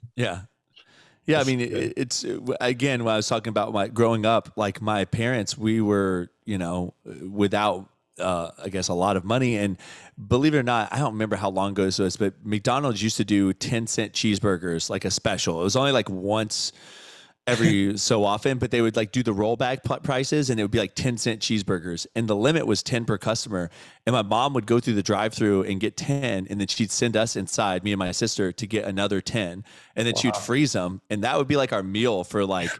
yeah. 0.16 0.42
Yeah, 1.26 1.40
I 1.40 1.42
mean, 1.42 1.60
it, 1.60 1.94
it's 1.96 2.24
again 2.60 3.02
when 3.02 3.12
I 3.12 3.16
was 3.16 3.26
talking 3.26 3.50
about 3.50 3.72
my 3.72 3.88
growing 3.88 4.24
up, 4.24 4.52
like 4.56 4.80
my 4.80 5.06
parents, 5.06 5.58
we 5.58 5.80
were, 5.80 6.30
you 6.44 6.56
know, 6.56 6.94
without 7.04 7.90
uh, 8.18 8.50
I 8.58 8.68
guess, 8.68 8.88
a 8.88 8.94
lot 8.94 9.16
of 9.16 9.24
money. 9.24 9.56
And 9.56 9.76
believe 10.28 10.54
it 10.54 10.58
or 10.58 10.62
not, 10.62 10.92
I 10.92 10.98
don't 10.98 11.12
remember 11.12 11.36
how 11.36 11.50
long 11.50 11.72
ago 11.72 11.84
this 11.84 11.98
was, 11.98 12.16
but 12.16 12.34
McDonald's 12.44 13.02
used 13.02 13.16
to 13.18 13.24
do 13.24 13.52
10 13.52 13.86
cent 13.86 14.12
cheeseburgers, 14.12 14.90
like 14.90 15.04
a 15.04 15.10
special. 15.10 15.60
It 15.60 15.64
was 15.64 15.76
only 15.76 15.92
like 15.92 16.08
once 16.08 16.72
every 17.46 17.96
so 17.98 18.24
often, 18.24 18.58
but 18.58 18.70
they 18.70 18.80
would 18.80 18.96
like 18.96 19.12
do 19.12 19.22
the 19.22 19.34
rollback 19.34 20.02
prices 20.02 20.50
and 20.50 20.58
it 20.58 20.64
would 20.64 20.70
be 20.70 20.78
like 20.78 20.94
10 20.94 21.18
cent 21.18 21.40
cheeseburgers. 21.40 22.06
And 22.14 22.28
the 22.28 22.36
limit 22.36 22.66
was 22.66 22.82
10 22.82 23.04
per 23.04 23.18
customer. 23.18 23.70
And 24.06 24.14
my 24.14 24.22
mom 24.22 24.54
would 24.54 24.66
go 24.66 24.80
through 24.80 24.94
the 24.94 25.02
drive 25.02 25.34
through 25.34 25.62
and 25.62 25.80
get 25.80 25.96
10. 25.96 26.46
And 26.48 26.60
then 26.60 26.68
she'd 26.68 26.90
send 26.90 27.16
us 27.16 27.36
inside, 27.36 27.84
me 27.84 27.92
and 27.92 27.98
my 27.98 28.12
sister, 28.12 28.52
to 28.52 28.66
get 28.66 28.84
another 28.84 29.20
10. 29.20 29.64
And 29.94 30.06
then 30.06 30.14
wow. 30.14 30.20
she'd 30.20 30.36
freeze 30.36 30.72
them. 30.72 31.00
And 31.10 31.24
that 31.24 31.36
would 31.38 31.48
be 31.48 31.56
like 31.56 31.72
our 31.72 31.82
meal 31.82 32.24
for 32.24 32.44
like 32.44 32.70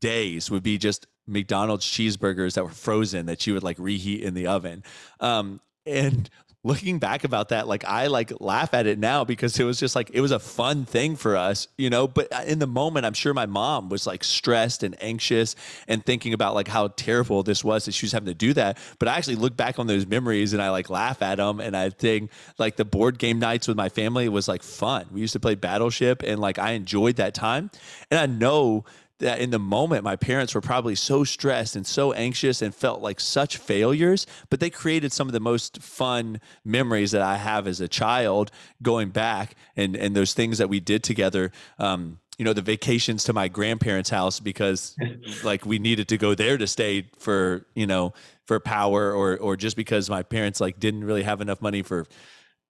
days, 0.00 0.50
would 0.50 0.62
be 0.62 0.78
just 0.78 1.06
McDonald's 1.30 1.86
cheeseburgers 1.86 2.54
that 2.54 2.64
were 2.64 2.70
frozen 2.70 3.26
that 3.26 3.40
she 3.40 3.52
would 3.52 3.62
like 3.62 3.78
reheat 3.78 4.22
in 4.22 4.34
the 4.34 4.46
oven. 4.46 4.82
Um, 5.20 5.60
and 5.86 6.28
looking 6.62 6.98
back 6.98 7.24
about 7.24 7.48
that, 7.48 7.66
like 7.66 7.84
I 7.84 8.08
like 8.08 8.32
laugh 8.40 8.74
at 8.74 8.86
it 8.86 8.98
now 8.98 9.24
because 9.24 9.58
it 9.58 9.64
was 9.64 9.78
just 9.78 9.96
like 9.96 10.10
it 10.12 10.20
was 10.20 10.30
a 10.30 10.38
fun 10.38 10.84
thing 10.84 11.16
for 11.16 11.36
us, 11.36 11.68
you 11.78 11.88
know. 11.88 12.06
But 12.06 12.32
uh, 12.32 12.42
in 12.46 12.58
the 12.58 12.66
moment, 12.66 13.06
I'm 13.06 13.14
sure 13.14 13.32
my 13.32 13.46
mom 13.46 13.88
was 13.88 14.06
like 14.06 14.22
stressed 14.22 14.82
and 14.82 14.94
anxious 15.02 15.56
and 15.88 16.04
thinking 16.04 16.34
about 16.34 16.54
like 16.54 16.68
how 16.68 16.88
terrible 16.88 17.42
this 17.42 17.64
was 17.64 17.86
that 17.86 17.92
she 17.92 18.06
was 18.06 18.12
having 18.12 18.26
to 18.26 18.34
do 18.34 18.52
that. 18.54 18.78
But 18.98 19.08
I 19.08 19.16
actually 19.16 19.36
look 19.36 19.56
back 19.56 19.78
on 19.78 19.86
those 19.86 20.06
memories 20.06 20.52
and 20.52 20.60
I 20.60 20.70
like 20.70 20.90
laugh 20.90 21.22
at 21.22 21.36
them 21.36 21.60
and 21.60 21.76
I 21.76 21.90
think 21.90 22.30
like 22.58 22.76
the 22.76 22.84
board 22.84 23.18
game 23.18 23.38
nights 23.38 23.66
with 23.66 23.76
my 23.76 23.88
family 23.88 24.28
was 24.28 24.46
like 24.48 24.62
fun. 24.62 25.06
We 25.12 25.20
used 25.20 25.32
to 25.32 25.40
play 25.40 25.54
Battleship 25.54 26.22
and 26.22 26.40
like 26.40 26.58
I 26.58 26.72
enjoyed 26.72 27.16
that 27.16 27.34
time, 27.34 27.70
and 28.10 28.20
I 28.20 28.26
know 28.26 28.84
that 29.20 29.38
in 29.38 29.50
the 29.50 29.58
moment 29.58 30.04
my 30.04 30.16
parents 30.16 30.54
were 30.54 30.60
probably 30.60 30.94
so 30.94 31.24
stressed 31.24 31.76
and 31.76 31.86
so 31.86 32.12
anxious 32.12 32.60
and 32.60 32.74
felt 32.74 33.00
like 33.00 33.20
such 33.20 33.56
failures 33.56 34.26
but 34.50 34.60
they 34.60 34.70
created 34.70 35.12
some 35.12 35.28
of 35.28 35.32
the 35.32 35.40
most 35.40 35.80
fun 35.80 36.40
memories 36.64 37.12
that 37.12 37.22
i 37.22 37.36
have 37.36 37.66
as 37.66 37.80
a 37.80 37.88
child 37.88 38.50
going 38.82 39.10
back 39.10 39.54
and 39.76 39.96
and 39.96 40.16
those 40.16 40.34
things 40.34 40.58
that 40.58 40.68
we 40.68 40.80
did 40.80 41.02
together. 41.02 41.52
Um, 41.78 42.18
you 42.38 42.44
know 42.44 42.54
the 42.54 42.62
vacations 42.62 43.24
to 43.24 43.34
my 43.34 43.48
grandparents 43.48 44.08
house 44.08 44.40
because 44.40 44.96
like 45.44 45.66
we 45.66 45.78
needed 45.78 46.08
to 46.08 46.16
go 46.16 46.34
there 46.34 46.56
to 46.56 46.66
stay 46.66 47.10
for 47.18 47.66
you 47.74 47.86
know 47.86 48.14
for 48.46 48.58
power 48.58 49.12
or 49.12 49.36
or 49.36 49.56
just 49.56 49.76
because 49.76 50.08
my 50.08 50.22
parents 50.22 50.60
like 50.60 50.80
didn't 50.80 51.04
really 51.04 51.22
have 51.22 51.40
enough 51.40 51.60
money 51.60 51.82
for 51.82 52.06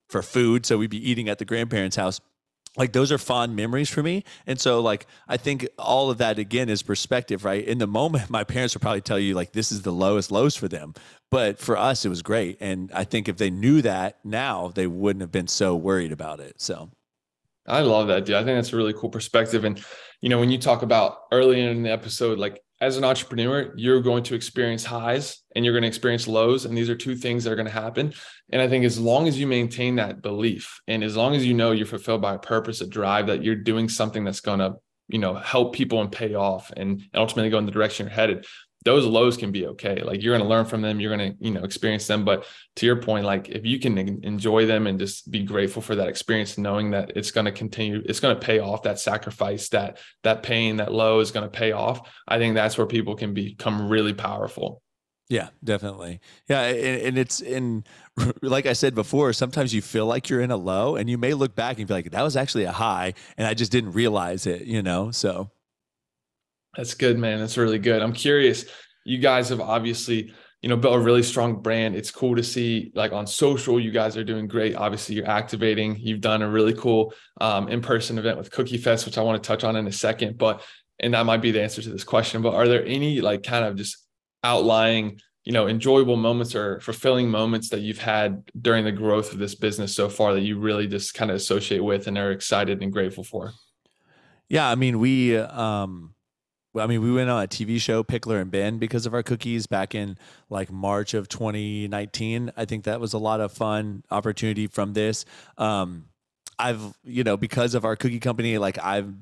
for 0.08 0.22
food. 0.22 0.66
So 0.66 0.76
we'd 0.78 0.90
be 0.90 1.10
eating 1.10 1.28
at 1.28 1.38
the 1.38 1.44
grandparents 1.44 1.96
house 1.96 2.20
like 2.76 2.92
those 2.92 3.10
are 3.10 3.18
fond 3.18 3.56
memories 3.56 3.88
for 3.88 4.02
me. 4.02 4.24
And 4.46 4.60
so 4.60 4.80
like 4.80 5.06
i 5.28 5.36
think 5.36 5.68
all 5.78 6.10
of 6.10 6.18
that 6.18 6.38
again 6.38 6.68
is 6.68 6.82
perspective 6.82 7.44
right? 7.44 7.64
In 7.64 7.78
the 7.78 7.86
moment 7.86 8.30
my 8.38 8.44
parents 8.44 8.74
would 8.74 8.82
probably 8.82 9.00
tell 9.00 9.18
you 9.18 9.34
like 9.34 9.52
this 9.52 9.72
is 9.72 9.82
the 9.82 9.92
lowest 9.92 10.30
lows 10.30 10.56
for 10.56 10.68
them. 10.68 10.94
But 11.30 11.58
for 11.58 11.76
us 11.76 12.04
it 12.04 12.08
was 12.08 12.22
great. 12.22 12.58
And 12.60 12.90
i 12.94 13.04
think 13.04 13.28
if 13.28 13.36
they 13.36 13.50
knew 13.50 13.82
that 13.82 14.18
now 14.24 14.68
they 14.74 14.86
wouldn't 14.86 15.20
have 15.20 15.32
been 15.32 15.48
so 15.48 15.76
worried 15.76 16.12
about 16.12 16.40
it 16.40 16.60
so. 16.60 16.90
I 17.66 17.80
love 17.80 18.08
that 18.08 18.24
dude. 18.24 18.36
I 18.36 18.42
think 18.42 18.56
that's 18.56 18.72
a 18.72 18.76
really 18.76 18.94
cool 18.94 19.10
perspective. 19.10 19.64
And 19.64 19.82
you 20.20 20.28
know 20.28 20.38
when 20.38 20.50
you 20.50 20.58
talk 20.58 20.82
about 20.82 21.18
early 21.32 21.60
in 21.60 21.82
the 21.82 21.90
episode 21.90 22.38
like 22.38 22.62
as 22.80 22.96
an 22.96 23.04
entrepreneur, 23.04 23.72
you're 23.76 24.00
going 24.00 24.22
to 24.24 24.34
experience 24.34 24.84
highs 24.84 25.42
and 25.54 25.64
you're 25.64 25.74
going 25.74 25.82
to 25.82 25.88
experience 25.88 26.26
lows. 26.26 26.64
And 26.64 26.76
these 26.76 26.88
are 26.88 26.96
two 26.96 27.14
things 27.14 27.44
that 27.44 27.52
are 27.52 27.56
going 27.56 27.66
to 27.66 27.72
happen. 27.72 28.14
And 28.50 28.62
I 28.62 28.68
think 28.68 28.84
as 28.84 28.98
long 28.98 29.28
as 29.28 29.38
you 29.38 29.46
maintain 29.46 29.96
that 29.96 30.22
belief 30.22 30.80
and 30.88 31.04
as 31.04 31.16
long 31.16 31.34
as 31.34 31.44
you 31.44 31.52
know 31.52 31.72
you're 31.72 31.86
fulfilled 31.86 32.22
by 32.22 32.34
a 32.34 32.38
purpose, 32.38 32.80
a 32.80 32.86
drive, 32.86 33.26
that 33.26 33.44
you're 33.44 33.54
doing 33.54 33.88
something 33.88 34.24
that's 34.24 34.40
going 34.40 34.60
to, 34.60 34.76
you 35.08 35.18
know, 35.18 35.34
help 35.34 35.74
people 35.74 36.00
and 36.00 36.10
pay 36.10 36.34
off 36.34 36.72
and 36.74 37.02
ultimately 37.14 37.50
go 37.50 37.58
in 37.58 37.66
the 37.66 37.72
direction 37.72 38.06
you're 38.06 38.14
headed, 38.14 38.46
those 38.84 39.04
lows 39.04 39.36
can 39.36 39.52
be 39.52 39.66
okay. 39.66 40.02
Like 40.02 40.22
you're 40.22 40.36
going 40.36 40.46
to 40.46 40.48
learn 40.48 40.64
from 40.64 40.80
them, 40.80 41.00
you're 41.00 41.14
going 41.14 41.32
to, 41.32 41.44
you 41.44 41.50
know, 41.50 41.64
experience 41.64 42.06
them. 42.06 42.24
But 42.24 42.46
to 42.76 42.86
your 42.86 42.96
point, 42.96 43.26
like 43.26 43.48
if 43.50 43.66
you 43.66 43.78
can 43.78 43.98
enjoy 43.98 44.66
them 44.66 44.86
and 44.86 44.98
just 44.98 45.30
be 45.30 45.42
grateful 45.42 45.82
for 45.82 45.94
that 45.96 46.08
experience, 46.08 46.56
knowing 46.56 46.90
that 46.92 47.12
it's 47.14 47.30
going 47.30 47.44
to 47.44 47.52
continue, 47.52 48.02
it's 48.06 48.20
going 48.20 48.34
to 48.34 48.40
pay 48.40 48.58
off 48.58 48.82
that 48.84 48.98
sacrifice, 48.98 49.68
that 49.70 49.98
that 50.22 50.42
pain, 50.42 50.78
that 50.78 50.92
low 50.92 51.20
is 51.20 51.30
going 51.30 51.44
to 51.44 51.50
pay 51.50 51.72
off. 51.72 52.08
I 52.26 52.38
think 52.38 52.54
that's 52.54 52.78
where 52.78 52.86
people 52.86 53.16
can 53.16 53.34
become 53.34 53.88
really 53.88 54.14
powerful. 54.14 54.82
Yeah, 55.28 55.50
definitely. 55.62 56.20
Yeah, 56.48 56.62
and, 56.62 57.02
and, 57.02 57.18
it's 57.18 57.40
in 57.40 57.84
like 58.42 58.66
I 58.66 58.72
said 58.72 58.96
before, 58.96 59.32
sometimes 59.32 59.72
you 59.72 59.80
feel 59.80 60.06
like 60.06 60.28
you're 60.28 60.40
in 60.40 60.50
a 60.50 60.56
low 60.56 60.96
and 60.96 61.08
you 61.08 61.18
may 61.18 61.34
look 61.34 61.54
back 61.54 61.78
and 61.78 61.86
be 61.86 61.94
like, 61.94 62.10
that 62.10 62.22
was 62.22 62.36
actually 62.36 62.64
a 62.64 62.72
high 62.72 63.14
and 63.36 63.46
I 63.46 63.54
just 63.54 63.70
didn't 63.70 63.92
realize 63.92 64.46
it, 64.46 64.62
you 64.62 64.82
know? 64.82 65.12
So 65.12 65.52
that's 66.76 66.94
good, 66.94 67.18
man. 67.18 67.40
That's 67.40 67.56
really 67.56 67.78
good. 67.78 68.02
I'm 68.02 68.12
curious. 68.12 68.64
You 69.04 69.18
guys 69.18 69.48
have 69.48 69.60
obviously, 69.60 70.32
you 70.62 70.68
know, 70.68 70.76
built 70.76 70.96
a 70.96 71.00
really 71.00 71.22
strong 71.22 71.62
brand. 71.62 71.96
It's 71.96 72.10
cool 72.10 72.36
to 72.36 72.42
see, 72.42 72.92
like 72.94 73.12
on 73.12 73.26
social, 73.26 73.80
you 73.80 73.90
guys 73.90 74.16
are 74.16 74.24
doing 74.24 74.46
great. 74.46 74.76
Obviously, 74.76 75.14
you're 75.16 75.28
activating. 75.28 75.96
You've 75.98 76.20
done 76.20 76.42
a 76.42 76.48
really 76.48 76.74
cool 76.74 77.12
um, 77.40 77.68
in-person 77.68 78.18
event 78.18 78.38
with 78.38 78.50
Cookie 78.50 78.76
Fest, 78.78 79.06
which 79.06 79.18
I 79.18 79.22
want 79.22 79.42
to 79.42 79.46
touch 79.46 79.64
on 79.64 79.76
in 79.76 79.86
a 79.86 79.92
second. 79.92 80.38
But 80.38 80.62
and 81.00 81.14
that 81.14 81.26
might 81.26 81.42
be 81.42 81.50
the 81.50 81.62
answer 81.62 81.82
to 81.82 81.90
this 81.90 82.04
question. 82.04 82.42
But 82.42 82.54
are 82.54 82.68
there 82.68 82.84
any 82.84 83.20
like 83.20 83.42
kind 83.42 83.64
of 83.64 83.76
just 83.76 83.96
outlying, 84.44 85.20
you 85.44 85.52
know, 85.52 85.66
enjoyable 85.66 86.16
moments 86.16 86.54
or 86.54 86.78
fulfilling 86.80 87.30
moments 87.30 87.70
that 87.70 87.80
you've 87.80 87.98
had 87.98 88.44
during 88.60 88.84
the 88.84 88.92
growth 88.92 89.32
of 89.32 89.38
this 89.38 89.54
business 89.54 89.94
so 89.94 90.08
far 90.08 90.34
that 90.34 90.42
you 90.42 90.58
really 90.58 90.86
just 90.86 91.14
kind 91.14 91.30
of 91.30 91.36
associate 91.36 91.82
with 91.82 92.06
and 92.06 92.18
are 92.18 92.32
excited 92.32 92.82
and 92.82 92.92
grateful 92.92 93.24
for? 93.24 93.52
Yeah, 94.48 94.68
I 94.68 94.74
mean, 94.74 94.98
we 94.98 95.36
um 95.36 96.14
I 96.76 96.86
mean, 96.86 97.02
we 97.02 97.10
went 97.10 97.30
on 97.30 97.42
a 97.42 97.48
TV 97.48 97.80
show, 97.80 98.04
Pickler 98.04 98.40
and 98.40 98.50
Ben, 98.50 98.78
because 98.78 99.06
of 99.06 99.14
our 99.14 99.22
cookies 99.22 99.66
back 99.66 99.94
in 99.94 100.16
like 100.48 100.70
March 100.70 101.14
of 101.14 101.28
2019. 101.28 102.52
I 102.56 102.64
think 102.64 102.84
that 102.84 103.00
was 103.00 103.12
a 103.12 103.18
lot 103.18 103.40
of 103.40 103.52
fun 103.52 104.04
opportunity 104.10 104.66
from 104.68 104.92
this. 104.92 105.24
Um, 105.58 106.06
I've, 106.58 106.94
you 107.02 107.24
know, 107.24 107.36
because 107.36 107.74
of 107.74 107.84
our 107.84 107.96
cookie 107.96 108.20
company, 108.20 108.58
like 108.58 108.78
I've 108.78 109.12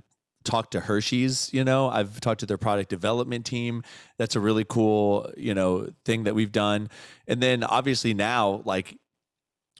talked 0.44 0.72
to 0.72 0.80
Hershey's, 0.80 1.52
you 1.52 1.64
know, 1.64 1.88
I've 1.88 2.20
talked 2.20 2.40
to 2.40 2.46
their 2.46 2.58
product 2.58 2.90
development 2.90 3.46
team. 3.46 3.82
That's 4.18 4.36
a 4.36 4.40
really 4.40 4.64
cool, 4.64 5.30
you 5.36 5.54
know, 5.54 5.90
thing 6.04 6.24
that 6.24 6.34
we've 6.34 6.52
done. 6.52 6.90
And 7.26 7.42
then 7.42 7.64
obviously 7.64 8.14
now, 8.14 8.62
like 8.64 8.98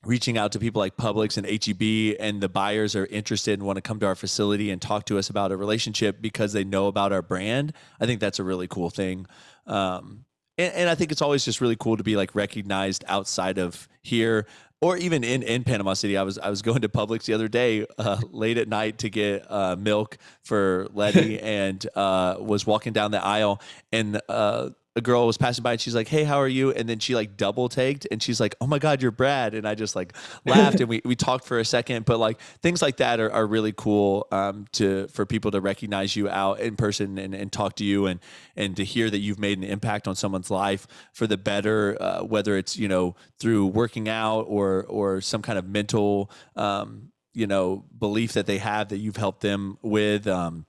reaching 0.09 0.39
out 0.39 0.53
to 0.53 0.59
people 0.59 0.81
like 0.81 0.97
Publix 0.97 1.37
and 1.37 1.47
HEB, 1.47 2.17
and 2.19 2.41
the 2.41 2.49
buyers 2.49 2.97
are 2.97 3.05
interested 3.07 3.59
and 3.59 3.63
want 3.65 3.77
to 3.77 3.83
come 3.83 4.01
to 4.01 4.07
our 4.07 4.15
facility 4.15 4.71
and 4.71 4.81
talk 4.81 5.05
to 5.05 5.19
us 5.19 5.29
about 5.29 5.53
a 5.53 5.57
relationship 5.57 6.23
because 6.23 6.55
they 6.55 6.65
know 6.65 6.87
about 6.87 7.13
our 7.13 7.21
brand. 7.21 7.75
I 8.01 8.07
think 8.07 8.19
that's 8.19 8.39
a 8.39 8.45
really 8.45 8.67
cool 8.67 8.89
thing. 8.89 9.27
Um, 9.67 10.25
and, 10.57 10.73
and, 10.75 10.89
I 10.89 10.95
think 10.95 11.13
it's 11.13 11.21
always 11.21 11.45
just 11.45 11.61
really 11.61 11.77
cool 11.77 11.99
to 11.99 12.03
be 12.03 12.17
like 12.17 12.35
recognized 12.35 13.05
outside 13.07 13.59
of 13.59 13.87
here 14.03 14.47
or 14.81 14.97
even 14.97 15.25
in, 15.25 15.43
in 15.43 15.63
Panama 15.63 15.93
City. 15.93 16.17
I 16.17 16.23
was 16.23 16.39
I 16.39 16.49
was 16.49 16.63
going 16.63 16.81
to 16.81 16.89
Publix 16.89 17.25
the 17.25 17.35
other 17.35 17.49
day 17.49 17.87
uh, 17.99 18.19
late 18.31 18.57
at 18.57 18.67
night 18.67 18.99
to 18.99 19.11
get 19.11 19.51
uh, 19.51 19.77
milk 19.77 20.17
for 20.43 20.89
Letty 20.95 21.39
and 21.43 21.87
uh, 21.95 22.37
was 22.41 22.67
walking 22.67 22.95
down 22.95 23.11
the 23.11 23.23
aisle 23.23 23.61
and 23.93 24.21
uh, 24.29 24.71
a 24.99 25.01
girl 25.01 25.27
was 25.27 25.39
passing 25.39 25.63
by 25.63 25.73
and 25.73 25.81
she's 25.81 25.95
like, 25.95 26.09
"Hey, 26.09 26.25
how 26.25 26.39
are 26.39 26.49
you?" 26.49 26.73
And 26.73 26.89
then 26.89 26.99
she 26.99 27.15
like 27.15 27.37
double 27.37 27.69
taked 27.69 28.07
and 28.11 28.23
she's 28.23 28.41
like, 28.41 28.55
"Oh 28.61 28.67
my 28.67 28.79
god, 28.79 29.01
you're 29.01 29.11
Brad!" 29.11 29.55
And 29.55 29.67
I 29.67 29.75
just 29.75 29.97
like 29.97 30.13
laughed 30.45 30.81
and 30.81 30.89
we 30.89 31.01
we 31.05 31.17
talked 31.17 31.45
for 31.45 31.59
a 31.59 31.65
second. 31.65 32.05
But 32.05 32.19
like 32.19 32.39
things 32.61 32.83
like 32.83 32.99
that 32.99 33.21
are, 33.21 33.33
are 33.33 33.47
really 33.47 33.73
cool 33.73 34.27
um, 34.31 34.67
to 34.73 35.07
for 35.09 35.25
people 35.25 35.51
to 35.53 35.61
recognize 35.61 36.17
you 36.17 36.29
out 36.29 36.61
in 36.61 36.77
person 36.77 37.17
and, 37.19 37.35
and 37.35 37.51
talk 37.51 37.77
to 37.77 37.85
you 37.85 38.07
and 38.07 38.21
and 38.57 38.77
to 38.77 38.85
hear 38.85 39.09
that 39.09 39.19
you've 39.19 39.39
made 39.39 39.57
an 39.57 39.65
impact 39.65 40.07
on 40.07 40.15
someone's 40.15 40.51
life 40.51 40.87
for 41.13 41.27
the 41.27 41.39
better, 41.39 41.97
uh, 42.01 42.23
whether 42.23 42.57
it's 42.59 42.77
you 42.77 42.89
know 42.89 43.15
through 43.39 43.67
working 43.67 44.09
out 44.09 44.43
or 44.43 44.85
or 44.89 45.21
some 45.21 45.41
kind 45.41 45.59
of 45.59 45.67
mental 45.67 46.31
um, 46.57 47.13
you 47.33 47.47
know 47.47 47.85
belief 47.99 48.33
that 48.33 48.47
they 48.47 48.59
have 48.59 48.89
that 48.89 48.99
you've 48.99 49.17
helped 49.17 49.41
them 49.41 49.79
with. 49.83 50.27
Um, 50.27 50.67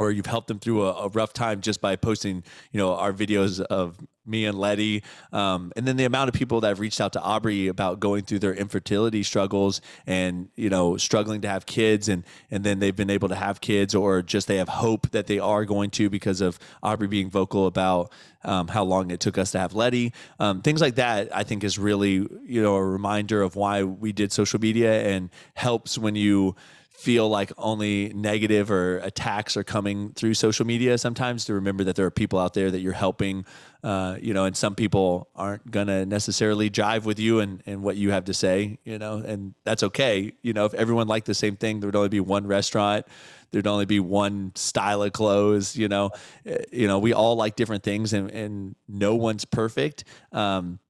or 0.00 0.10
you've 0.10 0.26
helped 0.26 0.48
them 0.48 0.58
through 0.58 0.86
a, 0.86 0.92
a, 0.92 1.08
rough 1.10 1.34
time 1.34 1.60
just 1.60 1.82
by 1.82 1.94
posting, 1.94 2.42
you 2.72 2.78
know, 2.78 2.94
our 2.94 3.12
videos 3.12 3.60
of 3.60 3.98
me 4.24 4.46
and 4.46 4.58
Letty. 4.58 5.02
Um, 5.30 5.72
and 5.76 5.86
then 5.86 5.98
the 5.98 6.06
amount 6.06 6.28
of 6.28 6.34
people 6.34 6.62
that 6.62 6.68
have 6.68 6.80
reached 6.80 7.02
out 7.02 7.12
to 7.12 7.20
Aubrie 7.20 7.68
about 7.68 8.00
going 8.00 8.22
through 8.24 8.38
their 8.38 8.54
infertility 8.54 9.22
struggles 9.22 9.82
and, 10.06 10.48
you 10.56 10.70
know, 10.70 10.96
struggling 10.96 11.42
to 11.42 11.48
have 11.48 11.66
kids 11.66 12.08
and, 12.08 12.24
and 12.50 12.64
then 12.64 12.78
they've 12.78 12.96
been 12.96 13.10
able 13.10 13.28
to 13.28 13.34
have 13.34 13.60
kids 13.60 13.94
or 13.94 14.22
just 14.22 14.48
they 14.48 14.56
have 14.56 14.70
hope 14.70 15.10
that 15.10 15.26
they 15.26 15.38
are 15.38 15.66
going 15.66 15.90
to 15.90 16.08
because 16.08 16.40
of 16.40 16.58
Aubrie 16.82 17.10
being 17.10 17.28
vocal 17.28 17.66
about 17.66 18.10
um, 18.42 18.68
how 18.68 18.84
long 18.84 19.10
it 19.10 19.20
took 19.20 19.36
us 19.36 19.50
to 19.50 19.58
have 19.58 19.74
Letty. 19.74 20.14
Um, 20.38 20.62
things 20.62 20.80
like 20.80 20.94
that, 20.94 21.34
I 21.36 21.42
think 21.42 21.62
is 21.62 21.78
really, 21.78 22.26
you 22.46 22.62
know, 22.62 22.76
a 22.76 22.84
reminder 22.84 23.42
of 23.42 23.54
why 23.54 23.84
we 23.84 24.12
did 24.12 24.32
social 24.32 24.60
media 24.60 25.02
and 25.02 25.28
helps 25.54 25.98
when 25.98 26.14
you, 26.14 26.56
feel 27.00 27.30
like 27.30 27.50
only 27.56 28.12
negative 28.14 28.70
or 28.70 28.98
attacks 28.98 29.56
are 29.56 29.64
coming 29.64 30.12
through 30.12 30.34
social 30.34 30.66
media 30.66 30.98
sometimes 30.98 31.46
to 31.46 31.54
remember 31.54 31.82
that 31.82 31.96
there 31.96 32.04
are 32.04 32.10
people 32.10 32.38
out 32.38 32.52
there 32.52 32.70
that 32.70 32.80
you're 32.80 32.92
helping 32.92 33.42
uh, 33.82 34.16
you 34.20 34.34
know 34.34 34.44
and 34.44 34.54
some 34.54 34.74
people 34.74 35.26
aren't 35.34 35.70
gonna 35.70 36.04
necessarily 36.04 36.68
jive 36.68 37.04
with 37.04 37.18
you 37.18 37.40
and, 37.40 37.62
and 37.64 37.82
what 37.82 37.96
you 37.96 38.10
have 38.10 38.26
to 38.26 38.34
say 38.34 38.78
you 38.84 38.98
know 38.98 39.14
and 39.16 39.54
that's 39.64 39.82
okay. 39.82 40.32
You 40.42 40.52
know 40.52 40.66
if 40.66 40.74
everyone 40.74 41.08
liked 41.08 41.26
the 41.26 41.34
same 41.34 41.56
thing 41.56 41.80
there 41.80 41.88
would 41.88 41.96
only 41.96 42.10
be 42.10 42.20
one 42.20 42.46
restaurant 42.46 43.06
there'd 43.50 43.66
only 43.66 43.86
be 43.86 43.98
one 43.98 44.52
style 44.54 45.02
of 45.02 45.12
clothes 45.12 45.74
you 45.74 45.88
know. 45.88 46.10
Eh, 46.44 46.58
you 46.70 46.86
know 46.86 46.98
we 46.98 47.14
all 47.14 47.34
like 47.34 47.56
different 47.56 47.82
things 47.82 48.12
and, 48.12 48.30
and 48.30 48.76
no 48.86 49.14
one's 49.14 49.46
perfect. 49.46 50.04
Um, 50.32 50.80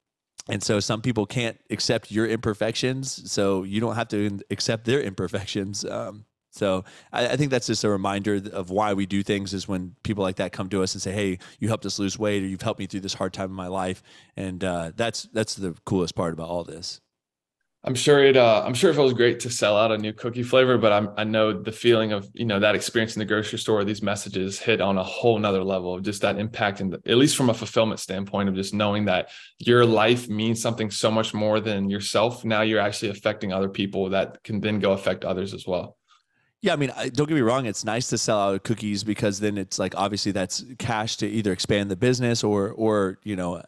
and 0.48 0.62
so 0.62 0.80
some 0.80 1.00
people 1.00 1.26
can't 1.26 1.58
accept 1.70 2.10
your 2.10 2.26
imperfections 2.26 3.30
so 3.30 3.62
you 3.62 3.80
don't 3.80 3.94
have 3.94 4.08
to 4.08 4.40
accept 4.50 4.84
their 4.84 5.00
imperfections 5.00 5.84
um, 5.84 6.24
so 6.52 6.84
I, 7.12 7.28
I, 7.28 7.36
think 7.36 7.50
that's 7.50 7.68
just 7.68 7.84
a 7.84 7.88
reminder 7.88 8.40
of 8.52 8.70
why 8.70 8.92
we 8.94 9.06
do 9.06 9.22
things 9.22 9.54
is 9.54 9.68
when 9.68 9.94
people 10.02 10.24
like 10.24 10.36
that 10.36 10.52
come 10.52 10.68
to 10.70 10.82
us 10.82 10.94
and 10.94 11.02
say 11.02 11.12
hey 11.12 11.38
you 11.58 11.68
helped 11.68 11.86
us 11.86 11.98
lose 11.98 12.18
weight 12.18 12.42
or 12.42 12.46
you've 12.46 12.62
helped 12.62 12.80
me 12.80 12.86
through 12.86 13.00
this 13.00 13.14
hard 13.14 13.32
time 13.32 13.50
in 13.50 13.56
my 13.56 13.68
life 13.68 14.02
and 14.36 14.64
uh, 14.64 14.92
that's 14.96 15.24
that's 15.32 15.54
the 15.54 15.74
coolest 15.84 16.14
part 16.14 16.32
about 16.32 16.48
all 16.48 16.64
this 16.64 17.00
I'm 17.82 17.94
sure 17.94 18.22
it. 18.22 18.36
Uh, 18.36 18.62
I'm 18.64 18.74
sure 18.74 18.90
it 18.90 18.94
feels 18.94 19.14
great 19.14 19.40
to 19.40 19.50
sell 19.50 19.74
out 19.74 19.90
a 19.90 19.96
new 19.96 20.12
cookie 20.12 20.42
flavor, 20.42 20.76
but 20.76 20.92
I'm, 20.92 21.08
I 21.16 21.24
know 21.24 21.62
the 21.62 21.72
feeling 21.72 22.12
of 22.12 22.28
you 22.34 22.44
know 22.44 22.60
that 22.60 22.74
experience 22.74 23.16
in 23.16 23.20
the 23.20 23.24
grocery 23.24 23.58
store. 23.58 23.84
These 23.84 24.02
messages 24.02 24.58
hit 24.58 24.82
on 24.82 24.98
a 24.98 25.02
whole 25.02 25.38
nother 25.38 25.64
level 25.64 25.94
of 25.94 26.02
just 26.02 26.20
that 26.20 26.38
impact, 26.38 26.80
and 26.80 26.92
at 26.92 27.16
least 27.16 27.36
from 27.36 27.48
a 27.48 27.54
fulfillment 27.54 27.98
standpoint 27.98 28.50
of 28.50 28.54
just 28.54 28.74
knowing 28.74 29.06
that 29.06 29.30
your 29.58 29.86
life 29.86 30.28
means 30.28 30.60
something 30.60 30.90
so 30.90 31.10
much 31.10 31.32
more 31.32 31.58
than 31.58 31.88
yourself. 31.88 32.44
Now 32.44 32.60
you're 32.60 32.80
actually 32.80 33.10
affecting 33.10 33.50
other 33.50 33.70
people 33.70 34.10
that 34.10 34.42
can 34.42 34.60
then 34.60 34.78
go 34.78 34.92
affect 34.92 35.24
others 35.24 35.54
as 35.54 35.66
well. 35.66 35.96
Yeah, 36.60 36.74
I 36.74 36.76
mean, 36.76 36.92
don't 37.14 37.26
get 37.26 37.34
me 37.34 37.40
wrong. 37.40 37.64
It's 37.64 37.86
nice 37.86 38.10
to 38.10 38.18
sell 38.18 38.38
out 38.38 38.62
cookies 38.62 39.02
because 39.02 39.40
then 39.40 39.56
it's 39.56 39.78
like 39.78 39.94
obviously 39.96 40.32
that's 40.32 40.62
cash 40.78 41.16
to 41.16 41.26
either 41.26 41.52
expand 41.52 41.90
the 41.90 41.96
business 41.96 42.44
or 42.44 42.72
or 42.72 43.18
you 43.24 43.36
know 43.36 43.62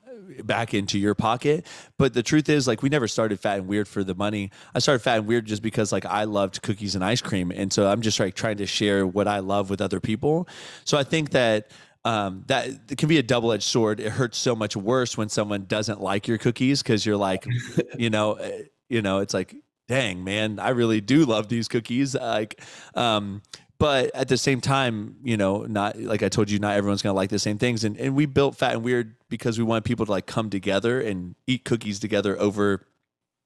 back 0.45 0.75
into 0.75 0.99
your 0.99 1.15
pocket. 1.15 1.67
But 1.99 2.15
the 2.15 2.23
truth 2.23 2.49
is, 2.49 2.67
like, 2.67 2.83
we 2.83 2.89
never 2.89 3.09
started 3.09 3.41
Fat 3.41 3.59
and 3.59 3.67
Weird 3.67 3.89
for 3.89 4.05
the 4.05 4.15
money. 4.15 4.51
I 4.75 4.79
started 4.79 5.01
Fat 5.01 5.19
and 5.19 5.27
Weird 5.27 5.47
just 5.47 5.63
because, 5.63 5.93
like, 5.93 6.07
I 6.07 6.25
loved 6.25 6.63
cookies 6.63 6.95
and 6.95 7.05
ice 7.05 7.21
cream, 7.21 7.51
and 7.51 7.73
so 7.73 7.87
I'm 7.87 8.03
just 8.03 8.19
like 8.19 8.35
trying 8.35 8.59
to 8.59 8.67
share 8.67 9.07
what 9.07 9.29
I 9.29 9.41
love 9.41 9.71
with 9.71 9.81
other 9.81 10.01
people. 10.01 10.49
So 10.85 10.99
I 10.99 11.05
think 11.05 11.31
that 11.31 11.71
um, 12.05 12.45
that 12.49 12.69
it 12.91 12.99
can 12.99 13.09
be 13.09 13.19
a 13.19 13.23
double 13.23 13.53
edged 13.53 13.63
sword. 13.65 14.01
It 14.01 14.11
hurts 14.11 14.39
so 14.39 14.57
much 14.57 14.77
worse 14.77 15.17
when 15.17 15.29
someone 15.29 15.67
doesn't 15.67 16.01
like 16.01 16.27
your 16.27 16.39
cookies 16.39 16.83
because 16.83 17.07
you're 17.07 17.17
like, 17.17 17.47
you 17.99 18.11
know, 18.11 18.35
eh, 18.35 18.63
you 18.89 19.03
know, 19.03 19.19
it's 19.19 19.35
like, 19.35 19.55
dang 19.89 20.25
man, 20.25 20.59
I 20.59 20.71
really 20.71 21.01
do 21.01 21.25
love 21.25 21.49
these 21.49 21.69
cookies. 21.69 22.15
Like, 22.15 22.61
um, 22.95 23.43
but 23.83 24.15
at 24.15 24.29
the 24.29 24.37
same 24.37 24.61
time, 24.61 25.17
you 25.25 25.37
know, 25.37 25.63
not 25.65 25.99
like 25.99 26.23
I 26.23 26.29
told 26.29 26.49
you, 26.49 26.61
not 26.61 26.77
everyone's 26.77 27.03
gonna 27.03 27.17
like 27.17 27.31
the 27.31 27.41
same 27.41 27.59
things. 27.59 27.83
And 27.83 27.97
and 27.97 28.15
we 28.15 28.27
built 28.27 28.55
Fat 28.55 28.75
and 28.75 28.85
Weird 28.85 29.17
because 29.29 29.59
we 29.59 29.65
wanted 29.65 29.83
people 29.83 30.07
to 30.07 30.13
like 30.13 30.27
come 30.27 30.51
together 30.51 31.01
and 31.01 31.35
eat 31.49 31.65
cookies 31.65 31.99
together 31.99 32.41
over 32.41 32.87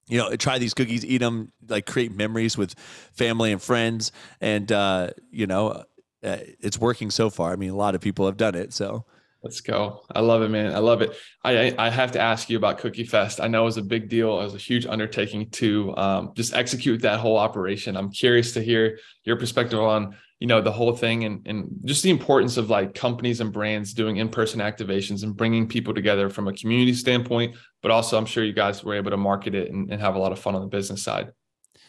you 0.09 0.18
know, 0.18 0.37
try 0.37 0.59
these 0.59 0.74
cookies, 0.74 1.07
eat 1.07 1.18
them, 1.18 1.53
like 1.68 1.87
create 1.87 2.14
memories 2.14 2.59
with 2.59 2.74
family 3.14 3.51
and 3.51 3.61
friends. 3.61 4.12
And, 4.41 4.70
uh, 4.70 5.11
you 5.32 5.49
know, 5.49 5.84
uh, 6.22 6.37
it's 6.61 6.78
working 6.78 7.11
so 7.11 7.28
far. 7.28 7.53
I 7.53 7.57
mean, 7.57 7.70
a 7.70 7.76
lot 7.76 7.95
of 7.97 8.03
people 8.03 8.26
have 8.26 8.37
done 8.37 8.55
it. 8.55 8.72
So 8.74 9.05
let's 9.43 9.61
go. 9.61 10.03
I 10.14 10.20
love 10.20 10.43
it, 10.43 10.49
man. 10.49 10.74
I 10.74 10.78
love 10.78 11.03
it. 11.03 11.16
I 11.45 11.74
I 11.78 11.89
have 11.89 12.12
to 12.12 12.20
ask 12.20 12.51
you 12.51 12.57
about 12.57 12.78
Cookie 12.78 13.05
Fest. 13.05 13.41
I 13.41 13.49
know 13.49 13.62
it 13.62 13.66
was 13.66 13.78
a 13.78 13.82
big 13.82 14.09
deal. 14.09 14.39
It 14.41 14.45
was 14.45 14.55
a 14.55 14.59
huge 14.59 14.87
undertaking 14.87 15.51
to 15.51 15.97
um, 15.97 16.32
just 16.34 16.55
execute 16.55 17.03
that 17.03 17.20
whole 17.20 17.37
operation. 17.37 17.97
I'm 17.97 18.11
curious 18.11 18.53
to 18.53 18.62
hear 18.62 18.99
your 19.24 19.37
perspective 19.37 19.80
on 19.80 20.16
you 20.41 20.47
know 20.47 20.61
the 20.61 20.72
whole 20.72 20.95
thing 20.95 21.24
and 21.24 21.47
and 21.47 21.68
just 21.84 22.03
the 22.03 22.11
importance 22.11 22.57
of 22.57 22.68
like 22.68 22.95
companies 22.95 23.41
and 23.41 23.53
brands 23.53 23.95
doing 23.95 24.16
in-person 24.16 24.61
activations 24.61 25.22
and 25.22 25.37
bringing 25.37 25.66
people 25.66 25.95
together 25.95 26.28
from 26.28 26.49
a 26.49 26.53
community 26.53 26.93
standpoint 26.93 27.57
but 27.82 27.91
also 27.91 28.18
i'm 28.18 28.26
sure 28.26 28.45
you 28.45 28.53
guys 28.53 28.84
were 28.84 28.95
able 28.95 29.11
to 29.11 29.16
market 29.16 29.55
it 29.55 29.70
and, 29.70 29.91
and 29.91 30.01
have 30.01 30.14
a 30.14 30.18
lot 30.18 30.32
of 30.32 30.39
fun 30.39 30.55
on 30.55 30.61
the 30.61 30.68
business 30.68 31.03
side 31.03 31.32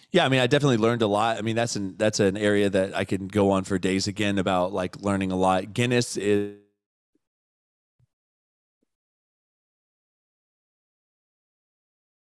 yeah, 0.10 0.26
I 0.26 0.30
mean, 0.30 0.40
I 0.40 0.48
definitely 0.48 0.78
learned 0.78 1.02
a 1.02 1.08
lot. 1.08 1.38
I 1.38 1.42
mean, 1.42 1.58
that's 1.58 1.76
an 1.76 1.96
that's 1.98 2.22
an 2.22 2.38
area 2.38 2.70
that 2.70 2.96
I 2.96 3.04
can 3.04 3.28
go 3.28 3.52
on 3.52 3.66
for 3.66 3.78
days 3.78 4.08
again 4.08 4.38
about 4.38 4.72
like 4.72 5.02
learning 5.02 5.34
a 5.34 5.36
lot. 5.36 5.74
Guinness 5.74 6.16
is 6.16 6.56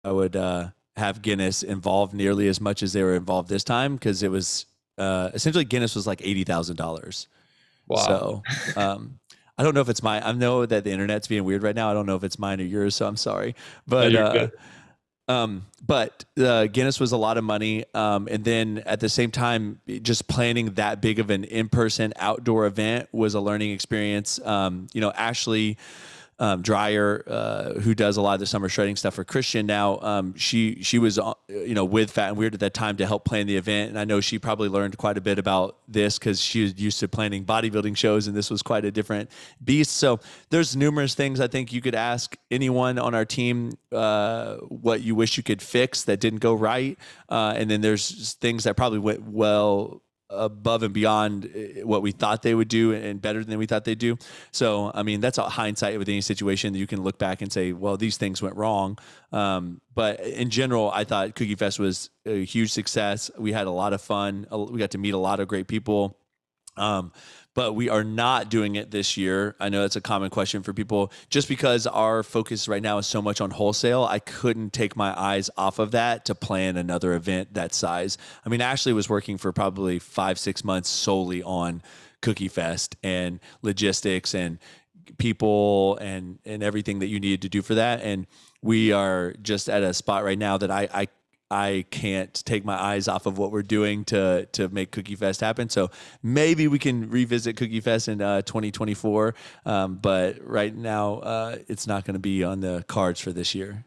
I 0.03 0.11
would 0.11 0.35
uh, 0.35 0.69
have 0.95 1.21
Guinness 1.21 1.63
involved 1.63 2.13
nearly 2.13 2.47
as 2.47 2.61
much 2.61 2.83
as 2.83 2.93
they 2.93 3.03
were 3.03 3.15
involved 3.15 3.49
this 3.49 3.63
time 3.63 3.95
because 3.95 4.23
it 4.23 4.31
was 4.31 4.65
uh, 4.99 5.31
essentially 5.33 5.65
Guinness 5.65 5.95
was 5.95 6.05
like 6.05 6.21
eighty 6.23 6.43
thousand 6.43 6.75
dollars. 6.75 7.27
Wow. 7.87 8.43
So 8.75 8.79
um, 8.79 9.19
I 9.57 9.63
don't 9.63 9.73
know 9.73 9.81
if 9.81 9.89
it's 9.89 10.03
my. 10.03 10.25
I 10.25 10.31
know 10.31 10.65
that 10.65 10.83
the 10.83 10.91
internet's 10.91 11.27
being 11.27 11.43
weird 11.43 11.63
right 11.63 11.75
now. 11.75 11.89
I 11.89 11.93
don't 11.93 12.05
know 12.05 12.15
if 12.15 12.23
it's 12.23 12.37
mine 12.37 12.61
or 12.61 12.65
yours, 12.65 12.95
so 12.95 13.07
I'm 13.07 13.17
sorry. 13.17 13.55
But 13.87 14.11
no, 14.11 14.49
uh, 15.27 15.31
um, 15.31 15.65
but 15.85 16.25
uh, 16.37 16.67
Guinness 16.67 16.99
was 16.99 17.11
a 17.11 17.17
lot 17.17 17.37
of 17.37 17.43
money, 17.43 17.85
um, 17.93 18.27
and 18.29 18.43
then 18.43 18.83
at 18.85 18.99
the 18.99 19.09
same 19.09 19.31
time, 19.31 19.81
just 20.01 20.27
planning 20.27 20.73
that 20.75 21.01
big 21.01 21.19
of 21.19 21.29
an 21.29 21.43
in-person 21.43 22.13
outdoor 22.17 22.65
event 22.65 23.09
was 23.11 23.33
a 23.33 23.39
learning 23.39 23.71
experience. 23.71 24.39
Um, 24.45 24.87
you 24.93 25.01
know, 25.01 25.11
Ashley 25.11 25.77
um, 26.39 26.61
Dryer, 26.61 27.23
uh, 27.27 27.73
who 27.73 27.93
does 27.93 28.17
a 28.17 28.21
lot 28.21 28.33
of 28.33 28.39
the 28.39 28.45
summer 28.45 28.69
shredding 28.69 28.95
stuff 28.95 29.13
for 29.15 29.25
Christian 29.25 29.65
now. 29.65 29.99
Um, 29.99 30.35
she 30.35 30.81
she 30.81 30.97
was 30.97 31.19
uh, 31.19 31.33
you 31.49 31.73
know 31.73 31.83
with 31.83 32.11
Fat 32.11 32.29
and 32.29 32.37
Weird 32.37 32.53
at 32.53 32.61
that 32.61 32.73
time 32.73 32.95
to 32.97 33.05
help 33.05 33.25
plan 33.25 33.45
the 33.45 33.57
event, 33.57 33.89
and 33.89 33.99
I 33.99 34.05
know 34.05 34.21
she 34.21 34.39
probably 34.39 34.69
learned 34.69 34.97
quite 34.97 35.17
a 35.17 35.21
bit 35.21 35.37
about 35.37 35.77
this 35.87 36.17
because 36.17 36.41
she 36.41 36.63
was 36.63 36.79
used 36.79 36.99
to 37.01 37.07
planning 37.09 37.43
bodybuilding 37.43 37.97
shows, 37.97 38.27
and 38.27 38.35
this 38.35 38.49
was 38.49 38.61
quite 38.61 38.85
a 38.85 38.91
different 38.91 39.29
beast. 39.63 39.91
So 39.97 40.19
there's 40.49 40.75
numerous 40.75 41.13
things 41.13 41.41
I 41.41 41.47
think 41.47 41.73
you 41.73 41.81
could 41.81 41.95
ask 41.95 42.37
anyone 42.49 42.97
on 42.97 43.13
our 43.13 43.25
team 43.25 43.73
uh, 43.91 44.55
what 44.57 45.01
you 45.01 45.15
wish 45.15 45.35
you 45.35 45.43
could 45.43 45.61
fix 45.61 46.03
that 46.05 46.21
didn't 46.21 46.39
go 46.39 46.53
right, 46.53 46.97
uh, 47.27 47.53
and 47.57 47.69
then 47.69 47.81
there's 47.81 48.33
things 48.35 48.63
that 48.63 48.77
probably 48.77 48.99
went 48.99 49.23
well 49.23 50.01
above 50.29 50.83
and 50.83 50.93
beyond 50.93 51.49
eh, 51.53 51.81
what 51.83 52.01
we 52.01 52.11
thought 52.11 52.41
they 52.41 52.53
would 52.53 52.67
do 52.67 52.93
and 52.93 53.21
better 53.21 53.43
than 53.43 53.57
we 53.57 53.65
thought 53.65 53.85
they'd 53.85 53.99
do. 53.99 54.17
So, 54.51 54.91
I 54.93 55.03
mean, 55.03 55.21
that's 55.21 55.37
a 55.37 55.43
hindsight 55.43 55.97
with 55.97 56.07
any 56.07 56.21
situation 56.21 56.73
that 56.73 56.79
you 56.79 56.87
can 56.87 57.03
look 57.03 57.17
back 57.17 57.41
and 57.41 57.51
say, 57.51 57.73
well, 57.73 57.97
these 57.97 58.17
things 58.17 58.41
went 58.41 58.55
wrong. 58.55 58.97
Um, 59.31 59.81
but 59.93 60.19
in 60.21 60.49
general, 60.49 60.91
I 60.91 61.03
thought 61.03 61.35
Cookie 61.35 61.55
Fest 61.55 61.79
was 61.79 62.09
a 62.25 62.43
huge 62.45 62.71
success. 62.71 63.31
We 63.37 63.51
had 63.51 63.67
a 63.67 63.71
lot 63.71 63.93
of 63.93 64.01
fun. 64.01 64.47
We 64.51 64.79
got 64.79 64.91
to 64.91 64.97
meet 64.97 65.13
a 65.13 65.17
lot 65.17 65.39
of 65.39 65.47
great 65.47 65.67
people. 65.67 66.17
Um, 66.79 67.11
but 67.55 67.73
we 67.73 67.89
are 67.89 68.03
not 68.03 68.49
doing 68.49 68.75
it 68.75 68.91
this 68.91 69.17
year. 69.17 69.55
I 69.59 69.69
know 69.69 69.81
that's 69.81 69.95
a 69.95 70.01
common 70.01 70.29
question 70.29 70.63
for 70.63 70.71
people. 70.71 71.11
Just 71.29 71.49
because 71.49 71.87
our 71.87 72.23
focus 72.23 72.67
right 72.67 72.81
now 72.81 72.99
is 72.99 73.07
so 73.07 73.21
much 73.21 73.41
on 73.41 73.49
wholesale, 73.51 74.05
I 74.05 74.19
couldn't 74.19 74.71
take 74.71 74.95
my 74.95 75.19
eyes 75.19 75.49
off 75.57 75.79
of 75.79 75.91
that 75.91 76.25
to 76.25 76.35
plan 76.35 76.77
another 76.77 77.13
event 77.15 77.55
that 77.55 77.73
size. 77.73 78.17
I 78.45 78.49
mean, 78.49 78.61
Ashley 78.61 78.93
was 78.93 79.09
working 79.09 79.37
for 79.37 79.51
probably 79.51 79.99
five, 79.99 80.39
six 80.39 80.63
months 80.63 80.89
solely 80.89 81.43
on 81.43 81.81
Cookie 82.21 82.47
Fest 82.47 82.95
and 83.03 83.39
logistics 83.61 84.33
and 84.33 84.59
people 85.17 85.97
and 85.97 86.39
and 86.45 86.61
everything 86.61 86.99
that 86.99 87.07
you 87.07 87.19
needed 87.19 87.41
to 87.41 87.49
do 87.49 87.61
for 87.61 87.75
that 87.75 88.01
and 88.01 88.27
we 88.61 88.91
are 88.91 89.33
just 89.41 89.67
at 89.67 89.83
a 89.83 89.93
spot 89.93 90.23
right 90.23 90.37
now 90.37 90.57
that 90.57 90.69
I, 90.69 90.87
I 90.93 91.07
I 91.51 91.85
can't 91.89 92.33
take 92.45 92.63
my 92.63 92.79
eyes 92.79 93.07
off 93.07 93.25
of 93.25 93.37
what 93.37 93.51
we're 93.51 93.63
doing 93.63 94.05
to 94.05 94.47
to 94.53 94.69
make 94.69 94.91
Cookie 94.91 95.15
Fest 95.15 95.41
happen. 95.41 95.69
So 95.69 95.89
maybe 96.21 96.67
we 96.67 96.79
can 96.79 97.09
revisit 97.09 97.57
Cookie 97.57 97.81
Fest 97.81 98.07
in 98.07 98.21
uh, 98.21 98.41
2024. 98.43 99.33
Um, 99.65 99.95
but 99.95 100.37
right 100.45 100.75
now, 100.75 101.15
uh, 101.15 101.57
it's 101.67 101.87
not 101.87 102.05
going 102.05 102.13
to 102.13 102.19
be 102.19 102.43
on 102.43 102.59
the 102.59 102.83
cards 102.87 103.19
for 103.19 103.31
this 103.31 103.55
year. 103.55 103.85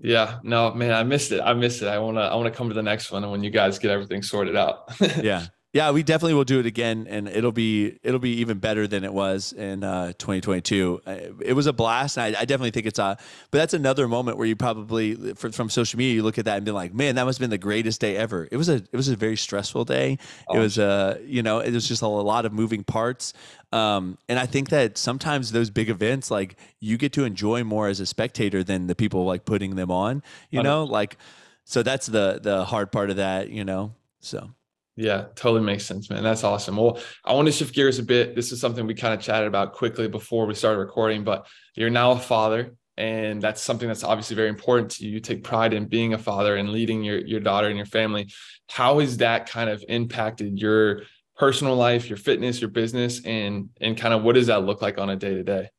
Yeah, 0.00 0.38
no, 0.42 0.72
man, 0.74 0.92
I 0.92 1.02
missed 1.02 1.32
it. 1.32 1.40
I 1.40 1.54
missed 1.54 1.82
it. 1.82 1.88
I 1.88 1.98
wanna 1.98 2.20
I 2.20 2.34
wanna 2.34 2.50
come 2.50 2.68
to 2.68 2.74
the 2.74 2.82
next 2.82 3.10
one 3.10 3.24
and 3.24 3.32
when 3.32 3.42
you 3.42 3.50
guys 3.50 3.78
get 3.78 3.90
everything 3.90 4.22
sorted 4.22 4.56
out. 4.56 4.92
yeah, 5.22 5.46
yeah, 5.78 5.92
we 5.92 6.02
definitely 6.02 6.34
will 6.34 6.42
do 6.42 6.58
it 6.58 6.66
again, 6.66 7.06
and 7.08 7.28
it'll 7.28 7.52
be 7.52 8.00
it'll 8.02 8.18
be 8.18 8.40
even 8.40 8.58
better 8.58 8.88
than 8.88 9.04
it 9.04 9.14
was 9.14 9.52
in 9.52 9.84
uh, 9.84 10.08
2022. 10.18 11.02
Uh, 11.06 11.16
it 11.40 11.52
was 11.52 11.68
a 11.68 11.72
blast. 11.72 12.18
I, 12.18 12.26
I, 12.26 12.44
definitely 12.46 12.72
think 12.72 12.86
it's 12.86 12.98
a, 12.98 13.16
but 13.52 13.58
that's 13.58 13.74
another 13.74 14.08
moment 14.08 14.38
where 14.38 14.46
you 14.48 14.56
probably 14.56 15.34
for, 15.34 15.52
from 15.52 15.70
social 15.70 15.96
media 15.96 16.14
you 16.14 16.24
look 16.24 16.36
at 16.36 16.46
that 16.46 16.56
and 16.56 16.64
be 16.64 16.72
like, 16.72 16.92
man, 16.92 17.14
that 17.14 17.22
must 17.22 17.38
have 17.38 17.44
been 17.44 17.50
the 17.50 17.58
greatest 17.58 18.00
day 18.00 18.16
ever. 18.16 18.48
It 18.50 18.56
was 18.56 18.68
a 18.68 18.74
it 18.74 18.92
was 18.92 19.08
a 19.08 19.14
very 19.14 19.36
stressful 19.36 19.84
day. 19.84 20.18
Oh. 20.48 20.56
It 20.56 20.58
was 20.58 20.78
a 20.78 20.84
uh, 20.84 21.18
you 21.24 21.44
know 21.44 21.60
it 21.60 21.72
was 21.72 21.86
just 21.86 22.02
a 22.02 22.08
lot 22.08 22.44
of 22.44 22.52
moving 22.52 22.82
parts, 22.82 23.32
um, 23.70 24.18
and 24.28 24.36
I 24.36 24.46
think 24.46 24.70
that 24.70 24.98
sometimes 24.98 25.52
those 25.52 25.70
big 25.70 25.90
events 25.90 26.28
like 26.28 26.56
you 26.80 26.98
get 26.98 27.12
to 27.12 27.22
enjoy 27.22 27.62
more 27.62 27.86
as 27.86 28.00
a 28.00 28.06
spectator 28.06 28.64
than 28.64 28.88
the 28.88 28.96
people 28.96 29.24
like 29.24 29.44
putting 29.44 29.76
them 29.76 29.92
on. 29.92 30.24
You 30.50 30.60
know, 30.64 30.82
like 30.82 31.18
so 31.62 31.84
that's 31.84 32.06
the 32.06 32.40
the 32.42 32.64
hard 32.64 32.90
part 32.90 33.10
of 33.10 33.16
that. 33.16 33.50
You 33.50 33.64
know, 33.64 33.94
so. 34.18 34.50
Yeah, 35.00 35.26
totally 35.36 35.62
makes 35.62 35.86
sense, 35.86 36.10
man. 36.10 36.24
That's 36.24 36.42
awesome. 36.42 36.76
Well, 36.76 36.98
I 37.24 37.32
want 37.32 37.46
to 37.46 37.52
shift 37.52 37.72
gears 37.72 38.00
a 38.00 38.02
bit. 38.02 38.34
This 38.34 38.50
is 38.50 38.60
something 38.60 38.84
we 38.84 38.94
kind 38.94 39.14
of 39.14 39.20
chatted 39.20 39.46
about 39.46 39.72
quickly 39.72 40.08
before 40.08 40.44
we 40.44 40.54
started 40.54 40.80
recording, 40.80 41.22
but 41.22 41.46
you're 41.76 41.88
now 41.88 42.10
a 42.10 42.18
father, 42.18 42.74
and 42.96 43.40
that's 43.40 43.62
something 43.62 43.86
that's 43.86 44.02
obviously 44.02 44.34
very 44.34 44.48
important 44.48 44.90
to 44.90 45.06
you. 45.06 45.12
You 45.12 45.20
take 45.20 45.44
pride 45.44 45.72
in 45.72 45.86
being 45.86 46.14
a 46.14 46.18
father 46.18 46.56
and 46.56 46.70
leading 46.70 47.04
your 47.04 47.18
your 47.18 47.38
daughter 47.38 47.68
and 47.68 47.76
your 47.76 47.86
family. 47.86 48.28
How 48.68 48.98
has 48.98 49.18
that 49.18 49.48
kind 49.48 49.70
of 49.70 49.84
impacted 49.88 50.58
your 50.58 51.02
personal 51.36 51.76
life, 51.76 52.08
your 52.08 52.18
fitness, 52.18 52.60
your 52.60 52.70
business, 52.70 53.24
and 53.24 53.68
and 53.80 53.96
kind 53.96 54.12
of 54.12 54.24
what 54.24 54.34
does 54.34 54.48
that 54.48 54.64
look 54.64 54.82
like 54.82 54.98
on 54.98 55.10
a 55.10 55.16
day 55.16 55.34
to 55.34 55.44
day? 55.44 55.70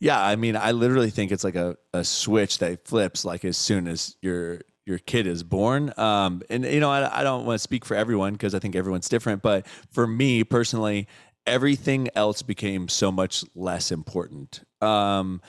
Yeah, 0.00 0.20
I 0.20 0.34
mean, 0.34 0.56
I 0.56 0.72
literally 0.72 1.10
think 1.10 1.30
it's 1.30 1.44
like 1.44 1.54
a, 1.54 1.76
a 1.92 2.02
switch 2.02 2.58
that 2.58 2.84
flips 2.88 3.24
like 3.24 3.44
as 3.44 3.56
soon 3.56 3.86
as 3.86 4.16
you're 4.22 4.62
your 4.86 4.98
kid 4.98 5.26
is 5.26 5.42
born. 5.42 5.92
Um, 5.96 6.42
and 6.50 6.64
you 6.64 6.80
know, 6.80 6.90
I, 6.90 7.20
I 7.20 7.22
don't 7.22 7.44
want 7.44 7.56
to 7.56 7.62
speak 7.62 7.84
for 7.84 7.94
everyone 7.94 8.32
because 8.32 8.54
I 8.54 8.58
think 8.58 8.74
everyone's 8.74 9.08
different, 9.08 9.42
but 9.42 9.66
for 9.90 10.06
me 10.06 10.44
personally, 10.44 11.06
everything 11.46 12.08
else 12.14 12.42
became 12.42 12.88
so 12.88 13.10
much 13.10 13.44
less 13.54 13.90
important. 13.92 14.62
Um, 14.80 15.40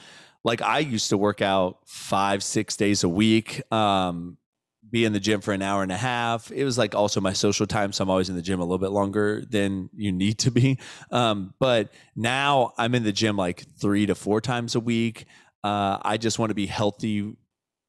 like 0.44 0.62
I 0.62 0.80
used 0.80 1.10
to 1.10 1.18
work 1.18 1.42
out 1.42 1.80
five, 1.86 2.44
six 2.44 2.76
days 2.76 3.04
a 3.04 3.10
week. 3.10 3.62
Um, 3.72 4.38
be 4.90 5.06
in 5.06 5.14
the 5.14 5.20
gym 5.20 5.40
for 5.40 5.54
an 5.54 5.62
hour 5.62 5.84
and 5.84 5.92
a 5.92 5.98
half. 5.98 6.52
It 6.52 6.66
was 6.66 6.78
like 6.78 6.94
also 6.96 7.22
my 7.22 7.34
social 7.34 7.66
time, 7.66 7.94
so 7.94 8.04
I'm 8.04 8.10
always 8.10 8.30
in 8.30 8.36
the 8.36 8.42
gym 8.42 8.60
a 8.60 8.64
little 8.64 8.78
bit 8.78 8.92
longer 8.92 9.44
than 9.50 9.90
you 9.96 10.12
need 10.12 10.40
to 10.40 10.52
be. 10.52 10.80
Um, 11.12 11.54
but 11.60 11.94
now 12.16 12.74
I'm 12.78 12.94
in 12.94 13.04
the 13.04 13.14
gym 13.14 13.38
like 13.38 13.64
three 13.80 14.06
to 14.08 14.16
four 14.16 14.42
times 14.42 14.76
a 14.76 14.80
week. 14.80 15.26
Uh, 15.64 15.98
I 16.02 16.18
just 16.18 16.40
want 16.40 16.50
to 16.50 16.56
be 16.56 16.66
healthy 16.66 17.36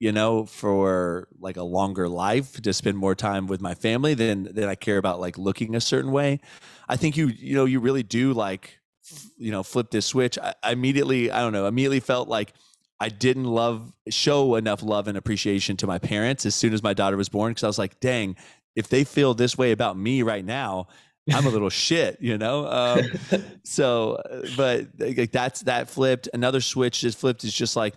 you 0.03 0.11
know, 0.11 0.45
for 0.47 1.29
like 1.39 1.57
a 1.57 1.63
longer 1.63 2.09
life 2.09 2.61
to 2.61 2.73
spend 2.73 2.99
more 2.99 3.15
time 3.15 3.47
with 3.47 3.61
my 3.61 3.73
family 3.73 4.15
than 4.15 4.53
than 4.53 4.69
I 4.69 4.75
care 4.75 4.99
about 4.99 5.21
like 5.21 5.39
looking 5.39 5.77
a 5.77 5.81
certain 5.81 6.11
way. 6.11 6.41
I 6.89 6.97
think 6.97 7.17
you 7.17 7.29
you 7.29 7.55
know 7.55 7.67
you 7.67 7.79
really 7.79 8.03
do 8.03 8.33
like 8.33 8.81
you 9.37 9.53
know 9.53 9.63
flip 9.63 9.93
this 9.93 10.05
switch. 10.05 10.39
I, 10.39 10.55
I 10.61 10.73
immediately 10.73 11.31
I 11.31 11.39
don't 11.39 11.53
know 11.53 11.67
immediately 11.67 12.01
felt 12.01 12.29
like 12.29 12.53
I 12.99 13.11
didn't 13.11 13.45
love 13.45 13.93
show 14.09 14.57
enough 14.57 14.83
love 14.83 15.07
and 15.07 15.17
appreciation 15.17 15.77
to 15.77 15.87
my 15.87 16.01
parents 16.01 16.45
as 16.47 16.57
soon 16.57 16.73
as 16.73 16.83
my 16.83 16.95
daughter 16.95 17.17
was 17.17 17.29
born 17.29 17.53
because 17.53 17.63
I 17.63 17.69
was 17.69 17.79
like, 17.79 18.01
dang, 18.01 18.35
if 18.75 18.89
they 18.89 19.05
feel 19.05 19.35
this 19.35 19.57
way 19.57 19.71
about 19.71 19.97
me 19.97 20.23
right 20.23 20.45
now, 20.45 20.89
I'm 21.33 21.47
a 21.47 21.51
little 21.51 21.71
shit, 21.87 22.19
you 22.21 22.39
know. 22.39 22.67
Um, 22.67 23.45
so, 23.63 24.21
but 24.57 24.89
like 24.99 25.31
that's 25.31 25.61
that 25.61 25.89
flipped. 25.89 26.29
Another 26.35 26.61
switch 26.61 27.03
just 27.03 27.19
flipped 27.19 27.45
is 27.45 27.55
just 27.55 27.77
like 27.77 27.95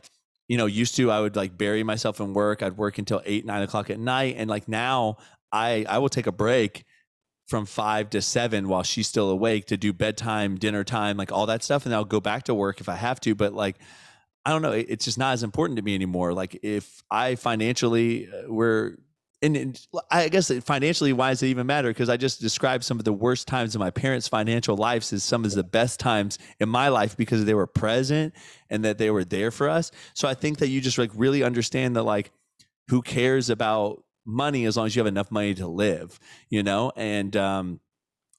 you 0.48 0.58
know, 0.58 0.66
used 0.66 0.96
to 0.96 1.12
I 1.12 1.22
would 1.22 1.36
like 1.36 1.58
bury 1.58 1.84
myself 1.84 2.20
in 2.20 2.34
work. 2.34 2.62
I'd 2.62 2.78
work 2.78 2.98
until 2.98 3.22
eight, 3.26 3.46
nine 3.46 3.62
o'clock 3.62 3.90
at 3.90 4.00
night. 4.00 4.36
And 4.38 4.50
like 4.50 4.68
now 4.68 5.18
I 5.52 5.86
I 5.88 5.98
will 5.98 6.10
take 6.10 6.28
a 6.28 6.32
break 6.32 6.86
from 7.48 7.66
five 7.66 8.10
to 8.12 8.22
seven 8.22 8.68
while 8.68 8.84
she's 8.84 9.08
still 9.08 9.30
awake 9.30 9.66
to 9.68 9.78
do 9.78 9.94
bedtime, 9.94 10.58
dinner 10.58 10.84
time, 10.84 11.18
like 11.18 11.32
all 11.32 11.46
that 11.46 11.64
stuff. 11.64 11.86
And 11.86 11.94
I'll 11.94 12.06
go 12.06 12.20
back 12.20 12.44
to 12.44 12.54
work 12.54 12.82
if 12.82 12.90
I 12.90 12.96
have 12.96 13.20
to. 13.22 13.36
But 13.36 13.54
like 13.54 13.78
I 14.46 14.52
don't 14.52 14.62
know, 14.62 14.72
it's 14.72 15.06
just 15.06 15.18
not 15.18 15.34
as 15.34 15.42
important 15.42 15.78
to 15.78 15.84
me 15.84 15.96
anymore. 15.96 16.34
Like 16.34 16.60
if 16.62 17.02
I 17.10 17.36
financially 17.36 18.30
uh, 18.30 18.52
were 18.52 19.00
and, 19.42 19.80
I 20.10 20.30
guess 20.30 20.52
financially, 20.64 21.14
why 21.14 21.30
does 21.30 21.44
it 21.44 21.48
even 21.48 21.68
matter? 21.68 21.90
Because 21.90 22.10
I 22.10 22.18
just 22.18 22.42
described 22.42 22.84
some 22.84 23.00
of 23.00 23.06
the 23.06 23.14
worst 23.14 23.48
times 23.48 23.76
in 23.76 23.80
my 23.80 23.92
parents' 23.92 24.28
financial 24.28 24.76
lives 24.78 25.12
as 25.14 25.24
some 25.24 25.46
of 25.46 25.52
the 25.52 25.64
best 25.64 26.00
times 26.00 26.40
in 26.60 26.70
my 26.70 26.88
life 26.88 27.16
because 27.16 27.46
they 27.46 27.54
were 27.54 27.68
present 27.68 28.34
and 28.70 28.84
that 28.86 28.98
they 28.98 29.12
were 29.12 29.24
there 29.24 29.52
for 29.52 29.70
us. 29.70 29.92
So 30.14 30.28
I 30.28 30.34
think 30.34 30.60
that 30.60 30.70
you 30.70 30.82
just 30.82 30.98
like 30.98 31.12
really 31.14 31.44
understand 31.44 31.96
that 31.96 32.04
like 32.04 32.32
who 32.88 33.02
cares 33.02 33.50
about 33.50 34.04
money 34.26 34.66
as 34.66 34.78
long 34.78 34.88
as 34.88 34.96
you 34.96 35.02
have 35.02 35.08
enough 35.08 35.32
money 35.32 35.54
to 35.56 35.68
live, 35.68 36.20
you 36.50 36.64
know? 36.64 36.92
And 36.96 37.36
um 37.36 37.80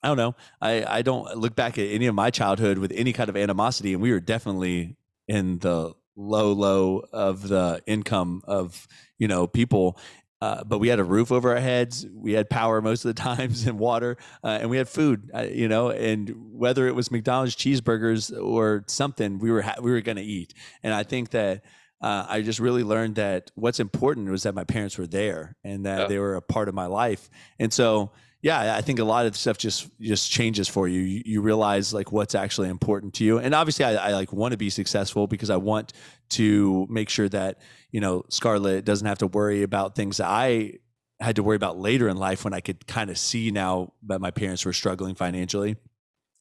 I 0.02 0.08
don't 0.08 0.18
know. 0.18 0.34
I, 0.60 0.98
I 0.98 1.02
don't 1.02 1.36
look 1.36 1.56
back 1.56 1.78
at 1.78 1.88
any 1.88 2.06
of 2.06 2.14
my 2.14 2.30
childhood 2.30 2.78
with 2.78 2.92
any 2.94 3.12
kind 3.12 3.28
of 3.28 3.36
animosity, 3.36 3.92
and 3.92 4.00
we 4.00 4.12
were 4.12 4.20
definitely 4.20 4.96
in 5.26 5.58
the 5.58 5.94
low 6.14 6.52
low 6.52 7.02
of 7.12 7.48
the 7.48 7.82
income 7.86 8.42
of 8.46 8.86
you 9.18 9.26
know 9.26 9.46
people 9.48 9.98
uh, 10.46 10.62
but 10.62 10.78
we 10.78 10.86
had 10.86 11.00
a 11.00 11.04
roof 11.04 11.32
over 11.32 11.50
our 11.50 11.60
heads. 11.60 12.06
We 12.14 12.34
had 12.34 12.48
power 12.48 12.80
most 12.80 13.04
of 13.04 13.12
the 13.14 13.20
times 13.36 13.66
and 13.66 13.80
water, 13.80 14.16
uh, 14.44 14.58
and 14.60 14.70
we 14.70 14.76
had 14.76 14.88
food. 14.88 15.30
Uh, 15.34 15.42
you 15.42 15.66
know, 15.66 15.90
and 15.90 16.52
whether 16.52 16.86
it 16.86 16.94
was 16.94 17.10
McDonald's 17.10 17.56
cheeseburgers 17.56 18.32
or 18.40 18.84
something, 18.86 19.40
we 19.40 19.50
were 19.50 19.62
ha- 19.62 19.80
we 19.82 19.90
were 19.90 20.00
going 20.00 20.18
to 20.18 20.22
eat. 20.22 20.54
And 20.84 20.94
I 20.94 21.02
think 21.02 21.30
that 21.30 21.64
uh, 22.00 22.26
I 22.28 22.42
just 22.42 22.60
really 22.60 22.84
learned 22.84 23.16
that 23.16 23.50
what's 23.56 23.80
important 23.80 24.30
was 24.30 24.44
that 24.44 24.54
my 24.54 24.62
parents 24.62 24.96
were 24.98 25.08
there 25.08 25.56
and 25.64 25.84
that 25.84 26.02
yeah. 26.02 26.06
they 26.06 26.18
were 26.20 26.36
a 26.36 26.42
part 26.42 26.68
of 26.68 26.74
my 26.74 26.86
life. 26.86 27.28
And 27.58 27.72
so 27.72 28.12
yeah, 28.46 28.76
I 28.76 28.80
think 28.80 29.00
a 29.00 29.04
lot 29.04 29.26
of 29.26 29.36
stuff 29.36 29.58
just 29.58 29.90
just 30.00 30.30
changes 30.30 30.68
for 30.68 30.86
you. 30.86 31.00
You, 31.00 31.22
you 31.26 31.40
realize 31.40 31.92
like 31.92 32.12
what's 32.12 32.36
actually 32.36 32.68
important 32.68 33.14
to 33.14 33.24
you, 33.24 33.38
and 33.38 33.52
obviously, 33.52 33.84
I, 33.84 34.10
I 34.10 34.12
like 34.12 34.32
want 34.32 34.52
to 34.52 34.56
be 34.56 34.70
successful 34.70 35.26
because 35.26 35.50
I 35.50 35.56
want 35.56 35.92
to 36.30 36.86
make 36.88 37.08
sure 37.08 37.28
that 37.30 37.58
you 37.90 38.00
know 38.00 38.24
Scarlett 38.28 38.84
doesn't 38.84 39.08
have 39.08 39.18
to 39.18 39.26
worry 39.26 39.64
about 39.64 39.96
things 39.96 40.18
that 40.18 40.28
I 40.28 40.74
had 41.18 41.34
to 41.36 41.42
worry 41.42 41.56
about 41.56 41.76
later 41.76 42.08
in 42.08 42.18
life 42.18 42.44
when 42.44 42.54
I 42.54 42.60
could 42.60 42.86
kind 42.86 43.10
of 43.10 43.18
see 43.18 43.50
now 43.50 43.94
that 44.06 44.20
my 44.20 44.30
parents 44.30 44.64
were 44.64 44.72
struggling 44.72 45.16
financially, 45.16 45.74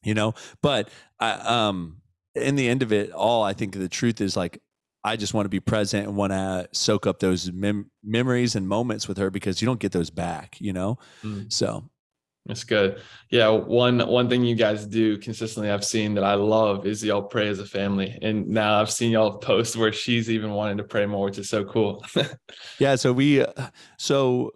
you 0.04 0.14
know. 0.14 0.34
But 0.62 0.90
I, 1.18 1.32
um, 1.32 2.02
in 2.36 2.54
the 2.54 2.68
end 2.68 2.84
of 2.84 2.92
it 2.92 3.10
all, 3.10 3.42
I 3.42 3.52
think 3.52 3.74
the 3.74 3.88
truth 3.88 4.20
is 4.20 4.36
like 4.36 4.62
I 5.02 5.16
just 5.16 5.34
want 5.34 5.46
to 5.46 5.50
be 5.50 5.58
present 5.58 6.06
and 6.06 6.16
want 6.16 6.32
to 6.32 6.68
soak 6.70 7.04
up 7.04 7.18
those 7.18 7.50
mem- 7.50 7.90
memories 8.04 8.54
and 8.54 8.68
moments 8.68 9.08
with 9.08 9.18
her 9.18 9.28
because 9.28 9.60
you 9.60 9.66
don't 9.66 9.80
get 9.80 9.90
those 9.90 10.10
back, 10.10 10.56
you 10.60 10.72
know. 10.72 11.00
Mm. 11.24 11.52
So 11.52 11.90
that's 12.46 12.64
good. 12.64 13.00
Yeah, 13.30 13.48
one 13.48 13.98
one 14.00 14.28
thing 14.28 14.44
you 14.44 14.54
guys 14.54 14.86
do 14.86 15.18
consistently 15.18 15.70
I've 15.70 15.84
seen 15.84 16.14
that 16.14 16.24
I 16.24 16.34
love 16.34 16.86
is 16.86 17.02
y'all 17.02 17.22
pray 17.22 17.48
as 17.48 17.58
a 17.58 17.66
family. 17.66 18.18
And 18.22 18.48
now 18.48 18.80
I've 18.80 18.90
seen 18.90 19.10
y'all 19.10 19.38
post 19.38 19.76
where 19.76 19.92
she's 19.92 20.30
even 20.30 20.52
wanting 20.52 20.76
to 20.76 20.84
pray 20.84 21.06
more, 21.06 21.26
which 21.26 21.38
is 21.38 21.48
so 21.48 21.64
cool. 21.64 22.04
yeah, 22.78 22.94
so 22.94 23.12
we 23.12 23.42
uh, 23.42 23.52
so 23.98 24.52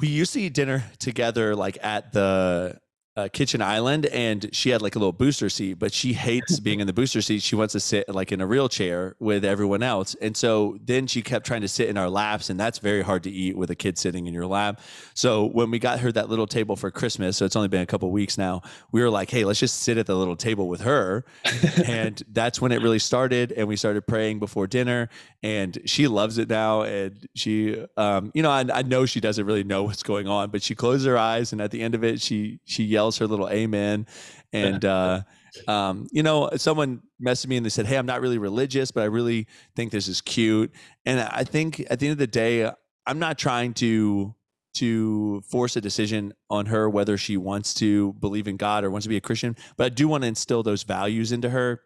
we 0.00 0.08
used 0.08 0.34
to 0.34 0.40
eat 0.40 0.54
dinner 0.54 0.84
together 0.98 1.56
like 1.56 1.78
at 1.82 2.12
the 2.12 2.78
uh, 3.18 3.28
kitchen 3.32 3.60
island 3.60 4.06
and 4.06 4.48
she 4.52 4.70
had 4.70 4.80
like 4.80 4.94
a 4.94 4.98
little 4.98 5.12
booster 5.12 5.48
seat 5.48 5.74
but 5.74 5.92
she 5.92 6.12
hates 6.12 6.60
being 6.68 6.78
in 6.78 6.86
the 6.86 6.92
booster 6.92 7.20
seat. 7.20 7.42
She 7.42 7.56
wants 7.56 7.72
to 7.72 7.80
sit 7.80 8.08
like 8.08 8.30
in 8.30 8.40
a 8.40 8.46
real 8.46 8.68
chair 8.68 9.16
with 9.18 9.44
everyone 9.44 9.82
else. 9.82 10.14
And 10.22 10.36
so 10.36 10.78
then 10.84 11.08
she 11.08 11.20
kept 11.20 11.44
trying 11.44 11.62
to 11.62 11.68
sit 11.68 11.88
in 11.88 11.96
our 11.96 12.08
laps 12.08 12.48
and 12.48 12.60
that's 12.60 12.78
very 12.78 13.02
hard 13.02 13.24
to 13.24 13.30
eat 13.30 13.56
with 13.56 13.70
a 13.70 13.74
kid 13.74 13.98
sitting 13.98 14.28
in 14.28 14.34
your 14.34 14.46
lap. 14.46 14.80
So 15.14 15.46
when 15.46 15.72
we 15.72 15.80
got 15.80 15.98
her 15.98 16.12
that 16.12 16.28
little 16.28 16.46
table 16.46 16.76
for 16.76 16.92
christmas 16.92 17.36
so 17.36 17.44
it's 17.44 17.56
only 17.56 17.68
been 17.68 17.80
a 17.80 17.86
couple 17.86 18.08
weeks 18.12 18.38
now 18.38 18.62
we 18.92 19.02
were 19.02 19.10
like 19.10 19.30
hey 19.30 19.44
let's 19.44 19.58
just 19.58 19.82
sit 19.82 19.98
at 19.98 20.06
the 20.06 20.16
little 20.16 20.36
table 20.36 20.68
with 20.68 20.82
her. 20.82 21.24
And 21.88 22.22
that's 22.30 22.60
when 22.60 22.72
it 22.72 22.82
really 22.82 22.98
started 22.98 23.52
and 23.52 23.66
we 23.66 23.76
started 23.76 24.06
praying 24.06 24.38
before 24.40 24.66
dinner 24.66 25.08
and 25.42 25.78
she 25.86 26.06
loves 26.06 26.38
it 26.38 26.48
now 26.48 26.82
and 26.82 27.26
she 27.34 27.84
um, 27.96 28.30
you 28.34 28.42
know 28.42 28.50
I, 28.50 28.64
I 28.72 28.82
know 28.82 29.06
she 29.06 29.20
doesn't 29.20 29.44
really 29.44 29.64
know 29.64 29.84
what's 29.84 30.02
going 30.02 30.28
on 30.28 30.50
but 30.50 30.62
she 30.62 30.74
closes 30.74 31.06
her 31.06 31.16
eyes 31.16 31.52
and 31.52 31.60
at 31.60 31.70
the 31.70 31.80
end 31.80 31.94
of 31.94 32.04
it 32.04 32.20
she 32.20 32.60
she 32.64 32.84
yells 32.84 33.07
yells 33.08 33.18
her 33.18 33.26
little 33.26 33.48
amen. 33.48 34.06
And, 34.52 34.84
uh, 34.84 35.22
um, 35.66 36.06
you 36.12 36.22
know, 36.22 36.50
someone 36.56 37.02
messaged 37.20 37.48
me 37.48 37.56
and 37.56 37.64
they 37.66 37.70
said, 37.70 37.86
Hey, 37.86 37.96
I'm 37.96 38.06
not 38.06 38.20
really 38.20 38.38
religious, 38.38 38.90
but 38.90 39.02
I 39.02 39.06
really 39.06 39.46
think 39.74 39.92
this 39.92 40.08
is 40.08 40.20
cute. 40.20 40.72
And 41.06 41.20
I 41.20 41.44
think 41.44 41.84
at 41.90 41.98
the 41.98 42.06
end 42.06 42.12
of 42.12 42.18
the 42.18 42.26
day, 42.26 42.70
I'm 43.06 43.18
not 43.18 43.38
trying 43.38 43.74
to 43.74 44.34
to 44.74 45.40
force 45.40 45.74
a 45.74 45.80
decision 45.80 46.32
on 46.50 46.66
her 46.66 46.88
whether 46.88 47.16
she 47.16 47.36
wants 47.36 47.74
to 47.74 48.12
believe 48.20 48.46
in 48.46 48.56
God 48.56 48.84
or 48.84 48.90
wants 48.90 49.06
to 49.06 49.08
be 49.08 49.16
a 49.16 49.20
Christian, 49.20 49.56
but 49.76 49.86
I 49.86 49.88
do 49.88 50.06
want 50.06 50.22
to 50.22 50.28
instill 50.28 50.62
those 50.62 50.84
values 50.84 51.32
into 51.32 51.50
her 51.50 51.80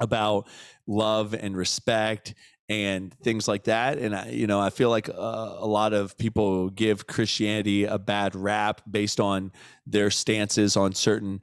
about 0.00 0.48
love 0.86 1.34
and 1.34 1.56
respect 1.56 2.34
and 2.72 3.14
things 3.22 3.46
like 3.46 3.64
that. 3.64 3.98
And 3.98 4.14
I, 4.14 4.30
you 4.30 4.46
know, 4.46 4.60
I 4.60 4.70
feel 4.70 4.90
like 4.90 5.08
uh, 5.08 5.12
a 5.58 5.66
lot 5.66 5.92
of 5.92 6.16
people 6.16 6.70
give 6.70 7.06
Christianity 7.06 7.84
a 7.84 7.98
bad 7.98 8.34
rap 8.34 8.80
based 8.90 9.20
on 9.20 9.52
their 9.86 10.10
stances 10.10 10.76
on 10.76 10.94
certain 10.94 11.40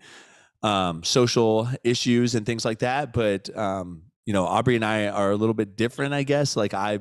um, 0.63 1.03
social 1.03 1.69
issues 1.83 2.35
and 2.35 2.45
things 2.45 2.65
like 2.65 2.79
that. 2.79 3.13
But 3.13 3.55
um, 3.55 4.03
you 4.25 4.33
know, 4.33 4.45
Aubrie 4.45 4.75
and 4.75 4.85
I 4.85 5.07
are 5.07 5.31
a 5.31 5.35
little 5.35 5.53
bit 5.53 5.75
different, 5.75 6.13
I 6.13 6.23
guess. 6.23 6.55
Like 6.55 6.73
I 6.73 6.99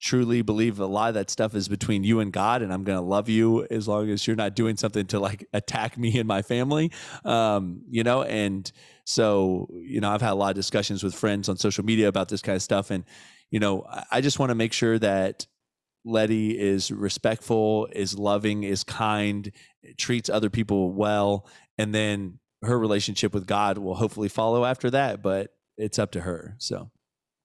truly 0.00 0.40
believe 0.40 0.80
a 0.80 0.86
lot 0.86 1.08
of 1.08 1.14
that 1.14 1.28
stuff 1.30 1.54
is 1.54 1.68
between 1.68 2.02
you 2.02 2.20
and 2.20 2.32
God, 2.32 2.62
and 2.62 2.72
I'm 2.72 2.84
going 2.84 2.98
to 2.98 3.04
love 3.04 3.28
you 3.28 3.66
as 3.70 3.86
long 3.86 4.08
as 4.08 4.26
you're 4.26 4.36
not 4.36 4.56
doing 4.56 4.76
something 4.76 5.06
to 5.08 5.20
like 5.20 5.46
attack 5.52 5.98
me 5.98 6.18
and 6.18 6.26
my 6.26 6.42
family. 6.42 6.90
Um, 7.24 7.82
you 7.88 8.02
know, 8.02 8.22
and 8.22 8.70
so 9.04 9.68
you 9.72 10.00
know, 10.00 10.10
I've 10.10 10.22
had 10.22 10.32
a 10.32 10.34
lot 10.34 10.50
of 10.50 10.56
discussions 10.56 11.02
with 11.04 11.14
friends 11.14 11.48
on 11.48 11.56
social 11.56 11.84
media 11.84 12.08
about 12.08 12.28
this 12.28 12.42
kind 12.42 12.56
of 12.56 12.62
stuff, 12.62 12.90
and 12.90 13.04
you 13.50 13.60
know, 13.60 13.86
I 14.10 14.20
just 14.20 14.38
want 14.38 14.50
to 14.50 14.54
make 14.54 14.72
sure 14.72 14.98
that 14.98 15.46
Letty 16.04 16.58
is 16.58 16.90
respectful, 16.90 17.88
is 17.92 18.18
loving, 18.18 18.62
is 18.62 18.84
kind, 18.84 19.50
treats 19.98 20.30
other 20.30 20.50
people 20.50 20.92
well, 20.92 21.46
and 21.78 21.94
then 21.94 22.38
her 22.62 22.78
relationship 22.78 23.34
with 23.34 23.46
God 23.46 23.78
will 23.78 23.94
hopefully 23.94 24.28
follow 24.28 24.64
after 24.64 24.90
that. 24.90 25.22
But 25.22 25.50
it's 25.76 25.98
up 25.98 26.12
to 26.12 26.20
her. 26.20 26.54
So. 26.58 26.90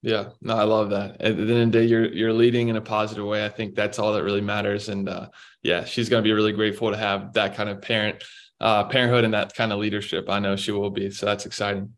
Yeah, 0.02 0.30
no, 0.40 0.56
I 0.56 0.66
love 0.66 0.92
that. 0.92 1.20
At 1.20 1.36
the 1.36 1.42
end 1.42 1.50
of 1.50 1.72
the 1.72 1.80
day, 1.80 1.86
you're 1.86 2.06
you're 2.14 2.34
leading 2.34 2.68
in 2.68 2.76
a 2.76 2.82
positive 2.82 3.26
way. 3.26 3.44
I 3.44 3.50
think 3.50 3.74
that's 3.74 3.98
all 3.98 4.14
that 4.14 4.24
really 4.24 4.42
matters. 4.42 4.88
And 4.88 5.10
uh, 5.10 5.30
yeah, 5.64 5.84
she's 5.84 6.10
going 6.10 6.24
to 6.24 6.28
be 6.28 6.32
really 6.32 6.52
grateful 6.52 6.92
to 6.92 6.98
have 6.98 7.34
that 7.34 7.56
kind 7.56 7.70
of 7.70 7.82
parent, 7.82 8.24
uh, 8.62 8.84
parenthood, 8.84 9.24
and 9.24 9.34
that 9.34 9.56
kind 9.56 9.74
of 9.74 9.80
leadership. 9.80 10.30
I 10.30 10.38
know 10.38 10.58
she 10.58 10.72
will 10.72 10.92
be. 10.92 11.10
So 11.10 11.26
that's 11.26 11.48
exciting. 11.48 11.94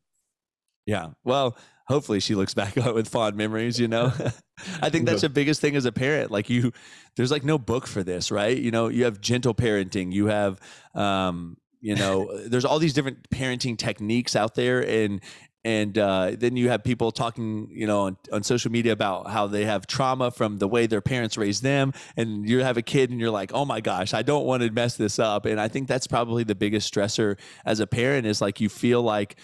Yeah. 0.86 1.08
Well, 1.26 1.58
hopefully 1.88 2.20
she 2.20 2.36
looks 2.36 2.54
back 2.54 2.78
on 2.78 2.88
it 2.88 2.96
with 2.96 3.08
fond 3.08 3.36
memories 3.36 3.80
you 3.80 3.88
know? 3.88 4.12
I 4.82 4.90
think 4.90 5.06
that's 5.06 5.22
the 5.22 5.30
biggest 5.30 5.62
thing 5.62 5.76
as 5.76 5.86
a 5.86 5.92
parent 5.92 6.32
like 6.32 6.50
you 6.50 6.72
there's 7.16 7.32
like 7.32 7.44
no 7.44 7.58
book 7.58 7.88
for 7.88 8.04
this 8.04 8.32
right? 8.32 8.58
You 8.58 8.72
know 8.72 8.88
you 8.88 9.06
have 9.06 9.22
gentle 9.22 9.54
parenting 9.54 10.12
you 10.12 10.28
have 10.28 10.60
um 10.96 11.58
you 11.80 11.96
know 11.96 12.36
there's 12.48 12.66
all 12.66 12.80
these 12.80 12.94
different 12.94 13.30
parenting 13.30 13.78
techniques 13.78 14.36
out 14.36 14.56
there 14.56 14.82
and 14.82 15.22
and 15.68 15.98
uh, 15.98 16.32
then 16.38 16.56
you 16.56 16.70
have 16.70 16.82
people 16.82 17.12
talking, 17.12 17.68
you 17.72 17.88
know, 17.88 18.04
on, 18.04 18.18
on, 18.32 18.42
social 18.42 18.72
media 18.72 18.94
about 18.94 19.30
how 19.30 19.48
they 19.48 19.66
have 19.66 19.86
trauma 19.86 20.32
from 20.32 20.60
the 20.60 20.68
way 20.68 20.88
their 20.88 21.02
parents 21.02 21.38
raised 21.38 21.62
them, 21.62 21.92
and 22.16 22.48
you 22.48 22.64
have 22.64 22.78
a 22.78 22.82
kid, 22.82 23.10
and 23.10 23.20
you're 23.20 23.32
like, 23.32 23.52
oh 23.54 23.66
my 23.66 23.82
gosh, 23.82 24.14
I 24.14 24.22
don't 24.22 24.46
want 24.46 24.64
to 24.64 24.72
mess 24.72 24.96
this 24.96 25.20
up. 25.20 25.46
And 25.46 25.60
I 25.60 25.68
think 25.68 25.90
that's 25.90 26.08
probably 26.08 26.46
the 26.46 26.56
biggest 26.56 26.94
stressor 26.94 27.38
as 27.66 27.82
a 27.82 27.88
parent 27.88 28.28
is 28.28 28.40
like 28.40 28.62
you 28.62 28.70
feel 28.70 29.02
like 29.02 29.36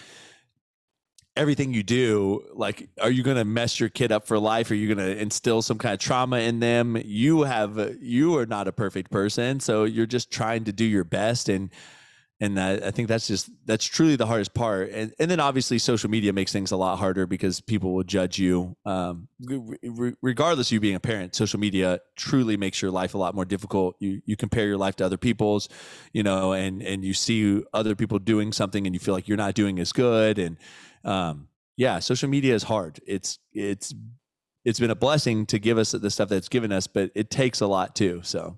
everything 1.36 1.74
you 1.74 1.82
do 1.82 2.44
like 2.52 2.88
are 3.00 3.10
you 3.10 3.22
going 3.22 3.36
to 3.36 3.44
mess 3.44 3.80
your 3.80 3.88
kid 3.88 4.12
up 4.12 4.26
for 4.26 4.38
life? 4.38 4.70
Are 4.70 4.74
you 4.74 4.94
going 4.94 5.04
to 5.04 5.20
instill 5.20 5.62
some 5.62 5.78
kind 5.78 5.92
of 5.92 5.98
trauma 5.98 6.38
in 6.38 6.60
them? 6.60 6.96
You 7.04 7.42
have 7.42 7.96
you 8.00 8.36
are 8.38 8.46
not 8.46 8.68
a 8.68 8.72
perfect 8.72 9.10
person 9.10 9.60
so 9.60 9.84
you're 9.84 10.06
just 10.06 10.30
trying 10.30 10.64
to 10.64 10.72
do 10.72 10.84
your 10.84 11.04
best 11.04 11.48
and 11.48 11.70
and 12.40 12.60
I, 12.60 12.74
I 12.74 12.90
think 12.90 13.08
that's 13.08 13.28
just 13.28 13.48
that's 13.64 13.84
truly 13.84 14.16
the 14.16 14.26
hardest 14.26 14.54
part 14.54 14.90
and, 14.90 15.12
and 15.18 15.30
then 15.30 15.40
obviously 15.40 15.78
social 15.78 16.10
media 16.10 16.32
makes 16.32 16.52
things 16.52 16.72
a 16.72 16.76
lot 16.76 16.98
harder 16.98 17.26
because 17.26 17.60
people 17.60 17.94
will 17.94 18.02
judge 18.02 18.38
you 18.38 18.76
um, 18.84 19.28
re- 19.40 20.14
regardless 20.20 20.68
of 20.68 20.72
you 20.72 20.80
being 20.80 20.96
a 20.96 21.00
parent 21.00 21.34
social 21.34 21.60
media 21.60 22.00
truly 22.16 22.56
makes 22.56 22.82
your 22.82 22.90
life 22.90 23.14
a 23.14 23.18
lot 23.18 23.34
more 23.34 23.44
difficult. 23.44 23.96
You 23.98 24.20
you 24.24 24.36
compare 24.36 24.66
your 24.66 24.76
life 24.76 24.96
to 24.96 25.06
other 25.06 25.16
people's 25.16 25.68
you 26.12 26.22
know 26.22 26.52
and 26.52 26.82
and 26.82 27.04
you 27.04 27.14
see 27.14 27.62
other 27.72 27.94
people 27.94 28.18
doing 28.18 28.52
something 28.52 28.86
and 28.86 28.94
you 28.94 29.00
feel 29.00 29.14
like 29.14 29.28
you're 29.28 29.36
not 29.36 29.54
doing 29.54 29.78
as 29.78 29.92
good 29.92 30.38
and 30.38 30.56
um, 31.04 31.48
yeah, 31.76 31.98
social 31.98 32.28
media 32.28 32.54
is 32.54 32.62
hard. 32.62 33.00
It's 33.06 33.38
it's 33.52 33.94
it's 34.64 34.80
been 34.80 34.90
a 34.90 34.96
blessing 34.96 35.46
to 35.46 35.58
give 35.58 35.78
us 35.78 35.92
the 35.92 36.10
stuff 36.10 36.28
that's 36.28 36.48
given 36.48 36.72
us, 36.72 36.86
but 36.86 37.10
it 37.14 37.30
takes 37.30 37.60
a 37.60 37.66
lot 37.66 37.94
too. 37.94 38.20
So 38.22 38.56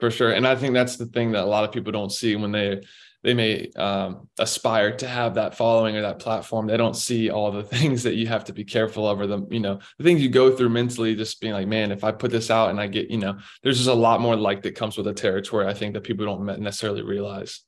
for 0.00 0.10
sure. 0.10 0.32
And 0.32 0.46
I 0.46 0.56
think 0.56 0.74
that's 0.74 0.96
the 0.96 1.06
thing 1.06 1.32
that 1.32 1.44
a 1.44 1.46
lot 1.46 1.64
of 1.64 1.72
people 1.72 1.92
don't 1.92 2.12
see 2.12 2.36
when 2.36 2.52
they 2.52 2.82
they 3.24 3.34
may 3.34 3.68
um, 3.72 4.28
aspire 4.38 4.96
to 4.96 5.08
have 5.08 5.34
that 5.34 5.56
following 5.56 5.96
or 5.96 6.02
that 6.02 6.20
platform. 6.20 6.68
They 6.68 6.76
don't 6.76 6.94
see 6.94 7.30
all 7.30 7.50
the 7.50 7.62
things 7.76 8.04
that 8.04 8.14
you 8.14 8.28
have 8.28 8.44
to 8.44 8.52
be 8.52 8.64
careful 8.64 9.08
of, 9.08 9.20
or 9.20 9.26
the 9.26 9.46
you 9.50 9.60
know 9.60 9.80
the 9.98 10.04
things 10.04 10.22
you 10.22 10.28
go 10.28 10.54
through 10.56 10.68
mentally. 10.68 11.14
Just 11.16 11.40
being 11.40 11.52
like, 11.52 11.66
man, 11.66 11.90
if 11.90 12.04
I 12.04 12.12
put 12.12 12.30
this 12.30 12.50
out 12.50 12.70
and 12.70 12.80
I 12.80 12.86
get, 12.86 13.10
you 13.10 13.18
know, 13.18 13.38
there's 13.62 13.78
just 13.78 13.88
a 13.88 13.94
lot 13.94 14.20
more 14.20 14.36
like 14.36 14.62
that 14.62 14.76
comes 14.76 14.96
with 14.96 15.06
the 15.06 15.14
territory. 15.14 15.66
I 15.66 15.74
think 15.74 15.94
that 15.94 16.04
people 16.04 16.26
don't 16.26 16.60
necessarily 16.60 17.02
realize. 17.02 17.60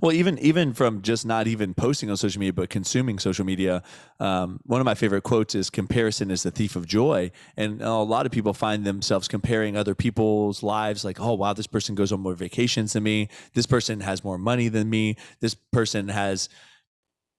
Well, 0.00 0.12
even 0.12 0.38
even 0.38 0.72
from 0.72 1.02
just 1.02 1.26
not 1.26 1.46
even 1.46 1.74
posting 1.74 2.10
on 2.10 2.16
social 2.16 2.40
media, 2.40 2.52
but 2.52 2.70
consuming 2.70 3.18
social 3.18 3.44
media, 3.44 3.82
um, 4.18 4.60
one 4.64 4.80
of 4.80 4.84
my 4.84 4.94
favorite 4.94 5.22
quotes 5.22 5.54
is 5.54 5.70
"Comparison 5.70 6.30
is 6.30 6.42
the 6.42 6.50
thief 6.50 6.76
of 6.76 6.86
joy," 6.86 7.30
and 7.56 7.80
a 7.82 7.94
lot 7.94 8.26
of 8.26 8.32
people 8.32 8.54
find 8.54 8.84
themselves 8.84 9.28
comparing 9.28 9.76
other 9.76 9.94
people's 9.94 10.62
lives, 10.62 11.04
like, 11.04 11.20
"Oh, 11.20 11.34
wow, 11.34 11.52
this 11.52 11.66
person 11.66 11.94
goes 11.94 12.12
on 12.12 12.20
more 12.20 12.34
vacations 12.34 12.92
than 12.92 13.02
me. 13.02 13.28
This 13.54 13.66
person 13.66 14.00
has 14.00 14.24
more 14.24 14.38
money 14.38 14.68
than 14.68 14.88
me. 14.90 15.16
This 15.40 15.54
person 15.54 16.08
has." 16.08 16.48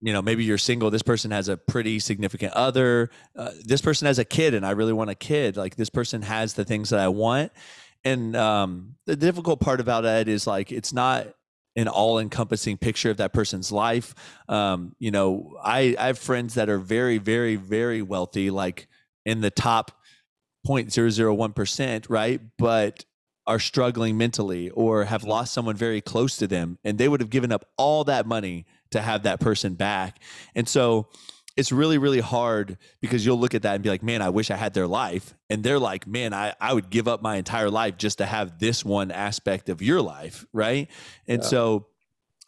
You 0.04 0.14
know, 0.14 0.22
maybe 0.24 0.44
you're 0.44 0.58
single. 0.58 0.89
This 0.89 1.04
person 1.04 1.30
has 1.30 1.48
a 1.48 1.58
pretty 1.58 2.00
significant 2.00 2.54
other. 2.54 3.12
Uh, 3.36 3.52
this 3.64 3.82
person 3.82 4.08
has 4.08 4.18
a 4.18 4.26
kid, 4.26 4.56
and 4.56 4.66
I 4.66 4.72
really 4.72 4.94
want 4.94 5.12
a 5.12 5.16
kid. 5.16 5.58
Like 5.58 5.76
this 5.76 5.92
person 5.92 6.24
has 6.24 6.56
the 6.56 6.66
things 6.66 6.89
that 6.89 7.00
I 7.00 7.08
want, 7.08 7.52
and 8.04 8.36
um, 8.36 8.96
the 9.06 9.16
difficult 9.16 9.60
part 9.60 9.80
about 9.80 10.06
it 10.06 10.28
is 10.28 10.48
like 10.48 10.72
it's 10.72 10.92
not 10.92 11.28
an 11.76 11.88
all-encompassing 11.88 12.78
picture 12.78 13.09
of 13.09 13.17
that 13.17 13.34
person's 13.34 13.72
life. 13.72 14.13
Um, 14.49 14.95
you 14.99 15.11
know, 15.11 15.57
I, 15.63 15.95
I 15.97 16.07
have 16.07 16.19
friends 16.19 16.55
that 16.55 16.69
are 16.69 16.80
very, 16.80 17.17
very, 17.17 17.55
very 17.55 18.01
wealthy, 18.01 18.49
like 18.49 18.88
in 19.26 19.41
the 19.41 19.51
top 19.51 19.91
0.001%, 20.67 22.05
right? 22.09 22.41
But 22.57 23.05
are 23.47 23.59
struggling 23.59 24.17
mentally 24.17 24.69
or 24.69 25.05
have 25.05 25.24
lost 25.24 25.53
someone 25.53 25.76
very 25.76 26.01
close 26.01 26.38
to 26.38 26.47
them, 26.47 26.78
and 26.84 26.97
they 26.97 27.07
would 27.07 27.19
have 27.19 27.30
given 27.30 27.51
up 27.51 27.65
all 27.78 28.03
that 28.03 28.26
money 28.26 28.65
to 28.91 29.01
have 29.01 29.24
that 29.24 29.39
person 29.39 29.74
back. 29.74 30.22
And 30.55 30.67
so 30.67 31.07
it's 31.62 31.72
really 31.72 31.99
really 31.99 32.20
hard 32.20 32.78
because 33.01 33.24
you'll 33.24 33.39
look 33.39 33.53
at 33.53 33.62
that 33.62 33.76
and 33.76 33.84
be 33.84 33.89
like 33.89 34.01
man 34.01 34.20
i 34.20 34.30
wish 34.30 34.49
i 34.49 34.55
had 34.55 34.74
their 34.74 34.88
life. 34.88 35.36
And 35.47 35.64
they're 35.64 35.80
like 35.80 36.07
man 36.07 36.34
i, 36.34 36.55
I 36.59 36.74
would 36.74 36.89
give 36.89 37.07
up 37.07 37.22
my 37.22 37.36
entire 37.36 37.70
life 37.70 37.97
just 37.97 38.18
to 38.18 38.26
have 38.26 38.57
this 38.57 38.84
one 38.84 39.12
aspect 39.12 39.70
of 39.70 39.82
your 39.82 40.01
life 40.01 40.45
right? 40.51 40.89
And 41.28 41.43
yeah. 41.43 41.47
so 41.47 41.86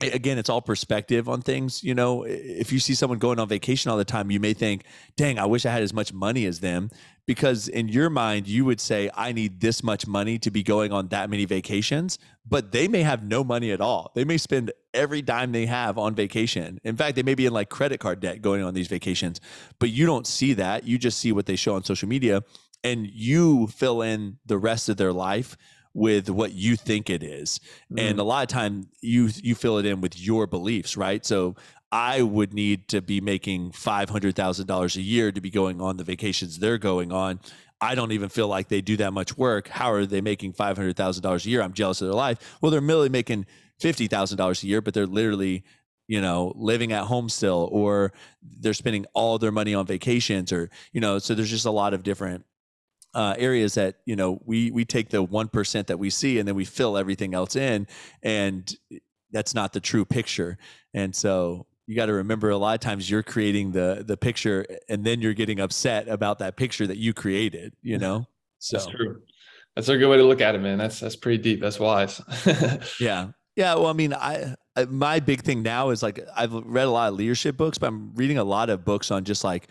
again 0.02 0.40
it's 0.40 0.50
all 0.50 0.62
perspective 0.62 1.30
on 1.30 1.42
things 1.42 1.84
you 1.84 1.94
know? 1.94 2.24
If 2.24 2.74
you 2.74 2.80
see 2.80 2.96
someone 2.96 3.20
going 3.20 3.40
on 3.40 3.48
vacation 3.48 3.92
all 3.92 3.98
the 3.98 4.04
time 4.04 4.32
you 4.32 4.40
may 4.40 4.54
think 4.54 4.84
dang 5.16 5.38
i 5.38 5.46
wish 5.46 5.66
i 5.66 5.72
had 5.72 5.84
as 5.84 5.94
much 5.94 6.12
money 6.12 6.46
as 6.46 6.60
them 6.60 6.90
because 7.26 7.68
in 7.68 7.88
your 7.88 8.10
mind 8.10 8.48
you 8.48 8.66
would 8.66 8.80
say 8.80 9.10
i 9.16 9.32
need 9.32 9.60
this 9.60 9.84
much 9.84 10.08
money 10.08 10.38
to 10.38 10.52
be 10.52 10.64
going 10.64 10.92
on 10.92 11.08
that 11.08 11.30
many 11.30 11.46
vacations 11.46 12.18
but 12.48 12.72
they 12.72 12.88
may 12.88 13.02
have 13.02 13.24
no 13.24 13.44
money 13.44 13.72
at 13.72 13.82
all 13.82 14.12
they 14.16 14.26
may 14.26 14.38
spend 14.38 14.72
every 14.94 15.22
dime 15.22 15.52
they 15.52 15.66
have 15.66 15.98
on 15.98 16.14
vacation 16.14 16.80
in 16.84 16.96
fact 16.96 17.16
they 17.16 17.24
may 17.24 17.36
be 17.36 17.46
in 17.46 17.54
like 17.54 17.70
credit 17.70 18.00
card 18.00 18.20
debt 18.20 18.42
going 18.42 18.64
on 18.64 18.74
these 18.74 18.88
vacations 18.88 19.40
but 19.80 19.90
you 19.90 20.06
don't 20.06 20.28
see 20.28 20.54
that 20.54 20.86
you 20.86 20.98
just 20.98 21.18
see 21.20 21.32
what 21.32 21.46
they 21.46 21.56
show 21.56 21.76
on 21.76 21.84
social 21.84 22.08
media 22.08 22.42
and 22.84 23.08
you 23.08 23.68
fill 23.68 24.02
in 24.02 24.38
the 24.46 24.58
rest 24.58 24.90
of 24.90 24.98
their 24.98 25.14
life 25.14 25.56
with 25.94 26.30
what 26.30 26.54
you 26.54 26.76
think 26.76 27.10
it 27.10 27.24
is. 27.24 27.60
Mm-hmm. 27.60 28.00
and 28.00 28.20
a 28.20 28.24
lot 28.24 28.44
of 28.44 28.50
time 28.50 28.88
you 29.02 29.30
you 29.42 29.56
fill 29.56 29.78
it 29.78 29.86
in 29.86 30.02
with 30.02 30.20
your 30.20 30.48
beliefs 30.48 30.98
right 30.98 31.26
so 31.26 31.56
I 31.94 32.24
would 32.24 32.56
need 32.56 32.88
to 32.88 33.04
be 33.04 33.22
making 33.22 33.70
$500,000 33.70 34.96
a 34.96 35.02
year 35.02 35.32
to 35.32 35.40
be 35.40 35.52
going 35.52 35.80
on 35.80 35.98
the 35.98 36.04
vacations 36.04 36.58
they're 36.58 36.80
going 36.80 37.12
on. 37.12 37.40
I 37.80 37.94
don't 37.94 38.14
even 38.14 38.30
feel 38.30 38.48
like 38.48 38.68
they 38.68 38.82
do 38.82 38.98
that 38.98 39.14
much 39.14 39.38
work. 39.38 39.68
How 39.68 39.92
are 39.92 40.08
they 40.08 40.20
making 40.20 40.54
$500,000 40.54 41.46
a 41.46 41.50
year? 41.50 41.62
I'm 41.62 41.74
jealous 41.74 42.02
of 42.02 42.08
their 42.08 42.16
life. 42.16 42.58
Well, 42.62 42.72
they're 42.72 42.82
merely 42.82 43.10
making 43.10 43.46
$50,000 43.80 44.64
a 44.64 44.68
year, 44.68 44.82
but 44.82 44.96
they're 44.96 45.06
literally, 45.06 45.66
you 46.08 46.20
know, 46.20 46.54
living 46.56 46.94
at 46.94 47.04
home 47.04 47.30
still, 47.30 47.70
or 47.72 48.12
they're 48.42 48.74
spending 48.74 49.06
all 49.14 49.38
their 49.38 49.52
money 49.52 49.76
on 49.76 49.86
vacations, 49.86 50.52
or, 50.52 50.72
you 50.94 51.00
know, 51.00 51.20
so 51.20 51.36
there's 51.36 51.52
just 51.52 51.68
a 51.68 51.72
lot 51.72 51.94
of 51.94 52.02
different 52.02 52.44
uh, 53.14 53.36
areas 53.38 53.76
that 53.76 53.98
you 54.08 54.16
know 54.16 54.42
we 54.44 54.72
we 54.72 54.84
take 54.84 55.10
the 55.10 55.22
one 55.22 55.48
percent 55.48 55.86
that 55.86 56.00
we 56.00 56.10
see 56.10 56.40
and 56.40 56.48
then 56.48 56.56
we 56.56 56.66
fill 56.66 56.98
everything 56.98 57.36
else 57.36 57.56
in, 57.56 57.86
and 58.24 58.76
that's 59.32 59.54
not 59.54 59.72
the 59.72 59.80
true 59.80 60.04
picture. 60.04 60.58
And 60.96 61.16
so 61.16 61.68
you 61.88 61.96
got 61.96 62.08
to 62.08 62.14
remember 62.14 62.50
a 62.50 62.58
lot 62.58 62.74
of 62.74 62.80
times 62.80 63.10
you're 63.10 63.24
creating 63.24 63.72
the 63.72 64.04
the 64.06 64.18
picture 64.18 64.66
and 64.90 65.04
then 65.04 65.22
you're 65.22 65.34
getting 65.34 65.60
upset 65.60 66.08
about 66.08 66.40
that 66.40 66.56
picture 66.56 66.88
that 66.88 66.98
you 66.98 67.14
created 67.14 67.74
you 67.82 67.98
know? 67.98 68.28
So 68.60 68.78
that's 68.78 68.90
true. 68.90 69.22
That's 69.76 69.90
a 69.90 69.98
good 69.98 70.08
way 70.08 70.16
to 70.16 70.24
look 70.24 70.40
at 70.40 70.56
it 70.56 70.60
man. 70.60 70.78
That's 70.78 71.02
that's 71.02 71.18
pretty 71.18 71.44
deep. 71.44 71.60
That's 71.60 71.80
wise. 71.80 72.22
Yeah. 73.00 73.32
Yeah 73.56 73.76
well 73.76 73.88
i 73.88 73.94
mean 73.94 74.14
I, 74.14 74.56
I 74.76 74.86
my 74.86 75.20
big 75.20 75.42
thing 75.42 75.62
now 75.64 75.90
is 75.90 76.02
like 76.02 76.20
i've 76.36 76.54
read 76.54 76.88
a 76.88 76.92
lot 76.92 77.10
of 77.10 77.16
leadership 77.16 77.58
books 77.58 77.78
but 77.78 77.88
i'm 77.88 78.16
reading 78.16 78.38
a 78.38 78.44
lot 78.44 78.70
of 78.70 78.86
books 78.86 79.12
on 79.12 79.26
just 79.26 79.44
like 79.44 79.68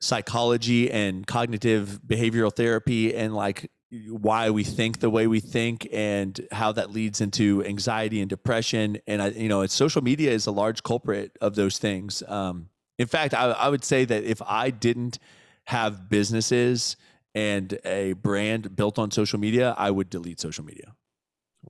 psychology 0.00 0.90
and 0.90 1.24
cognitive 1.26 2.00
behavioral 2.04 2.54
therapy 2.54 3.14
and 3.14 3.34
like 3.36 3.70
why 4.08 4.48
we 4.48 4.64
think 4.64 5.00
the 5.00 5.10
way 5.10 5.26
we 5.26 5.38
think 5.38 5.86
and 5.92 6.46
how 6.50 6.72
that 6.72 6.90
leads 6.90 7.20
into 7.20 7.62
anxiety 7.64 8.20
and 8.20 8.30
depression. 8.30 8.98
And 9.06 9.20
I, 9.20 9.28
you 9.28 9.48
know, 9.48 9.66
social 9.66 10.02
media 10.02 10.30
is 10.30 10.46
a 10.46 10.50
large 10.50 10.82
culprit 10.82 11.36
of 11.40 11.56
those 11.56 11.78
things. 11.78 12.22
Um, 12.26 12.68
in 12.98 13.06
fact, 13.06 13.34
I, 13.34 13.50
I 13.50 13.68
would 13.68 13.84
say 13.84 14.04
that 14.06 14.24
if 14.24 14.40
I 14.46 14.70
didn't 14.70 15.18
have 15.66 16.08
businesses 16.08 16.96
and 17.34 17.78
a 17.84 18.14
brand 18.14 18.74
built 18.74 18.98
on 18.98 19.10
social 19.10 19.38
media, 19.38 19.74
I 19.76 19.90
would 19.90 20.08
delete 20.08 20.40
social 20.40 20.64
media. 20.64 20.94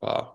Wow. 0.01 0.35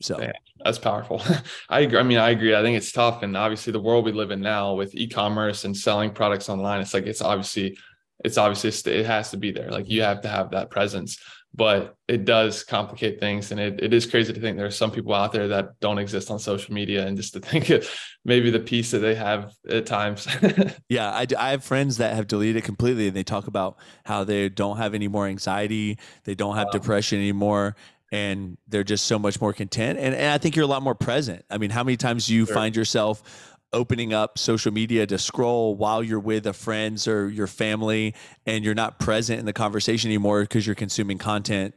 So 0.00 0.16
Man, 0.16 0.32
that's 0.64 0.78
powerful. 0.78 1.22
I 1.68 1.80
agree. 1.80 1.98
I 1.98 2.02
mean, 2.02 2.18
I 2.18 2.30
agree. 2.30 2.54
I 2.54 2.62
think 2.62 2.78
it's 2.78 2.92
tough. 2.92 3.22
And 3.22 3.36
obviously 3.36 3.72
the 3.72 3.80
world 3.80 4.06
we 4.06 4.12
live 4.12 4.30
in 4.30 4.40
now 4.40 4.74
with 4.74 4.94
e-commerce 4.94 5.64
and 5.64 5.76
selling 5.76 6.10
products 6.10 6.48
online, 6.48 6.80
it's 6.80 6.94
like, 6.94 7.06
it's 7.06 7.22
obviously 7.22 7.76
it's 8.22 8.38
obviously 8.38 8.92
it 8.92 9.06
has 9.06 9.30
to 9.30 9.36
be 9.36 9.50
there. 9.50 9.70
Like 9.70 9.88
you 9.88 10.02
have 10.02 10.20
to 10.22 10.28
have 10.28 10.50
that 10.50 10.70
presence, 10.70 11.18
but 11.54 11.96
it 12.08 12.24
does 12.24 12.64
complicate 12.64 13.20
things. 13.20 13.52
And 13.52 13.60
it, 13.60 13.80
it 13.80 13.94
is 13.94 14.06
crazy 14.06 14.32
to 14.32 14.40
think 14.40 14.56
there 14.56 14.66
are 14.66 14.72
some 14.72 14.90
people 14.90 15.14
out 15.14 15.32
there 15.32 15.48
that 15.48 15.78
don't 15.80 15.98
exist 15.98 16.30
on 16.30 16.38
social 16.38 16.74
media 16.74 17.06
and 17.06 17.16
just 17.16 17.32
to 17.34 17.40
think 17.40 17.70
of 17.70 17.88
maybe 18.24 18.50
the 18.50 18.58
peace 18.58 18.90
that 18.90 18.98
they 18.98 19.14
have 19.14 19.52
at 19.68 19.86
times. 19.86 20.26
yeah. 20.88 21.10
I, 21.10 21.26
I 21.38 21.50
have 21.50 21.62
friends 21.62 21.98
that 21.98 22.14
have 22.14 22.26
deleted 22.26 22.56
it 22.56 22.64
completely 22.64 23.06
and 23.06 23.16
they 23.16 23.22
talk 23.22 23.46
about 23.46 23.78
how 24.04 24.24
they 24.24 24.48
don't 24.48 24.78
have 24.78 24.94
any 24.94 25.08
more 25.08 25.26
anxiety. 25.26 25.98
They 26.24 26.34
don't 26.34 26.56
have 26.56 26.66
wow. 26.66 26.72
depression 26.72 27.18
anymore 27.18 27.76
and 28.10 28.58
they're 28.68 28.84
just 28.84 29.06
so 29.06 29.18
much 29.18 29.40
more 29.40 29.52
content. 29.52 29.98
And, 29.98 30.14
and 30.14 30.26
I 30.26 30.38
think 30.38 30.56
you're 30.56 30.64
a 30.64 30.68
lot 30.68 30.82
more 30.82 30.94
present. 30.94 31.44
I 31.50 31.58
mean, 31.58 31.70
how 31.70 31.82
many 31.82 31.96
times 31.96 32.26
do 32.26 32.34
you 32.34 32.46
sure. 32.46 32.54
find 32.54 32.76
yourself 32.76 33.53
opening 33.74 34.14
up 34.14 34.38
social 34.38 34.72
media 34.72 35.06
to 35.06 35.18
scroll 35.18 35.74
while 35.74 36.02
you're 36.02 36.20
with 36.20 36.46
a 36.46 36.52
friends 36.52 37.06
or 37.06 37.28
your 37.28 37.46
family 37.46 38.14
and 38.46 38.64
you're 38.64 38.74
not 38.74 38.98
present 38.98 39.40
in 39.40 39.46
the 39.46 39.52
conversation 39.52 40.08
anymore 40.08 40.42
because 40.42 40.66
you're 40.66 40.74
consuming 40.74 41.18
content 41.18 41.74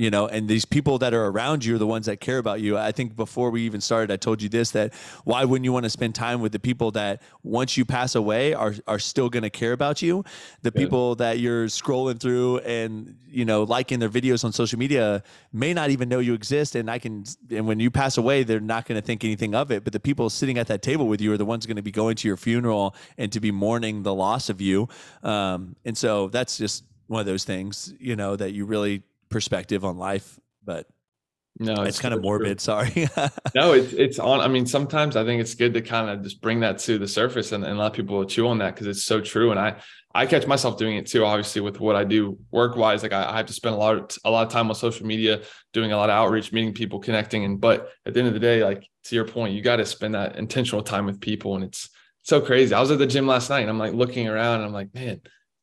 you 0.00 0.10
know 0.10 0.26
and 0.26 0.48
these 0.48 0.64
people 0.64 0.98
that 0.98 1.12
are 1.12 1.26
around 1.26 1.64
you 1.64 1.74
are 1.74 1.78
the 1.78 1.86
ones 1.86 2.06
that 2.06 2.20
care 2.20 2.38
about 2.38 2.60
you. 2.60 2.78
I 2.78 2.92
think 2.92 3.16
before 3.16 3.50
we 3.50 3.62
even 3.62 3.80
started 3.80 4.10
i 4.10 4.16
told 4.16 4.40
you 4.40 4.48
this 4.48 4.70
that 4.70 4.94
why 5.24 5.44
wouldn't 5.44 5.64
you 5.64 5.72
want 5.72 5.84
to 5.84 5.90
spend 5.90 6.14
time 6.14 6.40
with 6.40 6.52
the 6.52 6.58
people 6.58 6.90
that 6.92 7.22
once 7.42 7.76
you 7.76 7.84
pass 7.84 8.14
away 8.14 8.54
are 8.54 8.74
are 8.86 8.98
still 8.98 9.28
going 9.28 9.42
to 9.42 9.50
care 9.50 9.72
about 9.72 10.00
you? 10.00 10.24
The 10.62 10.72
people 10.72 11.16
that 11.16 11.38
you're 11.38 11.66
scrolling 11.66 12.18
through 12.18 12.58
and 12.58 13.16
you 13.26 13.44
know 13.44 13.62
liking 13.64 13.98
their 13.98 14.08
videos 14.08 14.44
on 14.44 14.52
social 14.52 14.78
media 14.78 15.22
may 15.52 15.74
not 15.74 15.90
even 15.90 16.08
know 16.08 16.18
you 16.18 16.34
exist 16.34 16.74
and 16.74 16.90
i 16.90 16.98
can 16.98 17.24
and 17.50 17.66
when 17.66 17.78
you 17.78 17.90
pass 17.90 18.16
away 18.16 18.42
they're 18.42 18.60
not 18.60 18.86
going 18.86 19.00
to 19.00 19.06
think 19.06 19.24
anything 19.24 19.54
of 19.54 19.70
it. 19.70 19.84
But 19.84 19.92
the 19.92 20.00
people 20.00 20.30
sitting 20.30 20.58
at 20.58 20.66
that 20.68 20.82
table 20.82 21.06
with 21.08 21.20
you 21.20 21.32
are 21.32 21.38
the 21.38 21.44
ones 21.44 21.66
going 21.66 21.76
to 21.76 21.82
be 21.82 21.92
going 21.92 22.16
to 22.16 22.28
your 22.28 22.36
funeral 22.36 22.94
and 23.18 23.30
to 23.32 23.40
be 23.40 23.50
mourning 23.50 24.02
the 24.02 24.14
loss 24.14 24.48
of 24.48 24.60
you. 24.60 24.88
Um, 25.22 25.76
and 25.84 25.96
so 25.96 26.28
that's 26.28 26.56
just 26.58 26.84
one 27.06 27.20
of 27.20 27.26
those 27.26 27.42
things 27.42 27.92
you 27.98 28.14
know 28.14 28.36
that 28.36 28.52
you 28.52 28.64
really 28.64 29.02
perspective 29.30 29.84
on 29.84 29.96
life, 29.96 30.38
but 30.64 30.86
no, 31.58 31.72
it's, 31.72 31.90
it's 31.90 31.98
kind 32.00 32.14
of 32.14 32.22
morbid. 32.22 32.58
True. 32.58 32.64
Sorry. 32.64 33.08
no, 33.54 33.72
it's 33.72 33.92
it's 33.92 34.18
on. 34.18 34.40
I 34.40 34.48
mean, 34.48 34.66
sometimes 34.66 35.16
I 35.16 35.24
think 35.24 35.40
it's 35.40 35.54
good 35.54 35.74
to 35.74 35.82
kind 35.82 36.08
of 36.08 36.22
just 36.22 36.40
bring 36.40 36.60
that 36.60 36.78
to 36.80 36.98
the 36.98 37.08
surface 37.08 37.52
and, 37.52 37.64
and 37.64 37.78
let 37.78 37.92
people 37.92 38.24
chew 38.24 38.48
on 38.48 38.58
that 38.58 38.74
because 38.74 38.86
it's 38.86 39.04
so 39.04 39.20
true. 39.20 39.50
And 39.50 39.60
I 39.60 39.80
I 40.14 40.26
catch 40.26 40.46
myself 40.46 40.78
doing 40.78 40.96
it 40.96 41.06
too. 41.06 41.24
Obviously, 41.24 41.60
with 41.60 41.80
what 41.80 41.96
I 41.96 42.04
do 42.04 42.38
work 42.50 42.76
wise, 42.76 43.02
like 43.02 43.12
I, 43.12 43.30
I 43.30 43.36
have 43.36 43.46
to 43.46 43.52
spend 43.52 43.74
a 43.74 43.78
lot 43.78 43.96
of, 43.96 44.10
a 44.24 44.30
lot 44.30 44.46
of 44.46 44.52
time 44.52 44.68
on 44.68 44.74
social 44.74 45.06
media, 45.06 45.42
doing 45.72 45.92
a 45.92 45.96
lot 45.96 46.08
of 46.08 46.14
outreach, 46.14 46.52
meeting 46.52 46.72
people, 46.72 46.98
connecting. 46.98 47.44
And 47.44 47.60
but 47.60 47.90
at 48.06 48.14
the 48.14 48.20
end 48.20 48.28
of 48.28 48.34
the 48.34 48.40
day, 48.40 48.64
like 48.64 48.88
to 49.04 49.14
your 49.14 49.26
point, 49.26 49.54
you 49.54 49.60
got 49.60 49.76
to 49.76 49.86
spend 49.86 50.14
that 50.14 50.36
intentional 50.36 50.82
time 50.82 51.04
with 51.04 51.20
people, 51.20 51.56
and 51.56 51.64
it's 51.64 51.90
so 52.22 52.40
crazy. 52.40 52.74
I 52.74 52.80
was 52.80 52.90
at 52.90 52.98
the 52.98 53.06
gym 53.06 53.26
last 53.26 53.50
night, 53.50 53.60
and 53.60 53.70
I'm 53.70 53.78
like 53.78 53.92
looking 53.92 54.28
around, 54.28 54.56
and 54.56 54.64
I'm 54.64 54.72
like, 54.72 54.94
man 54.94 55.20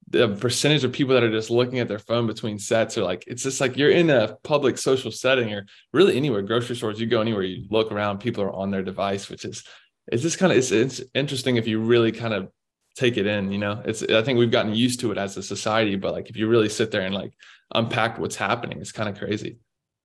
the 0.09 0.29
percentage 0.35 0.83
of 0.83 0.91
people 0.91 1.13
that 1.13 1.23
are 1.23 1.31
just 1.31 1.49
looking 1.49 1.79
at 1.79 1.87
their 1.87 1.99
phone 1.99 2.27
between 2.27 2.57
sets 2.57 2.97
are 2.97 3.03
like 3.03 3.23
it's 3.27 3.43
just 3.43 3.59
like 3.59 3.77
you're 3.77 3.91
in 3.91 4.09
a 4.09 4.37
public 4.43 4.77
social 4.77 5.11
setting 5.11 5.53
or 5.53 5.65
really 5.93 6.15
anywhere 6.15 6.41
grocery 6.41 6.75
stores 6.75 6.99
you 6.99 7.05
go 7.05 7.21
anywhere 7.21 7.43
you 7.43 7.65
look 7.69 7.91
around 7.91 8.19
people 8.19 8.43
are 8.43 8.53
on 8.53 8.71
their 8.71 8.83
device 8.83 9.29
which 9.29 9.43
is 9.43 9.63
it's 10.07 10.21
just 10.21 10.37
kind 10.37 10.51
of 10.51 10.57
it's, 10.57 10.71
it's 10.71 11.01
interesting 11.13 11.57
if 11.57 11.67
you 11.67 11.79
really 11.79 12.11
kind 12.11 12.33
of 12.33 12.49
take 12.95 13.17
it 13.17 13.27
in 13.27 13.51
you 13.51 13.57
know 13.57 13.81
it's 13.85 14.01
i 14.03 14.21
think 14.21 14.39
we've 14.39 14.51
gotten 14.51 14.73
used 14.73 14.99
to 14.99 15.11
it 15.11 15.17
as 15.17 15.35
a 15.37 15.43
society 15.43 15.95
but 15.95 16.13
like 16.13 16.29
if 16.29 16.37
you 16.37 16.47
really 16.47 16.69
sit 16.69 16.89
there 16.89 17.01
and 17.01 17.13
like 17.13 17.33
unpack 17.75 18.17
what's 18.17 18.35
happening 18.35 18.79
it's 18.79 18.91
kind 18.91 19.09
of 19.09 19.17
crazy 19.17 19.57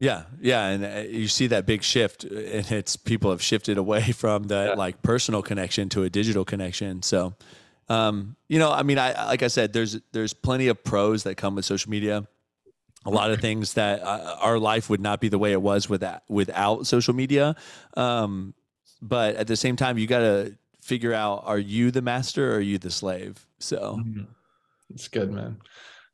Yeah, 0.03 0.24
yeah, 0.40 0.66
and 0.66 0.84
uh, 0.84 1.09
you 1.09 1.28
see 1.28 1.46
that 1.46 1.64
big 1.64 1.84
shift, 1.84 2.24
and 2.24 2.68
it's 2.72 2.96
people 2.96 3.30
have 3.30 3.40
shifted 3.40 3.78
away 3.78 4.11
from 4.11 4.48
that 4.48 4.70
yeah. 4.70 4.74
like 4.74 5.00
personal 5.03 5.42
connection 5.42 5.88
to 5.90 6.03
a 6.03 6.11
digital 6.11 6.44
connection. 6.44 7.03
So, 7.03 7.34
um, 7.89 8.37
you 8.49 8.59
know, 8.59 8.70
I 8.70 8.83
mean, 8.83 8.99
I 8.99 9.26
like 9.26 9.43
I 9.43 9.49
said, 9.49 9.72
there's 9.72 9.99
there's 10.12 10.33
plenty 10.33 10.68
of 10.68 10.83
pros 10.83 11.24
that 11.24 11.37
come 11.37 11.55
with 11.55 11.64
social 11.64 11.91
media. 11.91 12.26
A 13.05 13.11
lot 13.11 13.33
of 13.33 13.41
things 13.41 13.74
that 13.74 14.01
uh, 14.03 14.37
our 14.41 14.61
life 14.61 14.89
would 14.89 15.01
not 15.01 15.20
be 15.20 15.28
the 15.28 15.39
way 15.39 15.53
it 15.53 15.61
was 15.61 15.89
without 15.89 16.22
without 16.28 16.87
social 16.87 17.14
media. 17.14 17.57
Um, 17.97 18.55
but 19.01 19.35
at 19.35 19.49
the 19.49 19.57
same 19.57 19.74
time, 19.74 19.99
you 19.99 20.07
got 20.07 20.20
to 20.20 20.57
figure 20.80 21.12
out: 21.12 21.43
are 21.45 21.59
you 21.59 21.91
the 21.91 22.03
master 22.03 22.53
or 22.53 22.57
are 22.57 22.61
you 22.61 22.78
the 22.78 22.91
slave? 22.91 23.45
So, 23.59 23.99
mm-hmm. 23.99 24.22
it's 24.91 25.09
good, 25.09 25.33
man. 25.33 25.59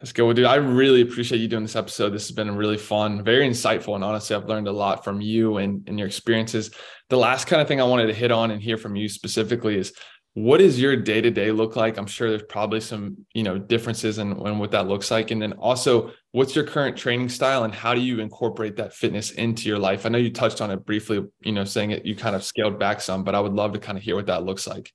That's 0.00 0.12
good. 0.12 0.24
Well, 0.24 0.34
dude, 0.34 0.44
I 0.46 0.54
really 0.56 1.00
appreciate 1.00 1.40
you 1.40 1.48
doing 1.48 1.64
this 1.64 1.74
episode. 1.74 2.10
This 2.10 2.28
has 2.28 2.34
been 2.34 2.54
really 2.54 2.76
fun, 2.76 3.24
very 3.24 3.48
insightful. 3.48 3.96
And 3.96 4.04
honestly, 4.04 4.36
I've 4.36 4.48
learned 4.48 4.68
a 4.68 4.72
lot 4.72 5.02
from 5.02 5.20
you 5.20 5.56
and, 5.56 5.82
and 5.88 5.98
your 5.98 6.06
experiences. 6.06 6.70
The 7.08 7.16
last 7.16 7.46
kind 7.48 7.60
of 7.60 7.66
thing 7.66 7.80
I 7.80 7.84
wanted 7.84 8.06
to 8.06 8.14
hit 8.14 8.30
on 8.30 8.52
and 8.52 8.62
hear 8.62 8.76
from 8.76 8.94
you 8.94 9.08
specifically 9.08 9.76
is 9.76 9.92
what 10.44 10.58
does 10.58 10.80
your 10.80 10.96
day 10.96 11.20
to 11.20 11.30
day 11.30 11.50
look 11.50 11.74
like? 11.74 11.96
I'm 11.96 12.06
sure 12.06 12.30
there's 12.30 12.42
probably 12.42 12.80
some, 12.80 13.26
you 13.34 13.42
know, 13.42 13.58
differences 13.58 14.18
in, 14.18 14.32
in 14.46 14.58
what 14.58 14.70
that 14.70 14.86
looks 14.86 15.10
like. 15.10 15.30
And 15.30 15.42
then 15.42 15.52
also, 15.54 16.12
what's 16.32 16.54
your 16.54 16.64
current 16.64 16.96
training 16.96 17.28
style 17.28 17.64
and 17.64 17.74
how 17.74 17.92
do 17.92 18.00
you 18.00 18.20
incorporate 18.20 18.76
that 18.76 18.94
fitness 18.94 19.32
into 19.32 19.68
your 19.68 19.78
life? 19.78 20.06
I 20.06 20.10
know 20.10 20.18
you 20.18 20.30
touched 20.30 20.60
on 20.60 20.70
it 20.70 20.86
briefly, 20.86 21.24
you 21.40 21.52
know, 21.52 21.64
saying 21.64 21.90
it, 21.90 22.06
you 22.06 22.14
kind 22.14 22.36
of 22.36 22.44
scaled 22.44 22.78
back 22.78 23.00
some, 23.00 23.24
but 23.24 23.34
I 23.34 23.40
would 23.40 23.52
love 23.52 23.72
to 23.72 23.80
kind 23.80 23.98
of 23.98 24.04
hear 24.04 24.14
what 24.14 24.26
that 24.26 24.44
looks 24.44 24.66
like. 24.66 24.92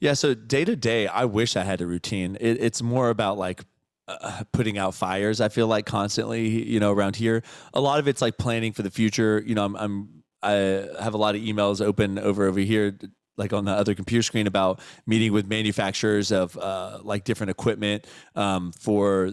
Yeah. 0.00 0.14
So 0.14 0.34
day 0.34 0.64
to 0.64 0.76
day, 0.76 1.06
I 1.08 1.24
wish 1.26 1.56
I 1.56 1.64
had 1.64 1.80
a 1.80 1.86
routine. 1.86 2.36
It, 2.40 2.58
it's 2.60 2.82
more 2.82 3.10
about 3.10 3.36
like 3.36 3.64
uh, 4.08 4.44
putting 4.52 4.78
out 4.78 4.94
fires. 4.94 5.40
I 5.40 5.48
feel 5.48 5.66
like 5.66 5.86
constantly, 5.86 6.48
you 6.48 6.80
know, 6.80 6.92
around 6.92 7.16
here. 7.16 7.42
A 7.74 7.80
lot 7.80 7.98
of 7.98 8.08
it's 8.08 8.22
like 8.22 8.38
planning 8.38 8.72
for 8.72 8.82
the 8.82 8.90
future. 8.90 9.42
You 9.46 9.54
know, 9.54 9.64
I'm, 9.64 9.76
I'm 9.76 10.08
I 10.42 10.52
have 11.00 11.14
a 11.14 11.18
lot 11.18 11.34
of 11.34 11.40
emails 11.40 11.84
open 11.84 12.18
over 12.18 12.46
over 12.46 12.60
here, 12.60 12.98
like 13.36 13.52
on 13.52 13.64
the 13.64 13.72
other 13.72 13.94
computer 13.94 14.22
screen 14.22 14.46
about 14.46 14.80
meeting 15.06 15.32
with 15.32 15.46
manufacturers 15.46 16.32
of 16.32 16.56
uh, 16.58 16.98
like 17.02 17.24
different 17.24 17.50
equipment 17.50 18.06
um, 18.34 18.72
for. 18.72 19.32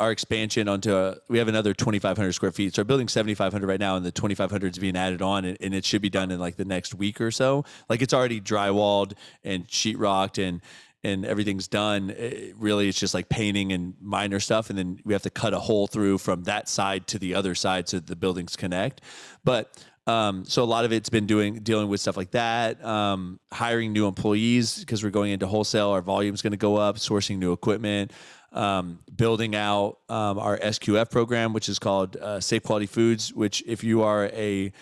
our 0.00 0.10
expansion 0.10 0.68
onto 0.68 0.92
a, 0.92 1.14
we 1.28 1.38
have 1.38 1.46
another 1.46 1.72
2500 1.72 2.32
square 2.32 2.50
feet 2.50 2.74
so 2.74 2.80
our 2.80 2.84
building 2.84 3.06
7500 3.06 3.64
right 3.64 3.78
now 3.78 3.94
and 3.94 4.04
the 4.04 4.10
2500 4.10 4.72
is 4.72 4.78
being 4.78 4.96
added 4.96 5.22
on 5.22 5.44
and, 5.44 5.56
and, 5.60 5.72
it 5.72 5.84
should 5.84 6.02
be 6.02 6.10
done 6.10 6.32
in 6.32 6.40
like 6.40 6.56
the 6.56 6.64
next 6.64 6.96
week 6.96 7.20
or 7.20 7.30
so 7.30 7.64
like 7.88 8.02
it's 8.02 8.12
already 8.12 8.40
drywalled 8.40 9.12
and 9.44 9.68
sheetrocked 9.68 10.42
and 10.42 10.60
and 11.04 11.26
everything's 11.26 11.68
done. 11.68 12.10
It 12.10 12.54
really, 12.56 12.88
it's 12.88 12.98
just 12.98 13.14
like 13.14 13.28
painting 13.28 13.72
and 13.72 13.94
minor 14.00 14.40
stuff, 14.40 14.70
and 14.70 14.78
then 14.78 14.98
we 15.04 15.12
have 15.12 15.22
to 15.22 15.30
cut 15.30 15.52
a 15.52 15.58
hole 15.60 15.86
through 15.86 16.18
from 16.18 16.44
that 16.44 16.68
side 16.68 17.06
to 17.08 17.18
the 17.18 17.34
other 17.34 17.54
side 17.54 17.88
so 17.88 18.00
the 18.00 18.16
buildings 18.16 18.56
connect. 18.56 19.02
But 19.44 19.84
um, 20.06 20.44
so 20.44 20.62
a 20.62 20.64
lot 20.64 20.84
of 20.84 20.92
it's 20.92 21.08
been 21.08 21.26
doing 21.26 21.60
dealing 21.60 21.88
with 21.88 22.00
stuff 22.00 22.16
like 22.16 22.32
that, 22.32 22.84
um, 22.84 23.40
hiring 23.52 23.92
new 23.92 24.06
employees 24.06 24.78
because 24.78 25.02
we're 25.02 25.10
going 25.10 25.32
into 25.32 25.46
wholesale. 25.46 25.90
Our 25.90 26.02
volume 26.02 26.34
is 26.34 26.42
going 26.42 26.52
to 26.52 26.58
go 26.58 26.76
up, 26.76 26.96
sourcing 26.96 27.38
new 27.38 27.52
equipment, 27.52 28.12
um, 28.52 28.98
building 29.14 29.56
out 29.56 29.98
um, 30.08 30.38
our 30.38 30.58
SQF 30.58 31.10
program, 31.10 31.52
which 31.54 31.68
is 31.68 31.78
called 31.78 32.16
uh, 32.16 32.40
Safe 32.40 32.62
Quality 32.62 32.86
Foods. 32.86 33.32
Which, 33.32 33.62
if 33.66 33.82
you 33.82 34.02
are 34.02 34.26
a 34.26 34.72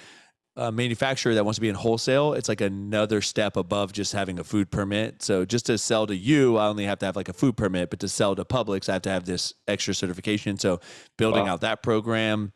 a 0.55 0.71
manufacturer 0.71 1.35
that 1.35 1.45
wants 1.45 1.57
to 1.57 1.63
be 1.63 1.69
in 1.69 1.75
wholesale, 1.75 2.35
it's 2.35 2.49
like 2.49 2.61
another 2.61 3.23
step 3.23 3.57
above 3.57 3.93
just 3.93 4.13
having 4.13 4.39
a 4.39 4.45
food 4.45 4.71
permit. 4.71 5.23
So 5.23 5.47
just 5.47 5.67
to 5.67 5.79
sell 5.79 6.07
to 6.07 6.15
you, 6.15 6.59
I 6.59 6.67
only 6.67 6.85
have 6.85 6.99
to 6.99 7.07
have 7.07 7.17
like 7.17 7.31
a 7.31 7.33
food 7.33 7.57
permit, 7.57 7.89
but 7.89 8.01
to 8.01 8.09
sell 8.09 8.37
to 8.37 8.45
Publix, 8.45 8.89
I 8.89 8.95
have 8.95 9.03
to 9.03 9.11
have 9.11 9.25
this 9.25 9.55
extra 9.67 9.95
certification. 9.95 10.59
So 10.59 10.81
building 11.17 11.45
wow. 11.45 11.55
out 11.55 11.63
that 11.63 11.83
program. 11.83 12.53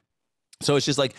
So 0.61 0.77
it's 0.77 0.85
just 0.85 0.99
like, 0.99 1.14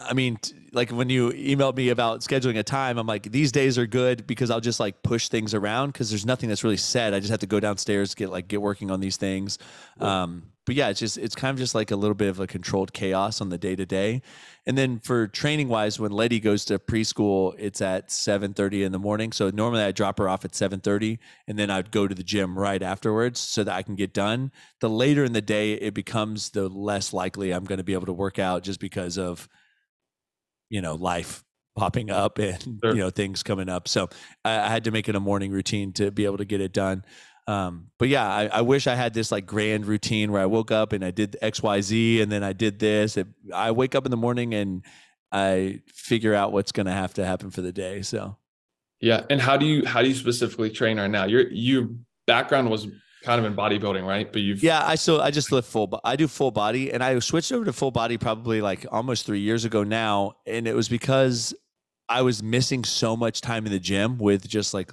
I 0.00 0.14
mean, 0.14 0.38
like 0.76 0.90
when 0.90 1.08
you 1.08 1.30
emailed 1.30 1.74
me 1.74 1.88
about 1.88 2.20
scheduling 2.20 2.58
a 2.58 2.62
time, 2.62 2.98
I'm 2.98 3.06
like, 3.06 3.32
these 3.32 3.50
days 3.50 3.78
are 3.78 3.86
good 3.86 4.26
because 4.26 4.50
I'll 4.50 4.60
just 4.60 4.78
like 4.78 5.02
push 5.02 5.28
things 5.28 5.54
around 5.54 5.94
because 5.94 6.10
there's 6.10 6.26
nothing 6.26 6.50
that's 6.50 6.62
really 6.62 6.76
set. 6.76 7.14
I 7.14 7.18
just 7.18 7.30
have 7.30 7.40
to 7.40 7.46
go 7.46 7.58
downstairs, 7.58 8.14
get 8.14 8.30
like 8.30 8.46
get 8.46 8.60
working 8.60 8.90
on 8.90 9.00
these 9.00 9.16
things. 9.16 9.58
Um, 9.98 10.52
but 10.66 10.74
yeah, 10.74 10.88
it's 10.88 11.00
just 11.00 11.16
it's 11.16 11.34
kind 11.34 11.54
of 11.54 11.58
just 11.58 11.74
like 11.74 11.92
a 11.92 11.96
little 11.96 12.14
bit 12.14 12.28
of 12.28 12.40
a 12.40 12.46
controlled 12.46 12.92
chaos 12.92 13.40
on 13.40 13.48
the 13.48 13.56
day 13.56 13.74
to 13.74 13.86
day. 13.86 14.20
And 14.66 14.76
then 14.76 14.98
for 14.98 15.28
training 15.28 15.68
wise, 15.68 15.98
when 15.98 16.10
Letty 16.10 16.40
goes 16.40 16.64
to 16.66 16.78
preschool, 16.78 17.54
it's 17.56 17.80
at 17.80 18.08
7:30 18.08 18.84
in 18.84 18.92
the 18.92 18.98
morning. 18.98 19.32
So 19.32 19.48
normally 19.48 19.82
I 19.82 19.92
drop 19.92 20.18
her 20.18 20.28
off 20.28 20.44
at 20.44 20.52
7:30, 20.52 21.18
and 21.46 21.58
then 21.58 21.70
I'd 21.70 21.90
go 21.90 22.06
to 22.06 22.14
the 22.14 22.24
gym 22.24 22.58
right 22.58 22.82
afterwards 22.82 23.40
so 23.40 23.64
that 23.64 23.74
I 23.74 23.82
can 23.82 23.94
get 23.94 24.12
done. 24.12 24.50
The 24.80 24.90
later 24.90 25.24
in 25.24 25.32
the 25.32 25.40
day 25.40 25.72
it 25.74 25.94
becomes, 25.94 26.50
the 26.50 26.68
less 26.68 27.14
likely 27.14 27.52
I'm 27.52 27.64
going 27.64 27.78
to 27.78 27.84
be 27.84 27.94
able 27.94 28.06
to 28.06 28.12
work 28.12 28.38
out 28.38 28.62
just 28.62 28.80
because 28.80 29.16
of 29.16 29.48
you 30.68 30.80
know 30.80 30.94
life 30.94 31.44
popping 31.76 32.10
up 32.10 32.38
and 32.38 32.80
sure. 32.82 32.94
you 32.94 33.00
know 33.00 33.10
things 33.10 33.42
coming 33.42 33.68
up. 33.68 33.88
So 33.88 34.08
I, 34.44 34.58
I 34.58 34.68
had 34.68 34.84
to 34.84 34.90
make 34.90 35.08
it 35.08 35.14
a 35.14 35.20
morning 35.20 35.52
routine 35.52 35.92
to 35.94 36.10
be 36.10 36.24
able 36.24 36.38
to 36.38 36.44
get 36.44 36.60
it 36.60 36.72
done. 36.72 37.04
Um, 37.48 37.90
but 37.98 38.08
yeah, 38.08 38.28
I, 38.28 38.46
I, 38.46 38.60
wish 38.62 38.88
I 38.88 38.96
had 38.96 39.14
this 39.14 39.30
like 39.30 39.46
grand 39.46 39.86
routine 39.86 40.32
where 40.32 40.42
I 40.42 40.46
woke 40.46 40.72
up 40.72 40.92
and 40.92 41.04
I 41.04 41.12
did 41.12 41.36
X, 41.40 41.62
Y, 41.62 41.80
Z, 41.80 42.20
and 42.20 42.32
then 42.32 42.42
I 42.42 42.52
did 42.52 42.80
this. 42.80 43.16
It, 43.16 43.28
I 43.54 43.70
wake 43.70 43.94
up 43.94 44.04
in 44.04 44.10
the 44.10 44.16
morning 44.16 44.52
and 44.52 44.84
I 45.30 45.82
figure 45.86 46.34
out 46.34 46.52
what's 46.52 46.72
going 46.72 46.86
to 46.86 46.92
have 46.92 47.14
to 47.14 47.24
happen 47.24 47.52
for 47.52 47.62
the 47.62 47.72
day. 47.72 48.02
So, 48.02 48.36
yeah. 49.00 49.24
And 49.30 49.40
how 49.40 49.56
do 49.56 49.64
you 49.64 49.86
how 49.86 50.02
do 50.02 50.08
you 50.08 50.14
specifically 50.14 50.70
train 50.70 50.98
right 50.98 51.10
now? 51.10 51.24
Your 51.24 51.48
your 51.52 51.88
background 52.26 52.68
was 52.68 52.88
kind 53.26 53.44
of 53.44 53.44
in 53.44 53.56
bodybuilding, 53.56 54.06
right? 54.06 54.32
But 54.32 54.40
you've 54.40 54.62
yeah. 54.62 54.86
I 54.86 54.94
still 54.94 55.20
I 55.20 55.30
just 55.30 55.50
lift 55.52 55.68
full. 55.68 56.00
I 56.04 56.16
do 56.16 56.28
full 56.28 56.52
body, 56.52 56.92
and 56.92 57.02
I 57.02 57.18
switched 57.18 57.52
over 57.52 57.64
to 57.64 57.72
full 57.72 57.90
body 57.90 58.16
probably 58.16 58.62
like 58.62 58.86
almost 58.90 59.26
three 59.26 59.40
years 59.40 59.64
ago 59.64 59.82
now, 59.82 60.36
and 60.46 60.66
it 60.68 60.74
was 60.74 60.88
because 60.88 61.52
I 62.08 62.22
was 62.22 62.42
missing 62.42 62.84
so 62.84 63.16
much 63.16 63.40
time 63.40 63.66
in 63.66 63.72
the 63.72 63.80
gym 63.80 64.16
with 64.16 64.48
just 64.48 64.72
like 64.72 64.92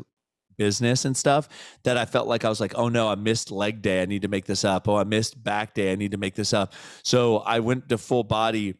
business 0.57 1.05
and 1.05 1.15
stuff 1.15 1.47
that 1.83 1.97
I 1.97 2.05
felt 2.05 2.27
like 2.27 2.43
I 2.43 2.49
was 2.49 2.59
like, 2.59 2.73
oh 2.75 2.89
no, 2.89 3.07
I 3.07 3.15
missed 3.15 3.51
leg 3.51 3.81
day. 3.81 4.01
I 4.01 4.05
need 4.05 4.23
to 4.23 4.27
make 4.27 4.45
this 4.45 4.65
up. 4.65 4.87
Oh, 4.87 4.95
I 4.95 5.03
missed 5.03 5.41
back 5.41 5.75
day. 5.75 5.91
I 5.91 5.95
need 5.95 6.11
to 6.11 6.17
make 6.17 6.35
this 6.35 6.53
up. 6.53 6.73
So 7.03 7.37
I 7.37 7.59
went 7.59 7.89
to 7.89 7.97
full 7.97 8.23
body. 8.23 8.75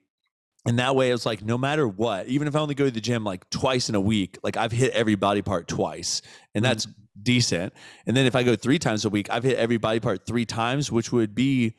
And 0.66 0.80
that 0.80 0.96
way 0.96 1.12
it's 1.12 1.26
like, 1.26 1.44
no 1.44 1.58
matter 1.58 1.88
what, 1.88 2.28
even 2.28 2.48
if 2.48 2.56
I 2.56 2.60
only 2.60 2.76
go 2.76 2.86
to 2.86 2.92
the 2.92 3.02
gym 3.02 3.24
like 3.24 3.50
twice 3.50 3.90
in 3.90 3.96
a 3.96 4.02
week, 4.02 4.38
like 4.44 4.56
I've 4.56 4.72
hit 4.72 4.94
every 4.94 5.16
body 5.16 5.42
part 5.42 5.68
twice. 5.68 6.22
And 6.56 6.64
that's 6.64 6.86
mm-hmm. 6.86 7.02
decent. 7.22 7.74
And 8.08 8.16
then 8.16 8.26
if 8.26 8.36
I 8.36 8.44
go 8.44 8.56
three 8.56 8.80
times 8.80 9.04
a 9.04 9.10
week, 9.10 9.30
I've 9.30 9.44
hit 9.44 9.58
every 9.58 9.78
body 9.78 10.00
part 10.00 10.26
three 10.26 10.46
times, 10.46 10.92
which 10.92 11.12
would 11.12 11.36
be, 11.36 11.76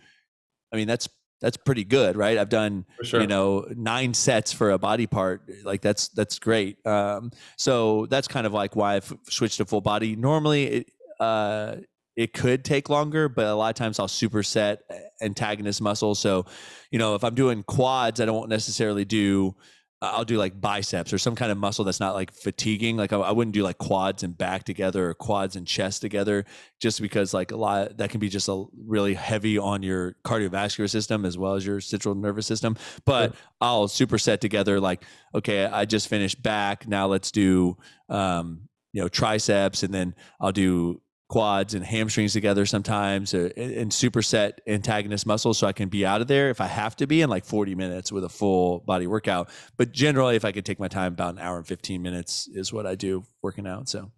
I 0.72 0.76
mean, 0.76 0.87
that's 0.87 1.09
that's 1.41 1.57
pretty 1.59 1.85
good, 1.85 2.16
right? 2.16 2.39
I've 2.39 2.49
done 2.49 2.87
sure. 3.03 3.20
you 3.20 3.26
know 3.26 3.66
nine 3.76 4.14
sets 4.14 4.53
for 4.53 4.70
a 4.70 4.78
body 4.78 5.07
part, 5.07 5.43
like 5.62 5.82
that's 5.82 6.09
that's 6.09 6.39
great. 6.39 6.85
Um, 6.87 7.32
so 7.57 8.07
that's 8.07 8.28
kind 8.28 8.47
of 8.47 8.55
like 8.55 8.76
why 8.76 8.97
I've 8.97 9.12
switched 9.24 9.59
to 9.59 9.66
full 9.66 9.82
body. 9.82 10.16
Normally, 10.16 10.64
it, 10.64 10.93
uh, 11.20 11.76
it 12.16 12.32
could 12.32 12.64
take 12.64 12.88
longer, 12.88 13.28
but 13.28 13.46
a 13.46 13.54
lot 13.54 13.70
of 13.70 13.74
times 13.74 13.98
I'll 13.98 14.06
superset 14.06 14.78
antagonist 15.20 15.80
muscle. 15.80 16.14
So, 16.14 16.46
you 16.90 16.98
know, 16.98 17.14
if 17.14 17.24
I'm 17.24 17.34
doing 17.34 17.62
quads, 17.62 18.20
I 18.20 18.24
don't 18.24 18.48
necessarily 18.48 19.04
do 19.04 19.56
I'll 20.04 20.24
do 20.24 20.36
like 20.36 20.60
biceps 20.60 21.12
or 21.12 21.18
some 21.18 21.34
kind 21.34 21.50
of 21.50 21.58
muscle 21.58 21.84
that's 21.84 22.00
not 22.00 22.14
like 22.14 22.32
fatiguing. 22.32 22.96
Like 22.96 23.12
I, 23.12 23.18
I, 23.18 23.32
wouldn't 23.32 23.54
do 23.54 23.62
like 23.62 23.78
quads 23.78 24.22
and 24.22 24.36
back 24.36 24.64
together 24.64 25.08
or 25.08 25.14
quads 25.14 25.56
and 25.56 25.66
chest 25.66 26.00
together, 26.02 26.44
just 26.80 27.00
because 27.00 27.32
like 27.32 27.52
a 27.52 27.56
lot 27.56 27.96
that 27.98 28.10
can 28.10 28.20
be 28.20 28.28
just 28.28 28.48
a 28.48 28.64
really 28.86 29.14
heavy 29.14 29.56
on 29.56 29.82
your 29.82 30.16
cardiovascular 30.24 30.90
system 30.90 31.24
as 31.24 31.38
well 31.38 31.54
as 31.54 31.64
your 31.64 31.80
central 31.80 32.14
nervous 32.14 32.46
system. 32.46 32.76
But 33.04 33.30
sure. 33.30 33.42
I'll 33.60 33.88
superset 33.88 34.40
together 34.40 34.80
like, 34.80 35.04
okay, 35.34 35.64
I 35.64 35.84
just 35.84 36.08
finished 36.08 36.42
back. 36.42 36.86
Now 36.86 37.06
let's 37.06 37.30
do, 37.30 37.76
um, 38.08 38.68
you 38.92 39.00
know, 39.00 39.08
triceps, 39.08 39.82
and 39.82 39.94
then 39.94 40.14
I'll 40.40 40.52
do 40.52 41.00
quads 41.29 41.75
and 41.75 41.85
hamstrings 41.85 42.33
together 42.33 42.66
sometimes 42.66 43.33
uh, 43.35 43.49
and 43.57 43.91
superset 43.91 44.53
antagonist 44.66 45.27
muscles 45.27 45.59
so 45.59 45.66
I 45.66 45.72
can 45.72 45.89
be 45.89 46.05
out 46.05 46.20
of 46.20 46.29
there 46.29 46.51
if 46.51 46.61
I 46.61 46.66
have 46.66 46.97
to 46.97 47.07
be 47.07 47.22
in 47.22 47.31
like 47.31 47.45
40 47.45 47.75
minutes 47.75 48.12
with 48.12 48.25
a 48.25 48.29
full 48.29 48.81
body 48.81 49.07
workout. 49.07 49.49
But 49.77 49.93
generally, 49.93 50.37
if 50.37 50.45
I 50.45 50.53
could 50.53 50.64
take 50.64 50.79
my 50.79 50.89
time, 50.89 51.14
about 51.14 51.35
an 51.35 51.41
hour 51.41 51.57
and 51.57 51.66
15 51.66 52.03
minutes 52.03 52.49
is 52.53 52.72
what 52.72 52.87
I 52.87 52.95
do 52.95 53.25
working 53.43 53.66
out. 53.66 53.89
So 53.89 54.11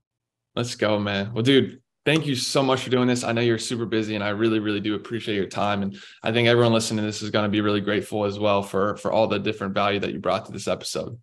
let's 0.55 0.75
go, 0.75 0.99
man. 0.99 1.33
Well, 1.33 1.43
dude, 1.43 1.81
thank 2.05 2.27
you 2.27 2.35
so 2.35 2.63
much 2.63 2.83
for 2.83 2.91
doing 2.91 3.07
this. 3.07 3.25
I 3.25 3.33
know 3.33 3.41
you're 3.41 3.59
super 3.59 3.87
busy 3.87 4.15
and 4.15 4.25
I 4.25 4.31
really, 4.31 4.59
really 4.59 4.81
do 4.81 4.95
appreciate 4.95 5.37
your 5.37 5.47
time. 5.47 5.83
And 5.83 5.99
I 6.23 6.33
think 6.33 6.49
everyone 6.49 6.73
listening 6.73 6.99
to 6.99 7.07
this 7.07 7.23
is 7.23 7.31
going 7.31 7.45
to 7.45 7.51
be 7.51 7.61
really 7.61 7.81
grateful 7.81 8.25
as 8.25 8.39
well 8.39 8.63
for, 8.63 8.97
for 8.97 9.13
all 9.13 9.27
the 9.27 9.39
different 9.39 9.75
value 9.75 10.01
that 10.01 10.13
you 10.13 10.19
brought 10.19 10.47
to 10.47 10.53
this 10.53 10.69
episode 10.69 11.19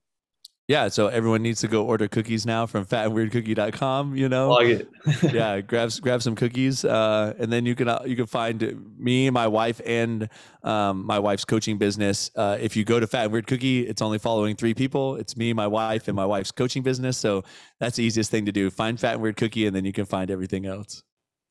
yeah, 0.74 0.88
so 0.88 1.06
everyone 1.06 1.44
needs 1.44 1.62
to 1.62 1.68
go 1.68 1.86
order 1.86 2.08
cookies 2.08 2.48
now 2.48 2.66
from 2.66 2.84
fatandweirdcookie.com, 2.84 4.16
you 4.16 4.28
know. 4.28 4.50
Like 4.50 4.88
yeah, 5.32 5.62
grab 5.62 5.92
grab 6.02 6.24
some 6.24 6.34
cookies 6.34 6.84
uh, 6.84 7.36
and 7.38 7.54
then 7.54 7.68
you 7.68 7.76
can 7.76 7.88
uh, 7.88 8.02
you 8.08 8.16
can 8.16 8.26
find 8.26 8.98
me, 8.98 9.30
my 9.30 9.46
wife 9.46 9.80
and 9.86 10.30
um, 10.64 11.06
my 11.06 11.20
wife's 11.20 11.46
coaching 11.46 11.78
business. 11.78 12.32
Uh, 12.36 12.58
if 12.60 12.76
you 12.76 12.84
go 12.86 13.00
to 13.00 13.06
Fat 13.06 13.26
and 13.26 13.32
Weird 13.32 13.46
Cookie, 13.46 13.82
it's 13.86 14.02
only 14.02 14.18
following 14.18 14.56
three 14.56 14.74
people. 14.74 15.16
It's 15.18 15.38
me, 15.38 15.54
my 15.54 15.68
wife 15.68 16.08
and 16.08 16.16
my 16.16 16.26
wife's 16.26 16.52
coaching 16.52 16.82
business. 16.82 17.20
So 17.20 17.44
that's 17.80 17.98
the 17.98 18.04
easiest 18.04 18.32
thing 18.32 18.48
to 18.48 18.52
do. 18.52 18.72
Find 18.72 19.00
Fat 19.00 19.14
and 19.14 19.22
Weird 19.22 19.38
Cookie 19.38 19.68
and 19.68 19.76
then 19.76 19.86
you 19.86 19.94
can 19.94 20.06
find 20.06 20.32
everything 20.32 20.66
else. 20.66 21.04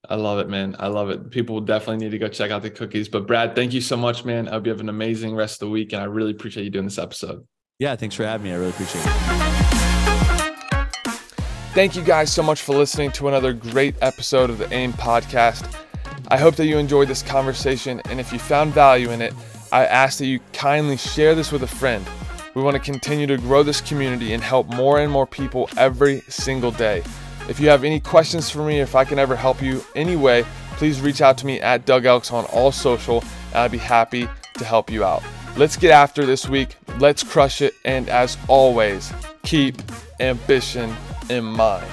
I 0.08 0.16
love 0.16 0.40
it, 0.40 0.48
man. 0.48 0.74
I 0.80 0.88
love 0.88 1.10
it. 1.10 1.30
People 1.30 1.54
will 1.54 1.62
definitely 1.62 2.04
need 2.04 2.10
to 2.10 2.18
go 2.18 2.26
check 2.26 2.50
out 2.50 2.62
the 2.62 2.70
cookies. 2.70 3.08
But 3.08 3.28
Brad, 3.28 3.54
thank 3.54 3.72
you 3.72 3.80
so 3.80 3.96
much, 3.96 4.24
man. 4.24 4.48
I 4.48 4.54
hope 4.54 4.66
you 4.66 4.72
have 4.72 4.80
an 4.80 4.88
amazing 4.88 5.36
rest 5.36 5.62
of 5.62 5.68
the 5.68 5.70
week. 5.70 5.92
And 5.92 6.02
I 6.02 6.06
really 6.06 6.32
appreciate 6.32 6.64
you 6.64 6.70
doing 6.70 6.86
this 6.86 6.98
episode. 6.98 7.46
Yeah, 7.82 7.96
thanks 7.96 8.14
for 8.14 8.24
having 8.24 8.44
me. 8.44 8.52
I 8.52 8.58
really 8.58 8.70
appreciate 8.70 9.02
it. 9.04 9.10
Thank 11.74 11.96
you 11.96 12.02
guys 12.02 12.32
so 12.32 12.40
much 12.40 12.62
for 12.62 12.76
listening 12.76 13.10
to 13.10 13.26
another 13.26 13.52
great 13.52 13.96
episode 14.00 14.50
of 14.50 14.58
the 14.58 14.72
AIM 14.72 14.92
podcast. 14.92 15.68
I 16.28 16.38
hope 16.38 16.54
that 16.54 16.66
you 16.66 16.78
enjoyed 16.78 17.08
this 17.08 17.24
conversation. 17.24 18.00
And 18.08 18.20
if 18.20 18.32
you 18.32 18.38
found 18.38 18.72
value 18.72 19.10
in 19.10 19.20
it, 19.20 19.34
I 19.72 19.84
ask 19.86 20.18
that 20.18 20.26
you 20.26 20.38
kindly 20.52 20.96
share 20.96 21.34
this 21.34 21.50
with 21.50 21.64
a 21.64 21.66
friend. 21.66 22.06
We 22.54 22.62
want 22.62 22.76
to 22.76 22.80
continue 22.80 23.26
to 23.26 23.36
grow 23.36 23.64
this 23.64 23.80
community 23.80 24.32
and 24.32 24.44
help 24.44 24.68
more 24.68 25.00
and 25.00 25.10
more 25.10 25.26
people 25.26 25.68
every 25.76 26.20
single 26.28 26.70
day. 26.70 27.02
If 27.48 27.58
you 27.58 27.68
have 27.68 27.82
any 27.82 27.98
questions 27.98 28.48
for 28.48 28.64
me, 28.64 28.78
if 28.78 28.94
I 28.94 29.04
can 29.04 29.18
ever 29.18 29.34
help 29.34 29.60
you 29.60 29.84
anyway, 29.96 30.46
please 30.76 31.00
reach 31.00 31.20
out 31.20 31.36
to 31.38 31.46
me 31.46 31.60
at 31.60 31.84
Doug 31.84 32.04
Elks 32.04 32.30
on 32.30 32.44
all 32.44 32.70
social, 32.70 33.24
and 33.46 33.56
I'd 33.56 33.72
be 33.72 33.78
happy 33.78 34.28
to 34.58 34.64
help 34.64 34.88
you 34.88 35.02
out. 35.02 35.24
Let's 35.54 35.76
get 35.76 35.90
after 35.90 36.24
this 36.24 36.48
week. 36.48 36.76
Let's 36.98 37.22
crush 37.22 37.60
it. 37.60 37.74
And 37.84 38.08
as 38.08 38.38
always, 38.48 39.12
keep 39.42 39.76
ambition 40.18 40.94
in 41.28 41.44
mind. 41.44 41.86